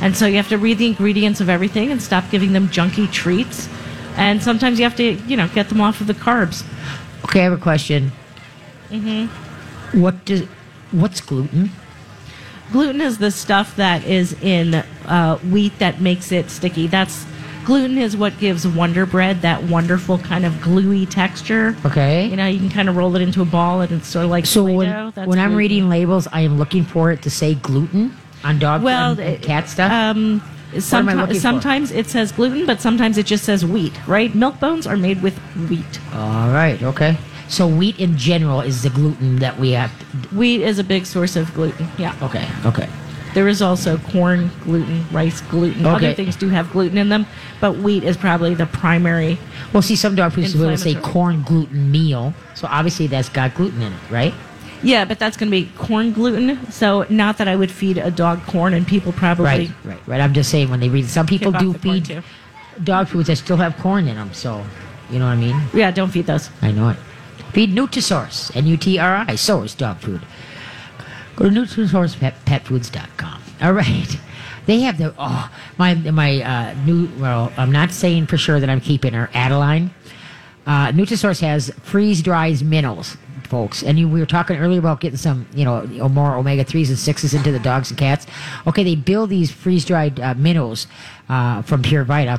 And 0.00 0.16
so 0.16 0.26
you 0.26 0.36
have 0.36 0.48
to 0.50 0.58
read 0.58 0.78
the 0.78 0.86
ingredients 0.86 1.40
of 1.40 1.48
everything 1.48 1.90
and 1.90 2.00
stop 2.00 2.30
giving 2.30 2.52
them 2.52 2.68
junky 2.68 3.10
treats. 3.10 3.68
And 4.16 4.42
sometimes 4.42 4.78
you 4.78 4.84
have 4.84 4.96
to, 4.96 5.14
you 5.26 5.36
know, 5.36 5.48
get 5.48 5.68
them 5.68 5.80
off 5.80 6.00
of 6.00 6.06
the 6.06 6.14
carbs. 6.14 6.64
Okay, 7.24 7.40
I 7.40 7.44
have 7.44 7.52
a 7.52 7.56
question. 7.56 8.12
Mm-hmm. 8.90 10.00
What 10.00 10.24
does 10.24 10.42
what's 10.92 11.20
gluten? 11.20 11.70
Gluten 12.72 13.00
is 13.00 13.18
the 13.18 13.30
stuff 13.30 13.76
that 13.76 14.04
is 14.04 14.34
in 14.42 14.74
uh, 15.06 15.38
wheat 15.38 15.78
that 15.78 16.00
makes 16.00 16.32
it 16.32 16.50
sticky. 16.50 16.86
That's 16.86 17.24
gluten 17.64 17.98
is 17.98 18.16
what 18.16 18.38
gives 18.38 18.66
Wonder 18.66 19.04
Bread 19.06 19.42
that 19.42 19.62
wonderful 19.64 20.18
kind 20.18 20.44
of 20.44 20.60
gluey 20.60 21.06
texture. 21.06 21.76
Okay. 21.84 22.26
You 22.26 22.36
know, 22.36 22.46
you 22.46 22.58
can 22.58 22.70
kind 22.70 22.88
of 22.88 22.96
roll 22.96 23.14
it 23.16 23.22
into 23.22 23.42
a 23.42 23.44
ball 23.46 23.80
and 23.80 23.92
it's 23.92 24.08
sort 24.08 24.24
of 24.24 24.30
like 24.30 24.46
so 24.46 24.64
when, 24.64 24.74
Play-Doh. 24.76 25.10
That's 25.14 25.28
when 25.28 25.38
I'm 25.38 25.54
reading 25.54 25.88
labels, 25.88 26.26
I 26.32 26.40
am 26.42 26.58
looking 26.58 26.84
for 26.84 27.10
it 27.10 27.22
to 27.22 27.30
say 27.30 27.54
gluten 27.54 28.14
on 28.44 28.58
dog 28.58 28.82
well, 28.82 29.12
and 29.12 29.20
it- 29.20 29.42
cat 29.42 29.68
stuff. 29.68 29.90
Um, 29.92 30.42
am 30.74 31.08
I 31.08 31.26
for? 31.26 31.34
sometimes 31.34 31.90
it 31.90 32.06
says 32.06 32.32
gluten, 32.32 32.66
but 32.66 32.80
sometimes 32.80 33.16
it 33.18 33.26
just 33.26 33.44
says 33.44 33.64
wheat. 33.64 33.92
Right? 34.06 34.34
Milk 34.34 34.60
bones 34.60 34.86
are 34.86 34.96
made 34.96 35.22
with 35.22 35.36
wheat. 35.68 36.00
All 36.12 36.50
right. 36.50 36.82
Okay. 36.82 37.16
So 37.48 37.66
wheat 37.66 37.98
in 37.98 38.16
general 38.16 38.60
is 38.60 38.82
the 38.82 38.90
gluten 38.90 39.36
that 39.36 39.58
we 39.58 39.72
have. 39.72 39.90
Wheat 40.32 40.62
is 40.62 40.78
a 40.78 40.84
big 40.84 41.06
source 41.06 41.34
of 41.36 41.52
gluten. 41.54 41.88
Yeah. 41.98 42.14
Okay, 42.22 42.48
okay. 42.66 42.88
There 43.34 43.48
is 43.48 43.60
also 43.62 43.98
corn 43.98 44.50
gluten, 44.64 45.04
rice 45.12 45.40
gluten. 45.42 45.86
Okay. 45.86 45.94
Other 46.08 46.14
things 46.14 46.34
do 46.36 46.48
have 46.48 46.70
gluten 46.72 46.98
in 46.98 47.08
them, 47.08 47.26
but 47.60 47.76
wheat 47.78 48.02
is 48.04 48.16
probably 48.16 48.54
the 48.54 48.66
primary. 48.66 49.38
Well, 49.72 49.82
see, 49.82 49.96
some 49.96 50.14
dog 50.14 50.32
foods 50.32 50.54
will 50.54 50.76
say 50.76 50.94
corn 50.94 51.42
gluten 51.42 51.90
meal, 51.90 52.34
so 52.54 52.66
obviously 52.70 53.06
that's 53.06 53.28
got 53.28 53.54
gluten 53.54 53.82
in 53.82 53.92
it, 53.92 54.10
right? 54.10 54.34
Yeah, 54.82 55.04
but 55.04 55.18
that's 55.18 55.36
going 55.36 55.48
to 55.48 55.50
be 55.50 55.70
corn 55.76 56.12
gluten. 56.12 56.70
So 56.70 57.04
not 57.10 57.38
that 57.38 57.48
I 57.48 57.56
would 57.56 57.70
feed 57.70 57.98
a 57.98 58.10
dog 58.10 58.42
corn, 58.44 58.74
and 58.74 58.86
people 58.86 59.12
probably 59.12 59.44
Right, 59.44 59.70
right, 59.84 60.00
right. 60.06 60.20
I'm 60.20 60.32
just 60.32 60.50
saying 60.50 60.70
when 60.70 60.80
they 60.80 60.88
read, 60.88 61.06
some 61.06 61.26
people 61.26 61.52
do 61.52 61.70
off 61.70 61.80
the 61.80 61.88
corn, 61.88 62.02
feed 62.04 62.22
dog 62.84 63.08
foods 63.08 63.26
that 63.28 63.36
still 63.36 63.56
have 63.56 63.76
corn 63.78 64.06
in 64.08 64.16
them, 64.16 64.32
so 64.32 64.64
you 65.10 65.18
know 65.18 65.26
what 65.26 65.32
I 65.32 65.36
mean. 65.36 65.60
yeah 65.74 65.90
don't 65.90 66.10
feed 66.10 66.26
those. 66.26 66.50
I 66.62 66.70
know 66.70 66.90
it. 66.90 66.96
Feed 67.52 67.74
Nutrisource, 67.74 68.54
N-U-T-R-I, 68.54 69.34
source 69.36 69.74
dog 69.74 69.98
food. 69.98 70.20
Go 71.36 71.48
to 71.48 71.50
NutrisourcePetFoods.com. 71.50 73.42
All 73.62 73.72
right. 73.72 74.18
They 74.66 74.80
have 74.80 74.98
the 74.98 75.14
oh 75.16 75.50
my 75.78 75.94
my 75.94 76.42
uh, 76.42 76.74
new 76.84 77.08
well 77.18 77.50
I'm 77.56 77.72
not 77.72 77.90
saying 77.90 78.26
for 78.26 78.36
sure 78.36 78.60
that 78.60 78.68
I'm 78.68 78.82
keeping 78.82 79.14
her 79.14 79.30
Adeline. 79.32 79.90
Uh, 80.66 80.88
Nutrisource 80.88 81.40
has 81.40 81.70
freeze 81.82 82.20
dries 82.20 82.62
minnows, 82.62 83.16
folks, 83.44 83.82
and 83.82 83.98
you, 83.98 84.06
we 84.06 84.20
were 84.20 84.26
talking 84.26 84.58
earlier 84.58 84.78
about 84.78 85.00
getting 85.00 85.16
some 85.16 85.46
you 85.54 85.64
know 85.64 85.86
more 86.10 86.34
omega 86.34 86.64
threes 86.64 86.90
and 86.90 86.98
sixes 86.98 87.32
into 87.32 87.50
the 87.50 87.58
dogs 87.58 87.88
and 87.90 87.98
cats. 87.98 88.26
Okay, 88.66 88.84
they 88.84 88.94
build 88.94 89.30
these 89.30 89.50
freeze 89.50 89.86
dried 89.86 90.20
uh, 90.20 90.34
minnows 90.34 90.86
uh, 91.30 91.62
from 91.62 91.80
Pure 91.80 92.04
Vita 92.04 92.38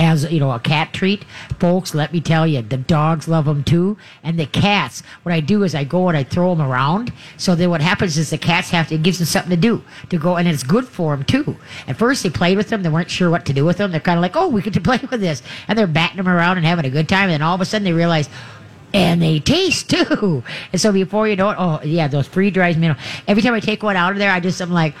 as 0.00 0.24
you 0.32 0.40
know 0.40 0.50
a 0.50 0.58
cat 0.58 0.94
treat 0.94 1.24
folks 1.58 1.94
let 1.94 2.10
me 2.10 2.20
tell 2.20 2.46
you 2.46 2.62
the 2.62 2.76
dogs 2.78 3.28
love 3.28 3.44
them 3.44 3.62
too 3.62 3.98
and 4.22 4.38
the 4.38 4.46
cats 4.46 5.02
what 5.22 5.32
i 5.32 5.40
do 5.40 5.62
is 5.62 5.74
i 5.74 5.84
go 5.84 6.08
and 6.08 6.16
i 6.16 6.24
throw 6.24 6.54
them 6.54 6.66
around 6.66 7.12
so 7.36 7.54
then 7.54 7.68
what 7.68 7.82
happens 7.82 8.16
is 8.16 8.30
the 8.30 8.38
cats 8.38 8.70
have 8.70 8.88
to 8.88 8.94
it 8.94 9.02
gives 9.02 9.18
them 9.18 9.26
something 9.26 9.50
to 9.50 9.56
do 9.56 9.82
to 10.08 10.16
go 10.18 10.36
and 10.36 10.48
it's 10.48 10.62
good 10.62 10.88
for 10.88 11.14
them 11.14 11.24
too 11.24 11.54
at 11.86 11.98
first 11.98 12.22
they 12.22 12.30
played 12.30 12.56
with 12.56 12.68
them 12.70 12.82
they 12.82 12.88
weren't 12.88 13.10
sure 13.10 13.28
what 13.28 13.44
to 13.44 13.52
do 13.52 13.62
with 13.64 13.76
them 13.76 13.90
they're 13.90 14.00
kind 14.00 14.18
of 14.18 14.22
like 14.22 14.36
oh 14.36 14.48
we 14.48 14.62
get 14.62 14.72
to 14.72 14.80
play 14.90 14.98
with 15.10 15.20
this 15.20 15.42
and 15.68 15.78
they're 15.78 15.86
batting 15.86 16.16
them 16.16 16.28
around 16.28 16.56
and 16.56 16.64
having 16.64 16.86
a 16.86 16.90
good 16.90 17.08
time 17.08 17.24
and 17.24 17.32
then 17.32 17.42
all 17.42 17.54
of 17.54 17.60
a 17.60 17.64
sudden 17.66 17.84
they 17.84 17.92
realize 17.92 18.28
and 18.92 19.22
they 19.22 19.38
taste 19.38 19.90
too. 20.08 20.42
And 20.72 20.80
so 20.80 20.90
before 20.90 21.28
you 21.28 21.36
know 21.36 21.50
it, 21.50 21.56
oh 21.58 21.80
yeah, 21.84 22.08
those 22.08 22.26
free 22.26 22.50
dries 22.50 22.76
minnow. 22.76 22.96
Every 23.28 23.40
time 23.40 23.54
I 23.54 23.60
take 23.60 23.84
one 23.84 23.94
out 23.94 24.10
of 24.12 24.18
there, 24.18 24.32
I 24.32 24.40
just 24.40 24.60
I'm 24.60 24.72
like, 24.72 24.94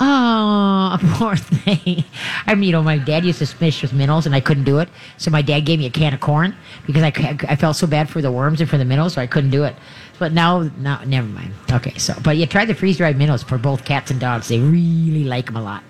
oh 0.00 0.98
poor 1.14 1.36
thing. 1.36 2.04
I 2.46 2.54
mean, 2.54 2.64
you 2.64 2.72
know, 2.72 2.82
my 2.82 2.98
dad 2.98 3.24
used 3.24 3.38
to 3.40 3.46
fish 3.46 3.82
with 3.82 3.92
minnows, 3.92 4.26
and 4.26 4.34
I 4.34 4.40
couldn't 4.40 4.64
do 4.64 4.78
it. 4.78 4.88
So 5.18 5.30
my 5.30 5.42
dad 5.42 5.60
gave 5.60 5.78
me 5.78 5.86
a 5.86 5.90
can 5.90 6.14
of 6.14 6.20
corn 6.20 6.54
because 6.86 7.02
I, 7.02 7.12
I 7.48 7.56
felt 7.56 7.76
so 7.76 7.86
bad 7.86 8.08
for 8.08 8.20
the 8.22 8.32
worms 8.32 8.60
and 8.60 8.68
for 8.68 8.78
the 8.78 8.84
minnows, 8.84 9.14
so 9.14 9.22
I 9.22 9.26
couldn't 9.26 9.50
do 9.50 9.64
it. 9.64 9.74
But 10.18 10.32
now, 10.32 10.70
now, 10.78 11.02
never 11.04 11.26
mind. 11.26 11.52
Okay, 11.70 11.96
so 11.98 12.14
but 12.22 12.36
yeah, 12.36 12.46
try 12.46 12.64
the 12.64 12.74
freeze 12.74 12.98
dried 12.98 13.16
minnows 13.18 13.42
for 13.42 13.58
both 13.58 13.84
cats 13.84 14.10
and 14.10 14.20
dogs. 14.20 14.48
They 14.48 14.60
really 14.60 15.24
like 15.24 15.46
them 15.46 15.56
a 15.56 15.62
lot. 15.62 15.82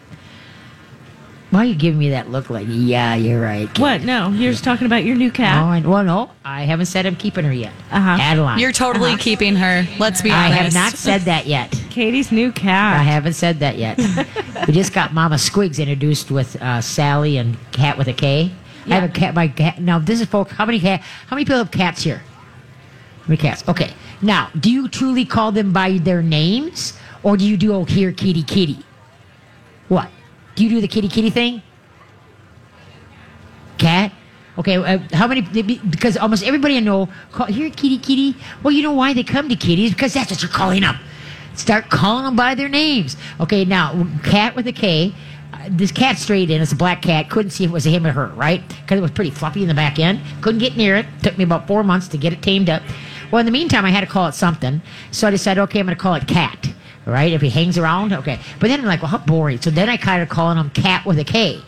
Why 1.50 1.60
are 1.60 1.64
you 1.66 1.74
giving 1.74 1.98
me 1.98 2.10
that 2.10 2.30
look 2.30 2.48
like? 2.48 2.66
Yeah, 2.70 3.14
you're 3.14 3.42
right. 3.42 3.68
kid." 3.74 3.82
What? 3.82 4.00
No, 4.02 4.30
you're 4.30 4.52
just 4.52 4.64
talking 4.64 4.86
about 4.86 5.04
your 5.04 5.16
new 5.16 5.28
Oh, 5.28 5.32
cat. 5.32 5.62
I, 5.62 5.80
well, 5.80 6.02
no, 6.02 6.30
I 6.46 6.62
haven't 6.62 6.86
said 6.86 7.04
I'm 7.04 7.14
keeping 7.16 7.44
her 7.44 7.52
yet. 7.52 7.74
Uh-huh. 7.90 8.16
Adeline. 8.18 8.58
You're 8.58 8.72
totally 8.72 9.16
keeping 9.18 9.56
her. 9.56 9.86
Let's 9.98 10.22
be 10.22 10.30
honest. 10.30 10.54
I 10.54 10.58
honest. 10.60 10.76
have 10.76 10.92
not 10.92 10.98
said 10.98 11.20
that 11.22 11.46
yet. 11.46 11.81
Katie's 11.92 12.32
new 12.32 12.50
cat. 12.50 12.98
I 12.98 13.02
haven't 13.02 13.34
said 13.34 13.60
that 13.60 13.76
yet. 13.76 13.98
we 14.66 14.72
just 14.72 14.94
got 14.94 15.12
Mama 15.12 15.34
Squigs 15.34 15.78
introduced 15.78 16.30
with 16.30 16.60
uh, 16.62 16.80
Sally 16.80 17.36
and 17.36 17.54
Cat 17.70 17.98
with 17.98 18.08
a 18.08 18.14
K. 18.14 18.50
I 18.86 18.94
have 18.94 19.10
a 19.10 19.12
cat. 19.12 19.34
My 19.34 19.48
cat. 19.48 19.78
Now 19.78 19.98
this 19.98 20.22
is 20.22 20.26
folks. 20.26 20.52
How 20.52 20.64
many 20.64 20.80
cat? 20.80 21.00
How 21.00 21.36
many 21.36 21.44
people 21.44 21.58
have 21.58 21.70
cats 21.70 22.02
here? 22.02 22.22
How 23.20 23.28
many 23.28 23.36
cats? 23.36 23.62
Okay. 23.68 23.92
Now, 24.22 24.50
do 24.58 24.70
you 24.70 24.88
truly 24.88 25.26
call 25.26 25.52
them 25.52 25.70
by 25.72 25.98
their 25.98 26.22
names, 26.22 26.94
or 27.22 27.36
do 27.36 27.44
you 27.46 27.58
do 27.58 27.74
oh 27.74 27.84
here 27.84 28.10
kitty 28.10 28.42
kitty? 28.42 28.78
What? 29.88 30.08
Do 30.54 30.64
you 30.64 30.70
do 30.70 30.80
the 30.80 30.88
kitty 30.88 31.08
kitty 31.08 31.28
thing? 31.28 31.62
Cat. 33.76 34.12
Okay, 34.56 34.76
uh, 34.76 34.98
how 35.12 35.26
many? 35.26 35.42
Because 35.42 36.16
almost 36.16 36.42
everybody 36.42 36.78
I 36.78 36.80
know 36.80 37.10
call 37.32 37.48
here 37.48 37.68
kitty 37.68 37.98
kitty. 37.98 38.34
Well, 38.62 38.72
you 38.72 38.82
know 38.82 38.92
why 38.92 39.12
they 39.12 39.24
come 39.24 39.50
to 39.50 39.56
kitties 39.56 39.92
because 39.92 40.14
that's 40.14 40.30
what 40.30 40.40
you're 40.40 40.50
calling 40.50 40.80
them. 40.80 40.98
Start 41.54 41.90
calling 41.90 42.24
them 42.24 42.36
by 42.36 42.54
their 42.54 42.68
names. 42.68 43.16
Okay, 43.40 43.64
now 43.64 44.06
cat 44.24 44.56
with 44.56 44.66
a 44.66 44.72
K. 44.72 45.14
Uh, 45.52 45.68
this 45.70 45.92
cat 45.92 46.18
strayed 46.18 46.50
in. 46.50 46.62
It's 46.62 46.72
a 46.72 46.76
black 46.76 47.02
cat. 47.02 47.28
Couldn't 47.28 47.50
see 47.50 47.64
if 47.64 47.70
it 47.70 47.72
was 47.72 47.84
him 47.84 48.06
or 48.06 48.12
her, 48.12 48.28
right? 48.28 48.66
Because 48.68 48.98
it 48.98 49.02
was 49.02 49.10
pretty 49.10 49.30
fluffy 49.30 49.62
in 49.62 49.68
the 49.68 49.74
back 49.74 49.98
end. 49.98 50.20
Couldn't 50.40 50.60
get 50.60 50.76
near 50.76 50.96
it. 50.96 51.06
Took 51.22 51.36
me 51.36 51.44
about 51.44 51.66
four 51.66 51.84
months 51.84 52.08
to 52.08 52.18
get 52.18 52.32
it 52.32 52.42
tamed 52.42 52.70
up. 52.70 52.82
Well, 53.30 53.40
in 53.40 53.46
the 53.46 53.52
meantime, 53.52 53.84
I 53.84 53.90
had 53.90 54.00
to 54.00 54.06
call 54.06 54.28
it 54.28 54.34
something. 54.34 54.82
So 55.10 55.28
I 55.28 55.30
decided, 55.30 55.60
okay, 55.62 55.80
I'm 55.80 55.86
going 55.86 55.96
to 55.96 56.02
call 56.02 56.14
it 56.14 56.26
cat. 56.26 56.72
Right? 57.04 57.32
If 57.32 57.40
he 57.40 57.50
hangs 57.50 57.76
around, 57.76 58.12
okay. 58.12 58.38
But 58.60 58.68
then 58.68 58.80
I'm 58.80 58.86
like, 58.86 59.02
well, 59.02 59.10
how 59.10 59.18
boring. 59.18 59.60
So 59.60 59.70
then 59.70 59.88
I 59.88 59.96
kind 59.96 60.22
of 60.22 60.28
calling 60.28 60.56
him 60.56 60.70
cat 60.70 61.04
with 61.04 61.18
a 61.18 61.24
K. 61.24 61.60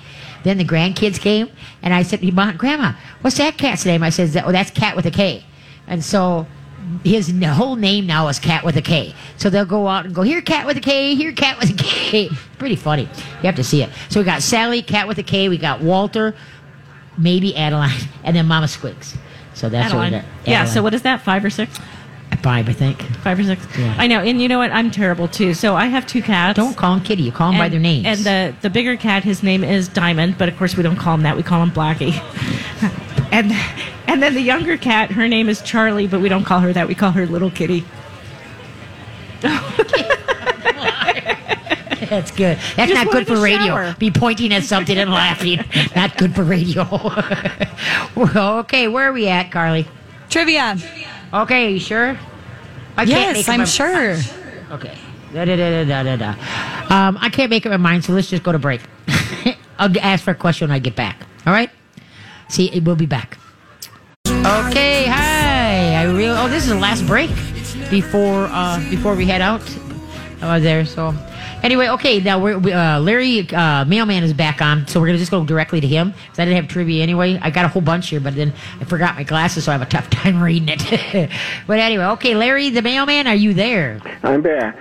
Then 0.44 0.58
the 0.58 0.64
grandkids 0.64 1.18
came, 1.18 1.50
and 1.82 1.94
I 1.94 2.02
said, 2.02 2.22
"Mom, 2.22 2.56
Grandma, 2.56 2.92
what's 3.22 3.38
that 3.38 3.56
cat's 3.56 3.84
name?" 3.86 4.02
I 4.02 4.10
said, 4.10 4.36
"Oh, 4.44 4.52
that's 4.52 4.70
Cat 4.70 4.94
with 4.94 5.06
a 5.06 5.10
K." 5.10 5.42
And 5.86 6.04
so 6.04 6.46
his 7.02 7.32
whole 7.44 7.76
name 7.76 8.06
now 8.06 8.28
is 8.28 8.38
Cat 8.38 8.64
with 8.64 8.76
a 8.76 8.82
K. 8.82 9.14
So 9.36 9.50
they'll 9.50 9.64
go 9.64 9.88
out 9.88 10.06
and 10.06 10.14
go, 10.14 10.22
"Here, 10.22 10.40
Cat 10.42 10.66
with 10.66 10.76
a 10.76 10.80
K. 10.80 11.14
Here, 11.14 11.32
Cat 11.32 11.58
with 11.58 11.70
a 11.70 11.82
K. 11.82 12.30
Pretty 12.58 12.76
funny. 12.76 13.02
You 13.02 13.42
have 13.42 13.56
to 13.56 13.64
see 13.64 13.82
it. 13.82 13.90
So 14.08 14.20
we 14.20 14.24
got 14.24 14.42
Sally, 14.42 14.82
Cat 14.82 15.08
with 15.08 15.18
a 15.18 15.22
K. 15.22 15.48
We 15.48 15.58
got 15.58 15.80
Walter, 15.80 16.34
maybe 17.18 17.56
Adeline, 17.56 17.98
and 18.24 18.36
then 18.36 18.46
Mama 18.46 18.66
Squigs. 18.66 19.16
So 19.54 19.68
that's 19.68 19.92
Adeline. 19.92 20.12
what 20.12 20.22
we 20.22 20.26
got. 20.46 20.48
Yeah. 20.48 20.64
So 20.64 20.82
what 20.82 20.94
is 20.94 21.02
that? 21.02 21.22
Five 21.22 21.44
or 21.44 21.50
six? 21.50 21.78
Five, 22.42 22.68
I 22.68 22.72
think. 22.72 23.00
Five 23.00 23.38
or 23.38 23.44
six? 23.44 23.66
Yeah. 23.78 23.94
I 23.96 24.06
know. 24.06 24.20
And 24.20 24.42
you 24.42 24.48
know 24.48 24.58
what? 24.58 24.70
I'm 24.70 24.90
terrible 24.90 25.28
too. 25.28 25.54
So 25.54 25.76
I 25.76 25.86
have 25.86 26.06
two 26.06 26.20
cats. 26.20 26.56
Don't 26.56 26.76
call 26.76 26.96
them 26.96 27.04
Kitty. 27.04 27.22
You 27.22 27.32
call 27.32 27.50
them 27.52 27.58
by 27.58 27.70
their 27.70 27.80
names. 27.80 28.06
And 28.06 28.18
the 28.20 28.54
the 28.60 28.68
bigger 28.68 28.96
cat, 28.96 29.24
his 29.24 29.42
name 29.42 29.64
is 29.64 29.88
Diamond, 29.88 30.36
but 30.36 30.48
of 30.50 30.56
course 30.58 30.76
we 30.76 30.82
don't 30.82 30.96
call 30.96 31.14
him 31.14 31.22
that. 31.22 31.36
We 31.36 31.42
call 31.42 31.62
him 31.62 31.70
Blackie. 31.70 32.12
and 33.32 33.50
and 34.14 34.22
then 34.22 34.34
the 34.34 34.40
younger 34.40 34.76
cat, 34.78 35.10
her 35.12 35.28
name 35.28 35.48
is 35.48 35.60
Charlie, 35.62 36.06
but 36.06 36.20
we 36.20 36.28
don't 36.28 36.44
call 36.44 36.60
her 36.60 36.72
that. 36.72 36.88
We 36.88 36.94
call 36.94 37.10
her 37.12 37.26
Little 37.26 37.50
Kitty. 37.50 37.84
That's 42.08 42.30
good. 42.30 42.58
That's 42.76 42.92
Just 42.92 43.04
not 43.04 43.10
good 43.10 43.26
for 43.26 43.36
radio. 43.40 43.66
shower. 43.66 43.94
Be 43.98 44.10
pointing 44.10 44.52
at 44.52 44.62
something 44.64 44.96
and 44.96 45.10
laughing. 45.10 45.60
not 45.96 46.16
good 46.16 46.34
for 46.34 46.44
radio. 46.44 46.86
okay, 48.60 48.88
where 48.88 49.08
are 49.08 49.12
we 49.12 49.26
at, 49.28 49.50
Carly? 49.50 49.86
Trivia. 50.30 50.76
Okay, 51.32 51.72
you 51.72 51.80
sure? 51.80 52.16
I 52.96 53.02
Yes, 53.04 53.36
make 53.38 53.48
up 53.48 53.52
I'm 53.54 53.58
my- 53.60 53.64
sure. 53.64 54.16
Okay. 54.70 54.96
Da, 55.32 55.44
da, 55.44 55.56
da, 55.56 55.84
da, 55.84 56.02
da, 56.04 56.16
da. 56.16 56.94
Um, 56.94 57.18
I 57.20 57.28
can't 57.30 57.50
make 57.50 57.66
up 57.66 57.70
my 57.70 57.76
mind, 57.78 58.04
so 58.04 58.12
let's 58.12 58.28
just 58.30 58.42
go 58.44 58.52
to 58.52 58.58
break. 58.58 58.80
I'll 59.78 59.90
ask 59.98 60.22
for 60.22 60.30
a 60.30 60.34
question 60.36 60.68
when 60.68 60.74
I 60.76 60.78
get 60.78 60.94
back. 60.94 61.16
All 61.46 61.52
right? 61.52 61.70
See, 62.48 62.70
we'll 62.80 62.94
be 62.96 63.06
back. 63.06 63.38
Okay, 64.44 65.06
hi. 65.06 65.94
I 65.94 66.02
really. 66.04 66.36
Oh, 66.36 66.48
this 66.48 66.64
is 66.64 66.68
the 66.68 66.78
last 66.78 67.06
break 67.06 67.30
before 67.88 68.44
uh, 68.50 68.78
before 68.90 69.14
we 69.14 69.24
head 69.24 69.40
out 69.40 69.62
uh, 70.42 70.58
there. 70.58 70.84
So, 70.84 71.14
anyway, 71.62 71.88
okay. 71.88 72.20
Now 72.20 72.38
we're 72.38 72.58
we, 72.58 72.70
uh, 72.70 73.00
Larry 73.00 73.48
uh, 73.48 73.86
Mailman 73.86 74.22
is 74.22 74.34
back 74.34 74.60
on, 74.60 74.86
so 74.86 75.00
we're 75.00 75.06
gonna 75.06 75.18
just 75.18 75.30
go 75.30 75.46
directly 75.46 75.80
to 75.80 75.86
him 75.86 76.10
because 76.10 76.38
I 76.38 76.44
didn't 76.44 76.56
have 76.56 76.68
trivia 76.68 77.02
anyway. 77.02 77.38
I 77.40 77.48
got 77.48 77.64
a 77.64 77.68
whole 77.68 77.80
bunch 77.80 78.10
here, 78.10 78.20
but 78.20 78.34
then 78.34 78.52
I 78.82 78.84
forgot 78.84 79.14
my 79.14 79.22
glasses, 79.22 79.64
so 79.64 79.72
I 79.72 79.78
have 79.78 79.80
a 79.80 79.90
tough 79.90 80.10
time 80.10 80.42
reading 80.42 80.68
it. 80.68 81.30
but 81.66 81.78
anyway, 81.78 82.04
okay, 82.04 82.34
Larry 82.34 82.68
the 82.68 82.82
Mailman, 82.82 83.26
are 83.26 83.34
you 83.34 83.54
there? 83.54 84.02
I'm 84.22 84.42
back. 84.42 84.76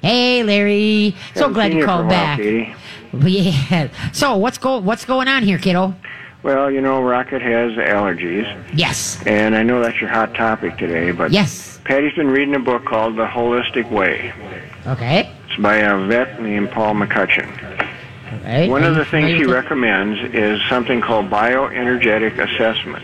Hey, 0.00 0.44
Larry. 0.44 1.16
So 1.34 1.52
glad 1.52 1.74
you 1.74 1.84
called 1.84 2.06
while, 2.06 2.10
back. 2.10 2.38
Katie. 2.38 2.72
Yeah. 3.12 3.88
So 4.12 4.36
what's 4.36 4.58
go 4.58 4.78
what's 4.78 5.04
going 5.04 5.26
on 5.26 5.42
here, 5.42 5.58
kiddo? 5.58 5.96
Well, 6.42 6.70
you 6.70 6.80
know, 6.80 7.02
Rocket 7.02 7.42
has 7.42 7.72
allergies, 7.72 8.46
Yes. 8.72 9.18
and 9.26 9.56
I 9.56 9.62
know 9.64 9.80
that's 9.82 10.00
your 10.00 10.10
hot 10.10 10.34
topic 10.34 10.76
today, 10.78 11.10
but 11.10 11.32
Yes. 11.32 11.80
Patty's 11.84 12.14
been 12.14 12.30
reading 12.30 12.54
a 12.54 12.60
book 12.60 12.84
called 12.84 13.16
The 13.16 13.26
Holistic 13.26 13.90
Way. 13.90 14.32
Okay. 14.86 15.28
It's 15.48 15.60
by 15.60 15.76
a 15.76 15.96
vet 16.06 16.40
named 16.40 16.70
Paul 16.70 16.94
McCutcheon. 16.94 17.48
Okay. 18.40 18.68
One 18.68 18.84
of 18.84 18.94
the 18.94 19.04
things 19.04 19.30
he 19.38 19.44
recommends 19.46 20.20
is 20.34 20.60
something 20.68 21.00
called 21.00 21.28
bioenergetic 21.30 22.38
assessment. 22.38 23.02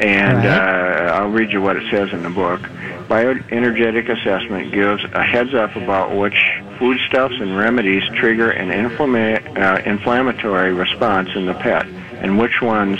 And 0.00 0.38
All 0.38 0.46
uh, 0.46 1.12
I'll 1.22 1.28
read 1.30 1.52
you 1.52 1.60
what 1.62 1.76
it 1.76 1.84
says 1.90 2.12
in 2.12 2.22
the 2.22 2.30
book. 2.30 2.60
Bioenergetic 3.08 4.08
assessment 4.10 4.72
gives 4.72 5.04
a 5.04 5.22
heads 5.22 5.54
up 5.54 5.76
about 5.76 6.16
which 6.16 6.36
foodstuffs 6.78 7.34
and 7.38 7.56
remedies 7.56 8.02
trigger 8.16 8.50
an 8.50 8.70
inflama- 8.70 9.56
uh, 9.56 9.82
inflammatory 9.84 10.72
response 10.72 11.28
in 11.36 11.46
the 11.46 11.54
pet 11.54 11.86
and 11.86 12.38
which 12.38 12.60
ones 12.60 12.98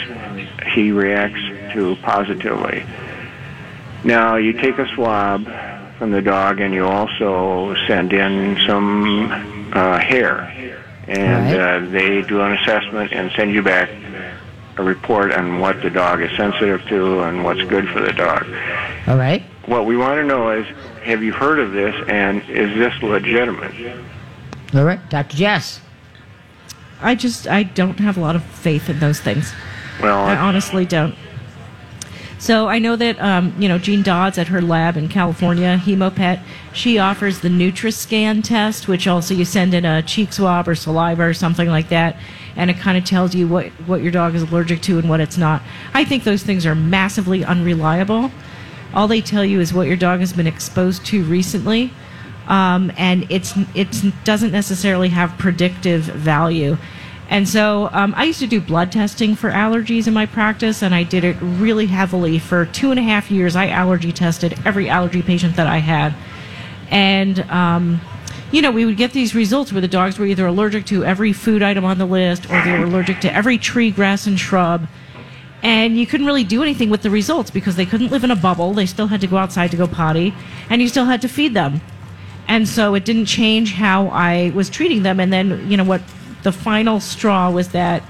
he 0.75 0.93
reacts 0.93 1.41
to 1.73 1.97
positively. 2.03 2.85
Now, 4.05 4.37
you 4.37 4.53
take 4.53 4.79
a 4.79 4.87
swab 4.95 5.45
from 5.99 6.11
the 6.13 6.23
dog 6.23 6.61
and 6.61 6.73
you 6.75 6.85
also 6.87 7.75
send 7.87 8.13
in 8.13 8.59
some 8.67 9.31
uh, 9.73 9.99
hair. 9.99 10.53
And 11.07 11.45
Right. 11.47 11.61
uh, 11.61 11.79
they 11.91 12.23
do 12.23 12.41
an 12.41 12.53
assessment 12.53 13.13
and 13.13 13.31
send 13.33 13.53
you 13.53 13.63
back 13.63 13.91
a 14.77 14.83
report 14.83 15.33
on 15.33 15.61
what 15.61 15.83
the 15.83 15.91
dog 15.91 16.21
is 16.21 16.37
sensitive 16.37 16.85
to 16.89 17.21
and 17.21 17.45
what's 17.45 17.63
good 17.65 17.89
for 17.89 18.01
the 18.01 18.13
dog. 18.13 18.47
All 19.07 19.17
right. 19.17 19.43
What 19.67 19.87
we 19.87 19.97
want 19.97 20.19
to 20.19 20.25
know 20.25 20.51
is, 20.51 20.67
have 21.05 21.23
you 21.23 21.33
heard 21.33 21.59
of 21.59 21.73
this, 21.73 21.95
and 22.09 22.43
is 22.49 22.77
this 22.77 23.03
legitimate? 23.03 23.73
All 24.75 24.85
right. 24.85 25.01
Dr. 25.11 25.37
Jess. 25.37 25.81
I 27.01 27.15
just 27.15 27.47
I 27.47 27.63
don't 27.65 27.99
have 27.99 28.17
a 28.17 28.21
lot 28.21 28.37
of 28.37 28.43
faith 28.43 28.89
in 28.89 28.99
those 28.99 29.21
things. 29.21 29.53
Well, 30.01 30.19
I 30.19 30.37
honestly 30.37 30.87
don't. 30.87 31.15
So 32.39 32.69
I 32.69 32.79
know 32.79 32.97
that 32.97 33.21
um, 33.21 33.55
you 33.59 33.69
know 33.69 33.79
Jean 33.79 34.03
Dodds 34.03 34.39
at 34.39 34.49
her 34.49 34.61
lab 34.61 34.97
in 34.97 35.09
California, 35.09 35.81
Hemopet, 35.83 36.43
she 36.73 36.99
offers 36.99 37.41
the 37.41 37.49
NutriScan 37.49 38.43
test, 38.43 38.89
which 38.89 39.07
also 39.07 39.35
you 39.35 39.45
send 39.45 39.73
in 39.73 39.85
a 39.85 40.03
cheek 40.03 40.33
swab 40.33 40.69
or 40.69 40.75
saliva 40.75 41.23
or 41.23 41.35
something 41.35 41.69
like 41.69 41.89
that, 41.89 42.17
and 42.57 42.71
it 42.71 42.77
kind 42.79 42.99
of 42.99 43.05
tells 43.05 43.35
you 43.35 43.49
what 43.49 43.67
what 43.87 44.03
your 44.03 44.13
dog 44.13 44.35
is 44.35 44.43
allergic 44.43 44.83
to 44.83 44.99
and 44.99 45.09
what 45.09 45.21
it's 45.21 45.39
not. 45.39 45.63
I 45.95 46.05
think 46.05 46.25
those 46.25 46.43
things 46.43 46.67
are 46.67 46.75
massively 46.75 47.45
unreliable. 47.45 48.31
All 48.93 49.09
they 49.09 49.21
tell 49.21 49.45
you 49.45 49.61
is 49.61 49.73
what 49.73 49.87
your 49.87 49.97
dog 49.97 50.21
has 50.21 50.33
been 50.33 50.47
exposed 50.47 51.05
to 51.07 51.25
recently, 51.25 51.93
um, 52.47 52.93
and 52.97 53.27
it's 53.31 53.55
it 53.75 53.89
doesn't 54.25 54.53
necessarily 54.53 55.09
have 55.09 55.37
predictive 55.39 56.03
value. 56.03 56.77
And 57.31 57.49
so 57.49 57.89
um, 57.93 58.15
I 58.17 58.25
used 58.25 58.41
to 58.41 58.47
do 58.47 58.61
blood 58.61 58.93
testing 58.93 59.35
for 59.35 59.51
allergies 59.51 60.07
in 60.07 60.15
my 60.15 60.27
practice, 60.27 60.83
and 60.83 60.95
I 60.95 61.05
did 61.05 61.25
it 61.25 61.37
really 61.41 61.87
heavily 61.87 62.39
for 62.39 62.67
two 62.67 62.91
and 62.91 63.01
a 63.01 63.03
half 63.03 63.31
years. 63.31 63.57
I 63.57 63.69
allergy 63.69 64.13
tested 64.13 64.59
every 64.65 64.89
allergy 64.89 65.23
patient 65.23 65.57
that 65.57 65.67
I 65.67 65.79
had, 65.79 66.15
and 66.91 67.41
um, 67.51 68.01
you 68.53 68.61
know 68.61 68.71
we 68.71 68.85
would 68.85 68.99
get 68.99 69.13
these 69.13 69.35
results 69.35 69.73
where 69.73 69.81
the 69.81 69.89
dogs 69.89 70.19
were 70.19 70.27
either 70.27 70.47
allergic 70.47 70.85
to 70.87 71.05
every 71.05 71.33
food 71.33 71.63
item 71.63 71.85
on 71.85 71.97
the 71.99 72.07
list, 72.07 72.51
or 72.51 72.63
they 72.63 72.73
were 72.73 72.85
allergic 72.85 73.21
to 73.23 73.35
every 73.35 73.57
tree, 73.57 73.91
grass, 73.91 74.27
and 74.27 74.39
shrub. 74.39 74.87
And 75.63 75.99
you 75.99 76.07
couldn't 76.07 76.27
really 76.27 76.45
do 76.45 76.63
anything 76.63 76.91
with 76.91 77.01
the 77.01 77.09
results 77.09 77.51
because 77.51 77.77
they 77.77 77.87
couldn't 77.87 78.11
live 78.11 78.23
in 78.23 78.31
a 78.31 78.37
bubble. 78.37 78.75
They 78.75 78.85
still 78.85 79.07
had 79.07 79.23
to 79.23 79.27
go 79.27 79.39
outside 79.39 79.71
to 79.71 79.79
go 79.79 79.87
potty, 79.87 80.35
and 80.69 80.83
you 80.83 80.89
still 80.89 81.07
had 81.07 81.23
to 81.23 81.29
feed 81.29 81.55
them. 81.55 81.81
And 82.47 82.69
so 82.69 82.95
it 82.95 83.07
didn't 83.07 83.25
change 83.25 83.73
how 83.73 84.09
I 84.09 84.53
was 84.55 84.69
treating 84.69 85.05
them. 85.05 85.19
And 85.19 85.33
then, 85.33 85.71
you 85.71 85.79
know, 85.79 85.85
what 85.85 86.03
the 86.45 86.53
final 86.53 87.01
straw 87.01 87.51
was 87.51 87.71
that 87.71 88.05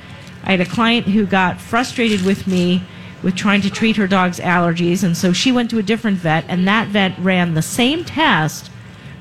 I 0.45 0.51
had 0.51 0.61
a 0.61 0.66
client 0.66 1.07
who 1.07 1.24
got 1.24 1.61
frustrated 1.61 2.22
with 2.22 2.47
me 2.47 2.82
with 3.22 3.35
trying 3.35 3.62
to 3.62 3.70
treat 3.70 3.97
her 3.97 4.07
dog's 4.07 4.39
allergies. 4.39 5.03
And 5.03 5.16
so 5.16 5.32
she 5.32 5.51
went 5.51 5.70
to 5.70 5.78
a 5.78 5.82
different 5.82 6.18
vet, 6.18 6.45
and 6.47 6.68
that 6.68 6.89
vet 6.89 7.18
ran 7.18 7.55
the 7.55 7.62
same 7.62 8.05
test 8.05 8.70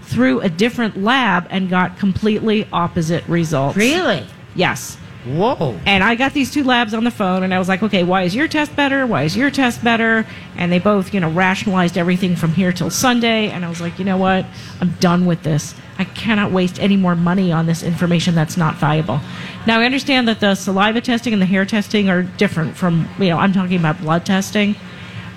through 0.01 0.41
a 0.41 0.49
different 0.49 1.01
lab 1.01 1.47
and 1.49 1.69
got 1.69 1.97
completely 1.97 2.67
opposite 2.73 3.25
results. 3.27 3.77
Really? 3.77 4.25
Yes. 4.53 4.97
Whoa. 5.25 5.79
And 5.85 6.03
I 6.03 6.15
got 6.15 6.33
these 6.33 6.51
two 6.51 6.65
labs 6.65 6.93
on 6.93 7.05
the 7.05 7.11
phone, 7.11 7.43
and 7.43 7.53
I 7.53 7.59
was 7.59 7.69
like, 7.69 7.81
okay, 7.81 8.03
why 8.03 8.23
is 8.23 8.35
your 8.35 8.49
test 8.49 8.75
better? 8.75 9.07
Why 9.07 9.23
is 9.23 9.37
your 9.37 9.49
test 9.49 9.81
better? 9.81 10.27
And 10.57 10.69
they 10.69 10.79
both, 10.79 11.13
you 11.13 11.21
know, 11.21 11.29
rationalized 11.29 11.97
everything 11.97 12.35
from 12.35 12.51
here 12.51 12.73
till 12.73 12.89
Sunday. 12.89 13.49
And 13.49 13.63
I 13.63 13.69
was 13.69 13.79
like, 13.79 13.97
you 13.99 14.05
know 14.05 14.17
what? 14.17 14.45
I'm 14.81 14.91
done 14.99 15.25
with 15.25 15.43
this. 15.43 15.73
I 15.99 16.05
cannot 16.05 16.51
waste 16.51 16.79
any 16.79 16.97
more 16.97 17.15
money 17.15 17.51
on 17.51 17.65
this 17.65 17.83
information 17.83 18.35
that's 18.35 18.57
not 18.57 18.75
valuable. 18.75 19.19
Now, 19.67 19.79
I 19.79 19.85
understand 19.85 20.27
that 20.27 20.39
the 20.39 20.55
saliva 20.55 21.01
testing 21.01 21.33
and 21.33 21.41
the 21.41 21.45
hair 21.45 21.65
testing 21.65 22.09
are 22.09 22.23
different 22.23 22.75
from, 22.75 23.07
you 23.19 23.29
know, 23.29 23.37
I'm 23.37 23.53
talking 23.53 23.77
about 23.77 23.99
blood 23.99 24.25
testing 24.25 24.75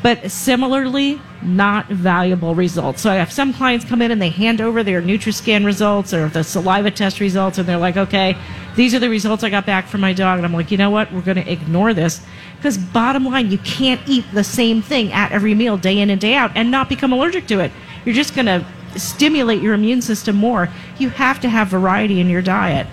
but 0.07 0.30
similarly 0.30 1.20
not 1.42 1.88
valuable 1.88 2.54
results. 2.54 3.02
So 3.02 3.11
I 3.11 3.16
have 3.16 3.32
some 3.32 3.52
clients 3.52 3.84
come 3.84 4.00
in 4.00 4.12
and 4.12 4.22
they 4.22 4.28
hand 4.28 4.61
over 4.61 4.84
their 4.84 5.02
NutriScan 5.02 5.64
results 5.64 6.14
or 6.14 6.28
the 6.28 6.44
saliva 6.44 6.92
test 6.92 7.18
results, 7.18 7.59
and 7.59 7.68
they're 7.68 7.76
like, 7.76 7.96
"Okay, 7.96 8.36
these 8.76 8.94
are 8.94 9.00
the 9.00 9.09
results 9.09 9.42
I 9.42 9.50
got 9.50 9.66
back 9.66 9.88
from 9.88 10.00
my 10.00 10.12
dog." 10.12 10.38
And 10.38 10.46
I'm 10.46 10.52
like, 10.52 10.70
"You 10.70 10.78
know 10.78 10.90
what? 10.90 11.12
We're 11.12 11.22
going 11.22 11.42
to 11.42 11.50
ignore 11.50 11.92
this 11.92 12.20
because 12.57 12.78
bottom 12.78 13.24
line, 13.24 13.50
you 13.50 13.59
can't 13.59 14.00
eat 14.07 14.24
the 14.32 14.44
same 14.44 14.80
thing 14.80 15.12
at 15.12 15.32
every 15.32 15.54
meal, 15.54 15.76
day 15.76 15.98
in 15.98 16.09
and 16.09 16.20
day 16.20 16.34
out, 16.34 16.52
and 16.54 16.70
not 16.70 16.88
become 16.88 17.12
allergic 17.12 17.46
to 17.48 17.59
it. 17.59 17.72
You're 18.04 18.14
just 18.14 18.34
going 18.34 18.46
to 18.46 18.64
stimulate 18.97 19.62
your 19.62 19.74
immune 19.74 20.03
system 20.03 20.36
more. 20.36 20.68
You 20.99 21.11
have 21.11 21.40
to 21.40 21.49
have 21.49 21.68
variety 21.68 22.20
in 22.20 22.28
your 22.28 22.42
diet, 22.42 22.86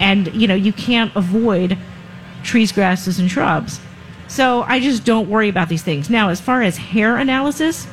and 0.00 0.32
you 0.34 0.46
know 0.46 0.54
you 0.54 0.72
can't 0.72 1.14
avoid 1.14 1.76
trees, 2.42 2.72
grasses, 2.72 3.18
and 3.18 3.30
shrubs." 3.30 3.80
So 4.28 4.62
I 4.68 4.78
just 4.78 5.04
don't 5.04 5.28
worry 5.28 5.48
about 5.48 5.68
these 5.70 5.82
things. 5.82 6.10
Now, 6.10 6.28
as 6.28 6.40
far 6.40 6.62
as 6.62 6.76
hair 6.76 7.16
analysis, 7.16 7.86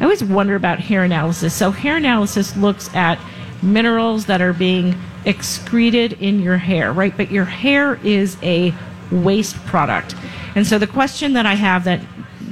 I 0.00 0.04
always 0.04 0.22
wonder 0.22 0.54
about 0.54 0.78
hair 0.78 1.02
analysis. 1.02 1.52
So, 1.54 1.70
hair 1.70 1.96
analysis 1.96 2.56
looks 2.56 2.94
at 2.94 3.18
minerals 3.62 4.26
that 4.26 4.40
are 4.40 4.52
being 4.52 4.94
excreted 5.24 6.12
in 6.14 6.40
your 6.40 6.56
hair, 6.56 6.92
right? 6.92 7.16
But 7.16 7.30
your 7.30 7.44
hair 7.44 7.98
is 8.04 8.36
a 8.42 8.72
waste 9.10 9.56
product. 9.66 10.14
And 10.54 10.66
so, 10.66 10.78
the 10.78 10.86
question 10.86 11.32
that 11.32 11.46
I 11.46 11.54
have 11.54 11.84
that 11.84 12.00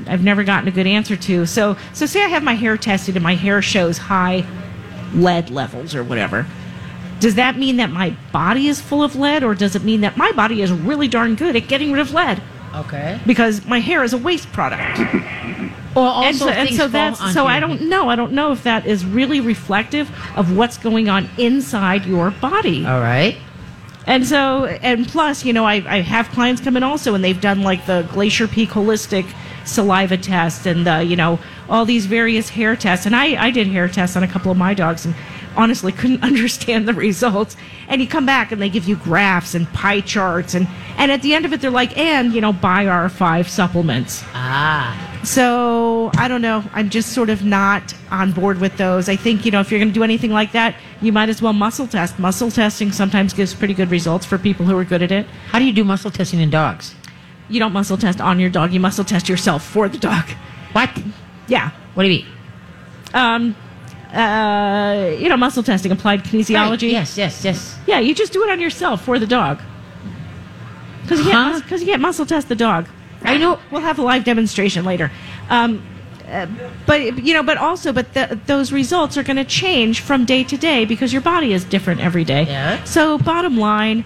I've 0.06 0.22
never 0.22 0.44
gotten 0.44 0.68
a 0.68 0.72
good 0.72 0.86
answer 0.86 1.16
to 1.16 1.46
so, 1.46 1.76
so 1.92 2.06
say 2.06 2.22
I 2.22 2.28
have 2.28 2.42
my 2.42 2.54
hair 2.54 2.76
tested 2.76 3.16
and 3.16 3.22
my 3.22 3.34
hair 3.34 3.62
shows 3.62 3.98
high 3.98 4.44
lead 5.14 5.50
levels 5.50 5.94
or 5.94 6.04
whatever. 6.04 6.46
Does 7.20 7.36
that 7.36 7.56
mean 7.56 7.76
that 7.78 7.90
my 7.90 8.16
body 8.32 8.68
is 8.68 8.80
full 8.80 9.02
of 9.02 9.16
lead, 9.16 9.42
or 9.42 9.54
does 9.54 9.74
it 9.74 9.82
mean 9.82 10.02
that 10.02 10.16
my 10.18 10.32
body 10.32 10.60
is 10.60 10.70
really 10.70 11.08
darn 11.08 11.34
good 11.34 11.56
at 11.56 11.66
getting 11.66 11.92
rid 11.92 12.00
of 12.00 12.12
lead? 12.12 12.42
Okay. 12.74 13.18
because 13.26 13.64
my 13.64 13.80
hair 13.80 14.04
is 14.04 14.12
a 14.12 14.18
waste 14.18 14.52
product. 14.52 15.00
Well, 15.94 16.04
also 16.04 16.26
and 16.26 16.36
so, 16.36 16.48
and 16.48 16.74
so 16.74 16.88
that's 16.88 17.32
so 17.32 17.46
I 17.46 17.58
don't 17.58 17.88
know. 17.88 18.10
I 18.10 18.16
don't 18.16 18.32
know 18.32 18.52
if 18.52 18.64
that 18.64 18.84
is 18.84 19.06
really 19.06 19.40
reflective 19.40 20.10
of 20.36 20.54
what's 20.54 20.76
going 20.76 21.08
on 21.08 21.26
inside 21.38 22.04
your 22.04 22.32
body. 22.32 22.84
All 22.84 23.00
right. 23.00 23.38
And 24.06 24.26
so, 24.26 24.66
and 24.66 25.08
plus, 25.08 25.42
you 25.46 25.54
know, 25.54 25.64
I, 25.64 25.76
I 25.76 26.00
have 26.02 26.28
clients 26.28 26.60
come 26.60 26.76
in 26.76 26.82
also, 26.82 27.14
and 27.14 27.24
they've 27.24 27.40
done 27.40 27.62
like 27.62 27.86
the 27.86 28.02
Glacier 28.12 28.46
Peak 28.46 28.68
Holistic 28.68 29.24
saliva 29.66 30.16
test 30.16 30.66
and 30.66 30.86
the, 30.86 31.04
you 31.04 31.16
know, 31.16 31.38
all 31.68 31.84
these 31.84 32.06
various 32.06 32.48
hair 32.48 32.76
tests. 32.76 33.06
And 33.06 33.14
I, 33.14 33.46
I 33.46 33.50
did 33.50 33.66
hair 33.66 33.88
tests 33.88 34.16
on 34.16 34.22
a 34.22 34.28
couple 34.28 34.50
of 34.50 34.56
my 34.56 34.74
dogs 34.74 35.04
and 35.04 35.14
honestly 35.56 35.92
couldn't 35.92 36.22
understand 36.22 36.86
the 36.86 36.94
results. 36.94 37.56
And 37.88 38.00
you 38.00 38.08
come 38.08 38.26
back 38.26 38.52
and 38.52 38.60
they 38.60 38.68
give 38.68 38.88
you 38.88 38.96
graphs 38.96 39.54
and 39.54 39.70
pie 39.72 40.00
charts. 40.00 40.54
And, 40.54 40.66
and 40.96 41.10
at 41.10 41.22
the 41.22 41.34
end 41.34 41.44
of 41.44 41.52
it, 41.52 41.60
they're 41.60 41.70
like, 41.70 41.96
and, 41.96 42.32
you 42.32 42.40
know, 42.40 42.52
buy 42.52 42.86
our 42.86 43.08
five 43.08 43.48
supplements. 43.48 44.22
Ah. 44.34 45.20
So 45.24 46.10
I 46.16 46.28
don't 46.28 46.42
know. 46.42 46.62
I'm 46.72 46.88
just 46.88 47.12
sort 47.12 47.30
of 47.30 47.44
not 47.44 47.94
on 48.10 48.32
board 48.32 48.60
with 48.60 48.76
those. 48.76 49.08
I 49.08 49.16
think, 49.16 49.44
you 49.44 49.50
know, 49.50 49.60
if 49.60 49.70
you're 49.70 49.80
going 49.80 49.88
to 49.88 49.94
do 49.94 50.04
anything 50.04 50.30
like 50.30 50.52
that, 50.52 50.76
you 51.00 51.12
might 51.12 51.28
as 51.28 51.42
well 51.42 51.52
muscle 51.52 51.88
test. 51.88 52.18
Muscle 52.18 52.50
testing 52.50 52.92
sometimes 52.92 53.32
gives 53.32 53.52
pretty 53.52 53.74
good 53.74 53.90
results 53.90 54.24
for 54.24 54.38
people 54.38 54.66
who 54.66 54.76
are 54.78 54.84
good 54.84 55.02
at 55.02 55.10
it. 55.10 55.26
How 55.48 55.58
do 55.58 55.64
you 55.64 55.72
do 55.72 55.82
muscle 55.84 56.10
testing 56.10 56.40
in 56.40 56.50
dogs? 56.50 56.94
You 57.48 57.60
don't 57.60 57.72
muscle 57.72 57.96
test 57.96 58.20
on 58.20 58.40
your 58.40 58.50
dog, 58.50 58.72
you 58.72 58.80
muscle 58.80 59.04
test 59.04 59.28
yourself 59.28 59.64
for 59.64 59.88
the 59.88 59.98
dog. 59.98 60.24
What? 60.72 60.90
Yeah. 61.48 61.70
What 61.94 62.02
do 62.02 62.08
you 62.10 62.18
mean? 62.24 62.26
Um, 63.14 63.56
uh, 64.12 65.14
you 65.18 65.28
know, 65.28 65.36
muscle 65.36 65.62
testing, 65.62 65.92
applied 65.92 66.24
kinesiology. 66.24 66.70
Right, 66.70 66.82
Yes, 66.82 67.16
yes, 67.16 67.44
yes. 67.44 67.78
Yeah, 67.86 67.98
you 68.00 68.14
just 68.14 68.32
do 68.32 68.42
it 68.44 68.50
on 68.50 68.60
yourself 68.60 69.04
for 69.04 69.18
the 69.18 69.26
dog. 69.26 69.60
Because 71.02 71.20
you, 71.24 71.30
Huh? 71.32 71.52
can't- 71.52 71.68
'cause 71.68 71.80
you 71.80 71.86
can't 71.86 72.02
muscle 72.02 72.26
test 72.26 72.48
the 72.48 72.54
dog. 72.56 72.86
I 73.22 73.36
know. 73.38 73.58
We'll 73.70 73.80
have 73.82 73.98
a 73.98 74.02
live 74.02 74.24
demonstration 74.24 74.84
later. 74.84 75.10
Um, 75.50 75.82
uh, 76.30 76.46
but 76.86 77.24
you 77.24 77.32
know, 77.34 77.42
but 77.42 77.56
also, 77.56 77.92
but 77.92 78.12
the, 78.14 78.38
those 78.46 78.72
results 78.72 79.16
are 79.16 79.22
going 79.22 79.36
to 79.36 79.44
change 79.44 80.00
from 80.00 80.24
day 80.24 80.42
to 80.44 80.56
day 80.56 80.84
because 80.84 81.12
your 81.12 81.22
body 81.22 81.52
is 81.52 81.64
different 81.64 82.00
every 82.00 82.24
day. 82.24 82.44
Yeah. 82.48 82.82
So, 82.84 83.18
bottom 83.18 83.56
line, 83.56 84.04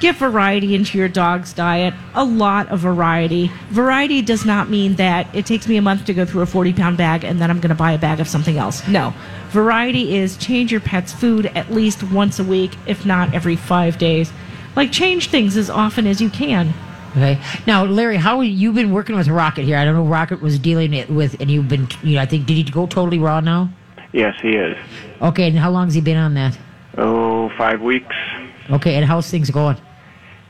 get 0.00 0.16
variety 0.16 0.74
into 0.74 0.98
your 0.98 1.08
dog's 1.08 1.52
diet. 1.52 1.94
A 2.14 2.24
lot 2.24 2.68
of 2.68 2.80
variety. 2.80 3.50
Variety 3.70 4.22
does 4.22 4.44
not 4.44 4.68
mean 4.68 4.94
that 4.96 5.34
it 5.34 5.46
takes 5.46 5.66
me 5.66 5.76
a 5.76 5.82
month 5.82 6.04
to 6.06 6.14
go 6.14 6.24
through 6.24 6.42
a 6.42 6.46
forty-pound 6.46 6.96
bag 6.96 7.24
and 7.24 7.40
then 7.40 7.50
I'm 7.50 7.60
going 7.60 7.70
to 7.70 7.74
buy 7.74 7.92
a 7.92 7.98
bag 7.98 8.20
of 8.20 8.28
something 8.28 8.58
else. 8.58 8.86
No, 8.88 9.12
variety 9.50 10.16
is 10.16 10.36
change 10.36 10.70
your 10.70 10.80
pet's 10.80 11.12
food 11.12 11.46
at 11.46 11.70
least 11.70 12.02
once 12.04 12.38
a 12.38 12.44
week, 12.44 12.72
if 12.86 13.04
not 13.04 13.34
every 13.34 13.56
five 13.56 13.98
days. 13.98 14.32
Like 14.76 14.92
change 14.92 15.28
things 15.30 15.56
as 15.56 15.70
often 15.70 16.06
as 16.06 16.20
you 16.20 16.30
can. 16.30 16.72
Okay. 17.12 17.40
Now, 17.66 17.84
Larry, 17.84 18.16
how 18.16 18.42
you've 18.42 18.74
been 18.74 18.92
working 18.92 19.16
with 19.16 19.28
Rocket 19.28 19.64
here? 19.64 19.78
I 19.78 19.84
don't 19.84 19.94
know. 19.94 20.04
Rocket 20.04 20.42
was 20.42 20.58
dealing 20.58 20.92
it 20.92 21.10
with, 21.10 21.40
and 21.40 21.50
you've 21.50 21.66
been. 21.66 21.88
You 22.02 22.16
know, 22.16 22.20
I 22.20 22.26
think 22.26 22.46
did 22.46 22.54
he 22.54 22.62
go 22.62 22.86
totally 22.86 23.18
raw 23.18 23.40
now? 23.40 23.70
Yes, 24.12 24.38
he 24.40 24.50
is. 24.50 24.76
Okay. 25.22 25.48
And 25.48 25.58
how 25.58 25.70
long 25.70 25.86
has 25.86 25.94
he 25.94 26.00
been 26.00 26.18
on 26.18 26.34
that? 26.34 26.56
Oh, 26.98 27.48
five 27.56 27.80
weeks. 27.80 28.14
Okay. 28.70 28.94
And 28.94 29.06
how's 29.06 29.28
things 29.30 29.50
going? 29.50 29.78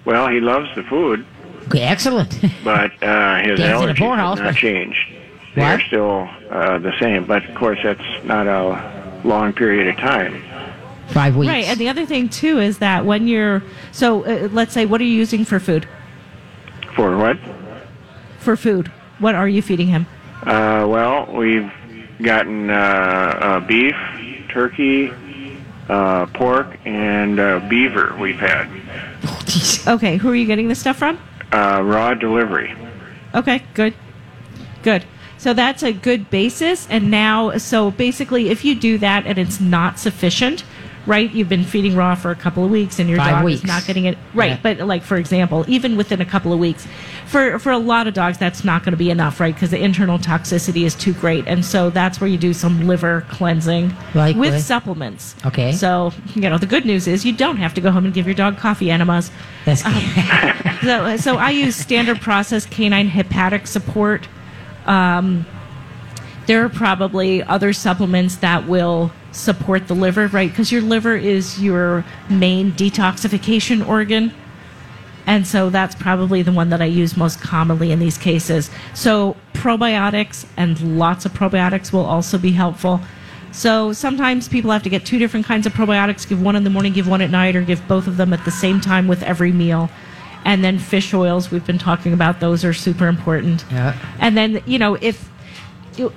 Well, 0.08 0.28
he 0.28 0.40
loves 0.40 0.68
the 0.74 0.82
food, 0.84 1.26
Okay. 1.66 1.82
Excellent. 1.82 2.30
but 2.64 2.90
uh, 3.02 3.42
his 3.42 3.58
Dance 3.58 3.82
in 3.82 3.88
allergies 3.88 3.98
have 4.16 4.16
not 4.16 4.38
but- 4.38 4.54
changed. 4.56 4.98
They 5.54 5.62
are 5.62 5.76
What? 5.76 5.86
still 5.86 6.28
uh, 6.50 6.78
the 6.78 6.92
same, 6.98 7.26
but 7.26 7.44
of 7.44 7.54
course 7.56 7.78
that's 7.82 8.24
not 8.24 8.46
a 8.46 9.20
long 9.24 9.52
period 9.52 9.88
of 9.88 9.96
time. 9.96 10.42
Five 11.08 11.36
weeks. 11.36 11.50
Right, 11.50 11.64
and 11.66 11.78
the 11.78 11.88
other 11.88 12.06
thing 12.06 12.28
too 12.28 12.58
is 12.58 12.78
that 12.78 13.04
when 13.04 13.26
you're 13.28 13.62
so 13.92 14.24
uh, 14.24 14.48
let's 14.52 14.72
say 14.72 14.86
what 14.86 15.00
are 15.00 15.04
you 15.04 15.12
using 15.14 15.44
for 15.44 15.58
food? 15.58 15.86
For 16.94 17.16
what? 17.18 17.38
For 18.38 18.56
food, 18.56 18.88
what 19.18 19.34
are 19.34 19.48
you 19.48 19.60
feeding 19.62 19.88
him? 19.88 20.06
Uh, 20.42 20.86
well, 20.88 21.26
we've 21.34 21.70
gotten 22.22 22.70
uh, 22.70 22.74
uh, 22.74 23.60
beef, 23.60 23.96
turkey, 24.50 25.12
uh, 25.88 26.26
pork, 26.26 26.78
and 26.86 27.40
uh, 27.40 27.60
beaver. 27.68 28.16
We've 28.20 28.38
had 28.38 28.68
Okay, 29.86 30.18
who 30.18 30.30
are 30.30 30.34
you 30.34 30.46
getting 30.46 30.68
this 30.68 30.78
stuff 30.78 30.98
from? 30.98 31.18
Uh, 31.50 31.80
raw 31.82 32.12
delivery. 32.12 32.74
Okay, 33.34 33.62
good. 33.72 33.94
Good. 34.82 35.04
So 35.38 35.54
that's 35.54 35.82
a 35.82 35.92
good 35.92 36.28
basis. 36.30 36.86
And 36.90 37.10
now, 37.10 37.56
so 37.56 37.90
basically, 37.90 38.50
if 38.50 38.64
you 38.64 38.74
do 38.74 38.98
that 38.98 39.26
and 39.26 39.38
it's 39.38 39.60
not 39.60 39.98
sufficient, 39.98 40.64
right? 41.08 41.30
You've 41.32 41.48
been 41.48 41.64
feeding 41.64 41.96
raw 41.96 42.14
for 42.14 42.30
a 42.30 42.36
couple 42.36 42.64
of 42.64 42.70
weeks 42.70 42.98
and 42.98 43.08
your 43.08 43.18
Five 43.18 43.36
dog 43.36 43.44
weeks. 43.44 43.60
is 43.62 43.66
not 43.66 43.86
getting 43.86 44.04
it 44.04 44.18
right. 44.34 44.50
Yeah. 44.50 44.60
But 44.62 44.78
like 44.80 45.02
for 45.02 45.16
example, 45.16 45.64
even 45.66 45.96
within 45.96 46.20
a 46.20 46.24
couple 46.24 46.52
of 46.52 46.58
weeks, 46.58 46.86
for 47.26 47.58
for 47.58 47.72
a 47.72 47.78
lot 47.78 48.06
of 48.06 48.14
dogs, 48.14 48.38
that's 48.38 48.62
not 48.62 48.84
going 48.84 48.92
to 48.92 48.98
be 48.98 49.10
enough, 49.10 49.40
right? 49.40 49.54
Because 49.54 49.70
the 49.70 49.82
internal 49.82 50.18
toxicity 50.18 50.84
is 50.84 50.94
too 50.94 51.14
great, 51.14 51.48
and 51.48 51.64
so 51.64 51.90
that's 51.90 52.20
where 52.20 52.28
you 52.28 52.38
do 52.38 52.52
some 52.52 52.86
liver 52.86 53.24
cleansing 53.30 53.92
Like 54.14 54.36
with 54.36 54.62
supplements. 54.62 55.34
Okay. 55.44 55.72
So 55.72 56.12
you 56.34 56.42
know 56.42 56.58
the 56.58 56.66
good 56.66 56.84
news 56.84 57.08
is 57.08 57.24
you 57.24 57.32
don't 57.32 57.56
have 57.56 57.74
to 57.74 57.80
go 57.80 57.90
home 57.90 58.04
and 58.04 58.14
give 58.14 58.26
your 58.26 58.34
dog 58.34 58.58
coffee 58.58 58.90
enemas. 58.90 59.30
That's 59.64 59.82
So, 60.82 61.16
so 61.16 61.36
I 61.36 61.50
use 61.50 61.74
standard 61.74 62.20
process 62.20 62.64
canine 62.64 63.08
hepatic 63.08 63.66
support. 63.66 64.28
Um, 64.86 65.44
there 66.46 66.64
are 66.64 66.68
probably 66.68 67.42
other 67.42 67.72
supplements 67.72 68.36
that 68.36 68.66
will 68.66 69.12
support 69.32 69.88
the 69.88 69.94
liver, 69.94 70.28
right? 70.28 70.50
Because 70.50 70.72
your 70.72 70.82
liver 70.82 71.16
is 71.16 71.62
your 71.62 72.04
main 72.28 72.72
detoxification 72.72 73.86
organ. 73.86 74.32
And 75.26 75.46
so 75.46 75.68
that's 75.68 75.94
probably 75.94 76.40
the 76.42 76.52
one 76.52 76.70
that 76.70 76.80
I 76.80 76.86
use 76.86 77.16
most 77.16 77.40
commonly 77.40 77.92
in 77.92 77.98
these 77.98 78.16
cases. 78.16 78.70
So 78.94 79.36
probiotics 79.52 80.46
and 80.56 80.98
lots 80.98 81.26
of 81.26 81.32
probiotics 81.32 81.92
will 81.92 82.06
also 82.06 82.38
be 82.38 82.52
helpful. 82.52 83.00
So 83.52 83.92
sometimes 83.92 84.48
people 84.48 84.70
have 84.70 84.82
to 84.84 84.88
get 84.88 85.04
two 85.04 85.18
different 85.18 85.44
kinds 85.44 85.66
of 85.66 85.72
probiotics, 85.72 86.26
give 86.26 86.40
one 86.40 86.56
in 86.56 86.64
the 86.64 86.70
morning, 86.70 86.92
give 86.92 87.08
one 87.08 87.20
at 87.20 87.30
night, 87.30 87.56
or 87.56 87.62
give 87.62 87.86
both 87.88 88.06
of 88.06 88.16
them 88.16 88.32
at 88.32 88.44
the 88.44 88.50
same 88.50 88.80
time 88.80 89.08
with 89.08 89.22
every 89.22 89.52
meal. 89.52 89.90
And 90.44 90.64
then 90.64 90.78
fish 90.78 91.12
oils, 91.12 91.50
we've 91.50 91.66
been 91.66 91.78
talking 91.78 92.12
about 92.12 92.40
those 92.40 92.64
are 92.64 92.72
super 92.72 93.06
important. 93.06 93.64
Yeah. 93.70 93.98
And 94.18 94.36
then, 94.36 94.62
you 94.64 94.78
know, 94.78 94.94
if 94.94 95.28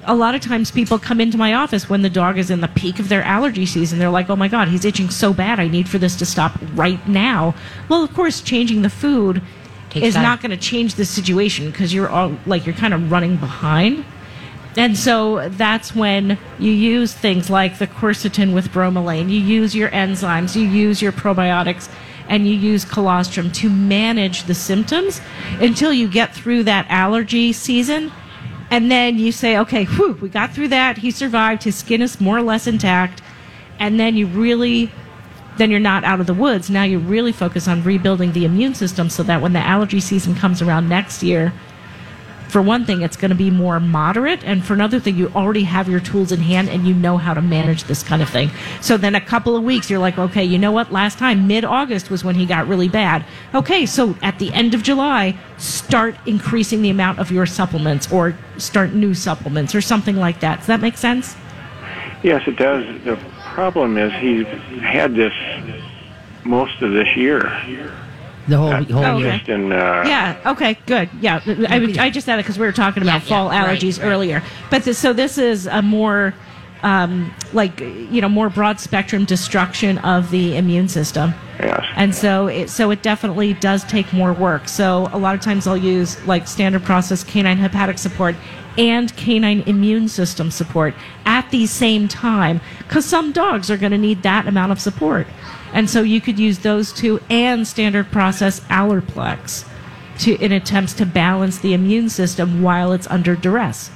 a 0.03 0.15
lot 0.15 0.35
of 0.35 0.41
times 0.41 0.71
people 0.71 0.99
come 0.99 1.21
into 1.21 1.37
my 1.37 1.53
office 1.53 1.89
when 1.89 2.01
the 2.01 2.09
dog 2.09 2.37
is 2.37 2.49
in 2.49 2.61
the 2.61 2.67
peak 2.69 2.99
of 2.99 3.09
their 3.09 3.23
allergy 3.23 3.65
season. 3.65 3.99
They're 3.99 4.09
like, 4.09 4.29
oh 4.29 4.35
my 4.35 4.47
God, 4.47 4.67
he's 4.67 4.85
itching 4.85 5.09
so 5.09 5.33
bad. 5.33 5.59
I 5.59 5.67
need 5.67 5.89
for 5.89 5.97
this 5.97 6.15
to 6.17 6.25
stop 6.25 6.57
right 6.73 7.05
now. 7.07 7.55
Well, 7.89 8.03
of 8.03 8.13
course, 8.13 8.41
changing 8.41 8.81
the 8.81 8.89
food 8.89 9.41
Takes 9.89 10.07
is 10.07 10.13
time. 10.13 10.23
not 10.23 10.41
going 10.41 10.51
to 10.51 10.57
change 10.57 10.95
the 10.95 11.05
situation 11.05 11.69
because 11.71 11.93
you're 11.93 12.09
all 12.09 12.37
like, 12.45 12.65
you're 12.65 12.75
kind 12.75 12.93
of 12.93 13.11
running 13.11 13.37
behind. 13.37 14.05
And 14.77 14.97
so 14.97 15.49
that's 15.49 15.93
when 15.93 16.37
you 16.57 16.71
use 16.71 17.13
things 17.13 17.49
like 17.49 17.77
the 17.77 17.87
quercetin 17.87 18.53
with 18.53 18.69
bromelain. 18.69 19.29
You 19.29 19.39
use 19.39 19.75
your 19.75 19.89
enzymes, 19.89 20.55
you 20.55 20.63
use 20.63 21.01
your 21.01 21.11
probiotics, 21.11 21.89
and 22.29 22.47
you 22.47 22.55
use 22.55 22.85
colostrum 22.85 23.51
to 23.51 23.69
manage 23.69 24.43
the 24.43 24.55
symptoms 24.55 25.19
until 25.59 25.91
you 25.91 26.07
get 26.07 26.33
through 26.33 26.63
that 26.63 26.85
allergy 26.87 27.51
season. 27.51 28.13
And 28.71 28.89
then 28.89 29.19
you 29.19 29.33
say, 29.33 29.57
okay, 29.57 29.83
whew, 29.83 30.13
we 30.21 30.29
got 30.29 30.53
through 30.53 30.69
that. 30.69 30.97
He 30.97 31.11
survived. 31.11 31.63
His 31.63 31.75
skin 31.75 32.01
is 32.01 32.21
more 32.21 32.37
or 32.37 32.41
less 32.41 32.67
intact. 32.67 33.21
And 33.79 33.99
then 33.99 34.15
you 34.15 34.27
really, 34.27 34.89
then 35.57 35.69
you're 35.69 35.79
not 35.81 36.05
out 36.05 36.21
of 36.21 36.25
the 36.25 36.33
woods. 36.33 36.69
Now 36.69 36.83
you 36.83 36.97
really 36.97 37.33
focus 37.33 37.67
on 37.67 37.83
rebuilding 37.83 38.31
the 38.31 38.45
immune 38.45 38.73
system 38.73 39.09
so 39.09 39.23
that 39.23 39.41
when 39.41 39.51
the 39.51 39.59
allergy 39.59 39.99
season 39.99 40.35
comes 40.35 40.61
around 40.61 40.87
next 40.87 41.21
year, 41.21 41.51
for 42.51 42.61
one 42.61 42.83
thing, 42.83 43.01
it's 43.01 43.15
going 43.15 43.29
to 43.29 43.35
be 43.35 43.49
more 43.49 43.79
moderate. 43.79 44.43
And 44.43 44.63
for 44.63 44.73
another 44.73 44.99
thing, 44.99 45.15
you 45.15 45.29
already 45.29 45.63
have 45.63 45.87
your 45.87 46.01
tools 46.01 46.33
in 46.33 46.41
hand 46.41 46.67
and 46.69 46.85
you 46.85 46.93
know 46.93 47.17
how 47.17 47.33
to 47.33 47.41
manage 47.41 47.85
this 47.85 48.03
kind 48.03 48.21
of 48.21 48.29
thing. 48.29 48.51
So 48.81 48.97
then 48.97 49.15
a 49.15 49.21
couple 49.21 49.55
of 49.55 49.63
weeks, 49.63 49.89
you're 49.89 49.99
like, 49.99 50.17
okay, 50.17 50.43
you 50.43 50.59
know 50.59 50.71
what? 50.71 50.91
Last 50.91 51.17
time, 51.17 51.47
mid 51.47 51.63
August 51.63 52.09
was 52.09 52.25
when 52.25 52.35
he 52.35 52.45
got 52.45 52.67
really 52.67 52.89
bad. 52.89 53.25
Okay, 53.55 53.85
so 53.85 54.15
at 54.21 54.37
the 54.37 54.51
end 54.53 54.73
of 54.73 54.83
July, 54.83 55.37
start 55.57 56.15
increasing 56.25 56.81
the 56.81 56.89
amount 56.89 57.19
of 57.19 57.31
your 57.31 57.45
supplements 57.45 58.11
or 58.11 58.37
start 58.57 58.91
new 58.93 59.13
supplements 59.13 59.73
or 59.73 59.79
something 59.79 60.17
like 60.17 60.41
that. 60.41 60.57
Does 60.57 60.67
that 60.67 60.81
make 60.81 60.97
sense? 60.97 61.37
Yes, 62.21 62.45
it 62.47 62.57
does. 62.57 62.85
The 63.05 63.17
problem 63.53 63.97
is 63.97 64.11
he's 64.13 64.45
had 64.81 65.15
this 65.15 65.33
most 66.43 66.81
of 66.81 66.91
this 66.91 67.15
year. 67.15 67.43
The 68.47 68.57
whole 68.57 68.71
whole 68.71 69.05
Oh, 69.05 69.17
year. 69.17 69.27
okay. 69.29 69.37
Just 69.37 69.49
in 69.49 69.71
uh, 69.71 70.03
Yeah. 70.05 70.37
Okay. 70.45 70.77
Good. 70.85 71.09
Yeah. 71.21 71.41
I, 71.69 71.95
I 71.99 72.09
just 72.09 72.25
said 72.25 72.39
it 72.39 72.43
because 72.43 72.57
we 72.59 72.65
were 72.65 72.71
talking 72.71 73.03
about 73.03 73.23
Yeah, 73.23 73.29
fall 73.29 73.51
yeah, 73.51 73.67
allergies 73.67 73.99
right. 74.01 74.07
earlier. 74.11 74.43
But 74.69 74.83
this, 74.83 74.97
so 74.97 75.13
this 75.13 75.37
is 75.37 75.67
a 75.67 75.81
more, 75.81 76.33
um, 76.83 77.33
like 77.53 77.79
you 77.79 78.21
know, 78.21 78.29
more 78.29 78.49
broad 78.49 78.79
spectrum 78.79 79.25
destruction 79.25 79.97
of 79.99 80.31
the 80.31 80.57
immune 80.57 80.87
system. 80.87 81.33
Yes. 81.59 81.85
And 81.95 82.15
so 82.15 82.47
it 82.47 82.69
so 82.71 82.89
it 82.89 83.03
definitely 83.03 83.53
does 83.53 83.83
take 83.83 84.11
more 84.13 84.33
work. 84.33 84.67
So 84.67 85.07
a 85.13 85.17
lot 85.19 85.35
of 85.35 85.41
times 85.41 85.67
I'll 85.67 85.77
use 85.77 86.23
like 86.25 86.47
standard 86.47 86.83
process 86.83 87.23
canine 87.23 87.57
hepatic 87.57 87.97
support 87.99 88.35
and 88.77 89.15
canine 89.17 89.61
immune 89.67 90.07
system 90.07 90.49
support 90.49 90.95
at 91.25 91.49
the 91.51 91.65
same 91.67 92.07
time 92.07 92.61
because 92.79 93.05
some 93.05 93.31
dogs 93.33 93.69
are 93.69 93.75
going 93.77 93.91
to 93.91 93.97
need 93.97 94.23
that 94.23 94.47
amount 94.47 94.71
of 94.71 94.79
support. 94.79 95.27
And 95.73 95.89
so 95.89 96.01
you 96.01 96.19
could 96.21 96.37
use 96.39 96.59
those 96.59 96.91
two 96.91 97.19
and 97.29 97.67
standard 97.67 98.11
process 98.11 98.59
Allerplex 98.61 99.67
to 100.19 100.35
in 100.43 100.51
attempts 100.51 100.93
to 100.93 101.05
balance 101.05 101.59
the 101.59 101.73
immune 101.73 102.09
system 102.09 102.61
while 102.61 102.91
it's 102.91 103.07
under 103.07 103.35
duress. 103.35 103.89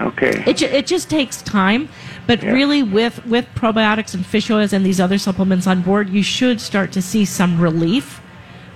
Okay. 0.00 0.42
It, 0.46 0.56
ju- 0.56 0.66
it 0.66 0.86
just 0.86 1.10
takes 1.10 1.42
time, 1.42 1.88
but 2.26 2.42
Yeah. 2.42 2.50
really 2.52 2.82
with 2.82 3.24
with 3.26 3.46
probiotics 3.54 4.14
and 4.14 4.24
fish 4.24 4.50
oils 4.50 4.72
and 4.72 4.84
these 4.86 4.98
other 4.98 5.18
supplements 5.18 5.66
on 5.66 5.82
board, 5.82 6.08
you 6.08 6.22
should 6.22 6.60
start 6.60 6.90
to 6.92 7.02
see 7.02 7.24
some 7.26 7.60
relief 7.60 8.20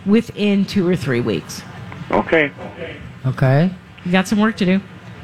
within 0.05 0.65
two 0.67 0.87
or 0.87 0.95
three 0.95 1.21
weeks. 1.21 1.63
Okay. 2.11 2.53
Okay. 3.25 3.71
You 4.05 4.13
got 4.13 4.29
some 4.29 4.39
work 4.39 4.57
to 4.59 4.65
do. 4.67 4.81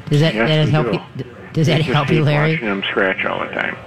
Does 0.09 0.19
that, 0.19 0.33
Yes, 0.33 0.49
that 0.49 0.65
we 0.65 0.71
help 0.71 0.87
do. 0.87 0.93
you? 1.23 1.25
Does 1.53 1.67
that 1.67 1.77
Just 1.77 1.89
help 1.89 2.09
you, 2.09 2.17
keep 2.17 2.25
Larry? 2.25 2.53
Watching 2.53 2.67
him 2.67 2.83
scratch 2.89 3.23
all 3.25 3.39
the 3.39 3.53
time. 3.53 3.77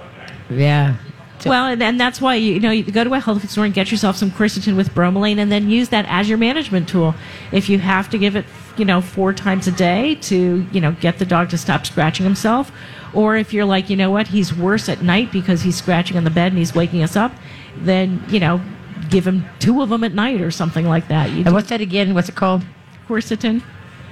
Yeah. 0.49 0.95
So- 1.39 1.49
Well, 1.51 1.67
and, 1.67 1.81
and 1.83 1.99
that's 1.99 2.19
why 2.19 2.35
you, 2.35 2.53
you 2.55 2.59
know 2.59 2.71
you 2.71 2.83
go 2.83 3.03
to 3.03 3.13
a 3.13 3.19
health 3.19 3.41
food 3.41 3.49
store 3.49 3.65
and 3.65 3.73
get 3.73 3.91
yourself 3.91 4.15
some 4.15 4.31
quercetin 4.31 4.75
with 4.75 4.89
bromelain, 4.95 5.37
and 5.37 5.51
then 5.51 5.69
use 5.69 5.89
that 5.89 6.05
as 6.09 6.27
your 6.29 6.37
management 6.37 6.89
tool. 6.89 7.13
If 7.51 7.69
you 7.69 7.79
have 7.79 8.09
to 8.09 8.17
give 8.17 8.35
it, 8.35 8.45
you 8.77 8.85
know, 8.85 9.01
four 9.01 9.33
times 9.33 9.67
a 9.67 9.71
day 9.71 10.15
to 10.15 10.65
you 10.71 10.81
know 10.81 10.93
get 10.93 11.19
the 11.19 11.25
dog 11.25 11.49
to 11.49 11.57
stop 11.57 11.85
scratching 11.85 12.23
himself, 12.23 12.71
or 13.13 13.35
if 13.37 13.53
you're 13.53 13.65
like, 13.65 13.89
you 13.89 13.95
know 13.95 14.09
what, 14.11 14.27
he's 14.29 14.53
worse 14.53 14.89
at 14.89 15.01
night 15.03 15.31
because 15.31 15.61
he's 15.61 15.75
scratching 15.77 16.17
on 16.17 16.23
the 16.23 16.29
bed 16.31 16.51
and 16.51 16.57
he's 16.57 16.73
waking 16.73 17.03
us 17.03 17.15
up, 17.15 17.31
then 17.77 18.23
you 18.29 18.39
know, 18.39 18.59
give 19.09 19.27
him 19.27 19.45
two 19.59 19.81
of 19.81 19.89
them 19.89 20.03
at 20.03 20.13
night 20.13 20.41
or 20.41 20.49
something 20.51 20.87
like 20.87 21.07
that. 21.09 21.29
You 21.31 21.43
And 21.45 21.53
what's 21.53 21.69
that 21.69 21.81
again? 21.81 22.13
What's 22.15 22.29
it 22.29 22.35
called? 22.35 22.63
quercetin. 23.07 23.61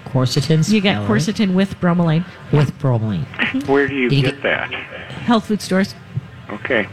Quercetin. 0.06 0.72
You 0.72 0.80
get 0.80 0.96
spell 1.04 1.08
quercetin 1.08 1.54
with 1.56 1.78
bromelain. 1.82 2.24
with 2.52 2.78
bromelain. 2.80 3.26
Where 3.68 3.88
do 3.88 3.96
you 3.96 4.04
you 4.04 4.22
get 4.22 4.36
get- 4.36 4.44
that? 4.44 4.72
Health 4.72 5.48
food 5.48 5.62
stores. 5.62 5.96
Okay. 6.50 6.88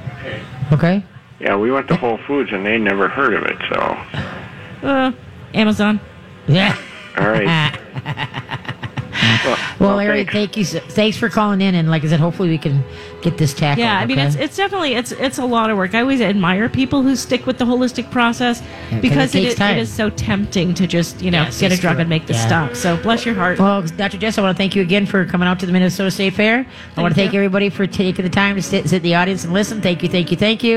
Okay. 0.72 1.04
Yeah, 1.40 1.56
we 1.56 1.70
went 1.70 1.88
to 1.88 1.96
Whole 1.96 2.18
Foods 2.26 2.50
and 2.52 2.64
they 2.64 2.78
never 2.78 3.08
heard 3.08 3.34
of 3.34 3.42
it. 3.44 3.56
So, 3.68 4.86
Uh, 4.88 5.12
Amazon. 5.54 6.00
Yeah. 6.46 6.76
all 7.18 7.28
right. 7.28 7.78
well, 9.44 9.58
Well, 9.78 9.96
Larry, 9.96 10.18
thanks. 10.24 10.32
thank 10.32 10.56
you. 10.56 10.64
So, 10.64 10.80
thanks 10.80 11.16
for 11.16 11.28
calling 11.28 11.60
in, 11.60 11.74
and 11.74 11.90
like 11.90 12.04
I 12.04 12.08
said, 12.08 12.20
hopefully 12.20 12.48
we 12.48 12.58
can 12.58 12.82
get 13.22 13.38
this 13.38 13.54
tackled. 13.54 13.78
Yeah, 13.84 13.98
I 13.98 14.06
mean 14.06 14.18
okay? 14.18 14.26
it's 14.28 14.36
it's 14.36 14.56
definitely 14.56 14.94
it's 14.94 15.12
it's 15.12 15.38
a 15.38 15.44
lot 15.44 15.70
of 15.70 15.76
work. 15.76 15.94
I 15.94 16.00
always 16.00 16.20
admire 16.20 16.68
people 16.68 17.02
who 17.02 17.14
stick 17.16 17.46
with 17.46 17.58
the 17.58 17.64
holistic 17.64 18.10
process 18.10 18.60
'cause 18.90 19.00
because 19.00 19.34
it 19.34 19.44
it 19.44 19.46
is, 19.52 19.60
it 19.60 19.76
is 19.78 19.92
so 19.92 20.10
tempting 20.10 20.74
to 20.74 20.86
just 20.86 21.20
you 21.22 21.30
know 21.30 21.42
Yes, 21.42 21.60
get 21.60 21.72
a 21.72 21.76
drug 21.76 21.94
true. 21.94 22.00
and 22.00 22.10
make 22.10 22.26
this 22.26 22.36
Yeah. 22.38 22.46
stop. 22.46 22.76
So 22.76 22.96
bless 22.96 23.24
your 23.26 23.34
heart. 23.34 23.58
Well, 23.58 23.82
Dr. 23.82 24.18
Jess, 24.18 24.38
I 24.38 24.42
want 24.42 24.56
to 24.56 24.60
thank 24.60 24.74
you 24.74 24.82
again 24.82 25.06
for 25.06 25.24
coming 25.24 25.46
out 25.48 25.58
to 25.60 25.66
the 25.66 25.72
Minnesota 25.72 26.10
State 26.10 26.34
Fair. 26.34 26.66
I 26.96 27.00
want 27.02 27.12
to 27.12 27.16
Thank 27.16 27.30
thank 27.30 27.34
everybody 27.34 27.68
for 27.68 27.86
taking 27.86 28.24
the 28.24 28.30
time 28.30 28.56
to 28.56 28.62
sit, 28.62 28.88
sit 28.88 28.96
in 28.96 29.02
the 29.02 29.14
audience 29.14 29.44
and 29.44 29.52
listen. 29.52 29.80
Thank 29.80 30.02
you, 30.02 30.08
thank 30.08 30.30
you, 30.30 30.36
thank 30.36 30.62
you. 30.62 30.70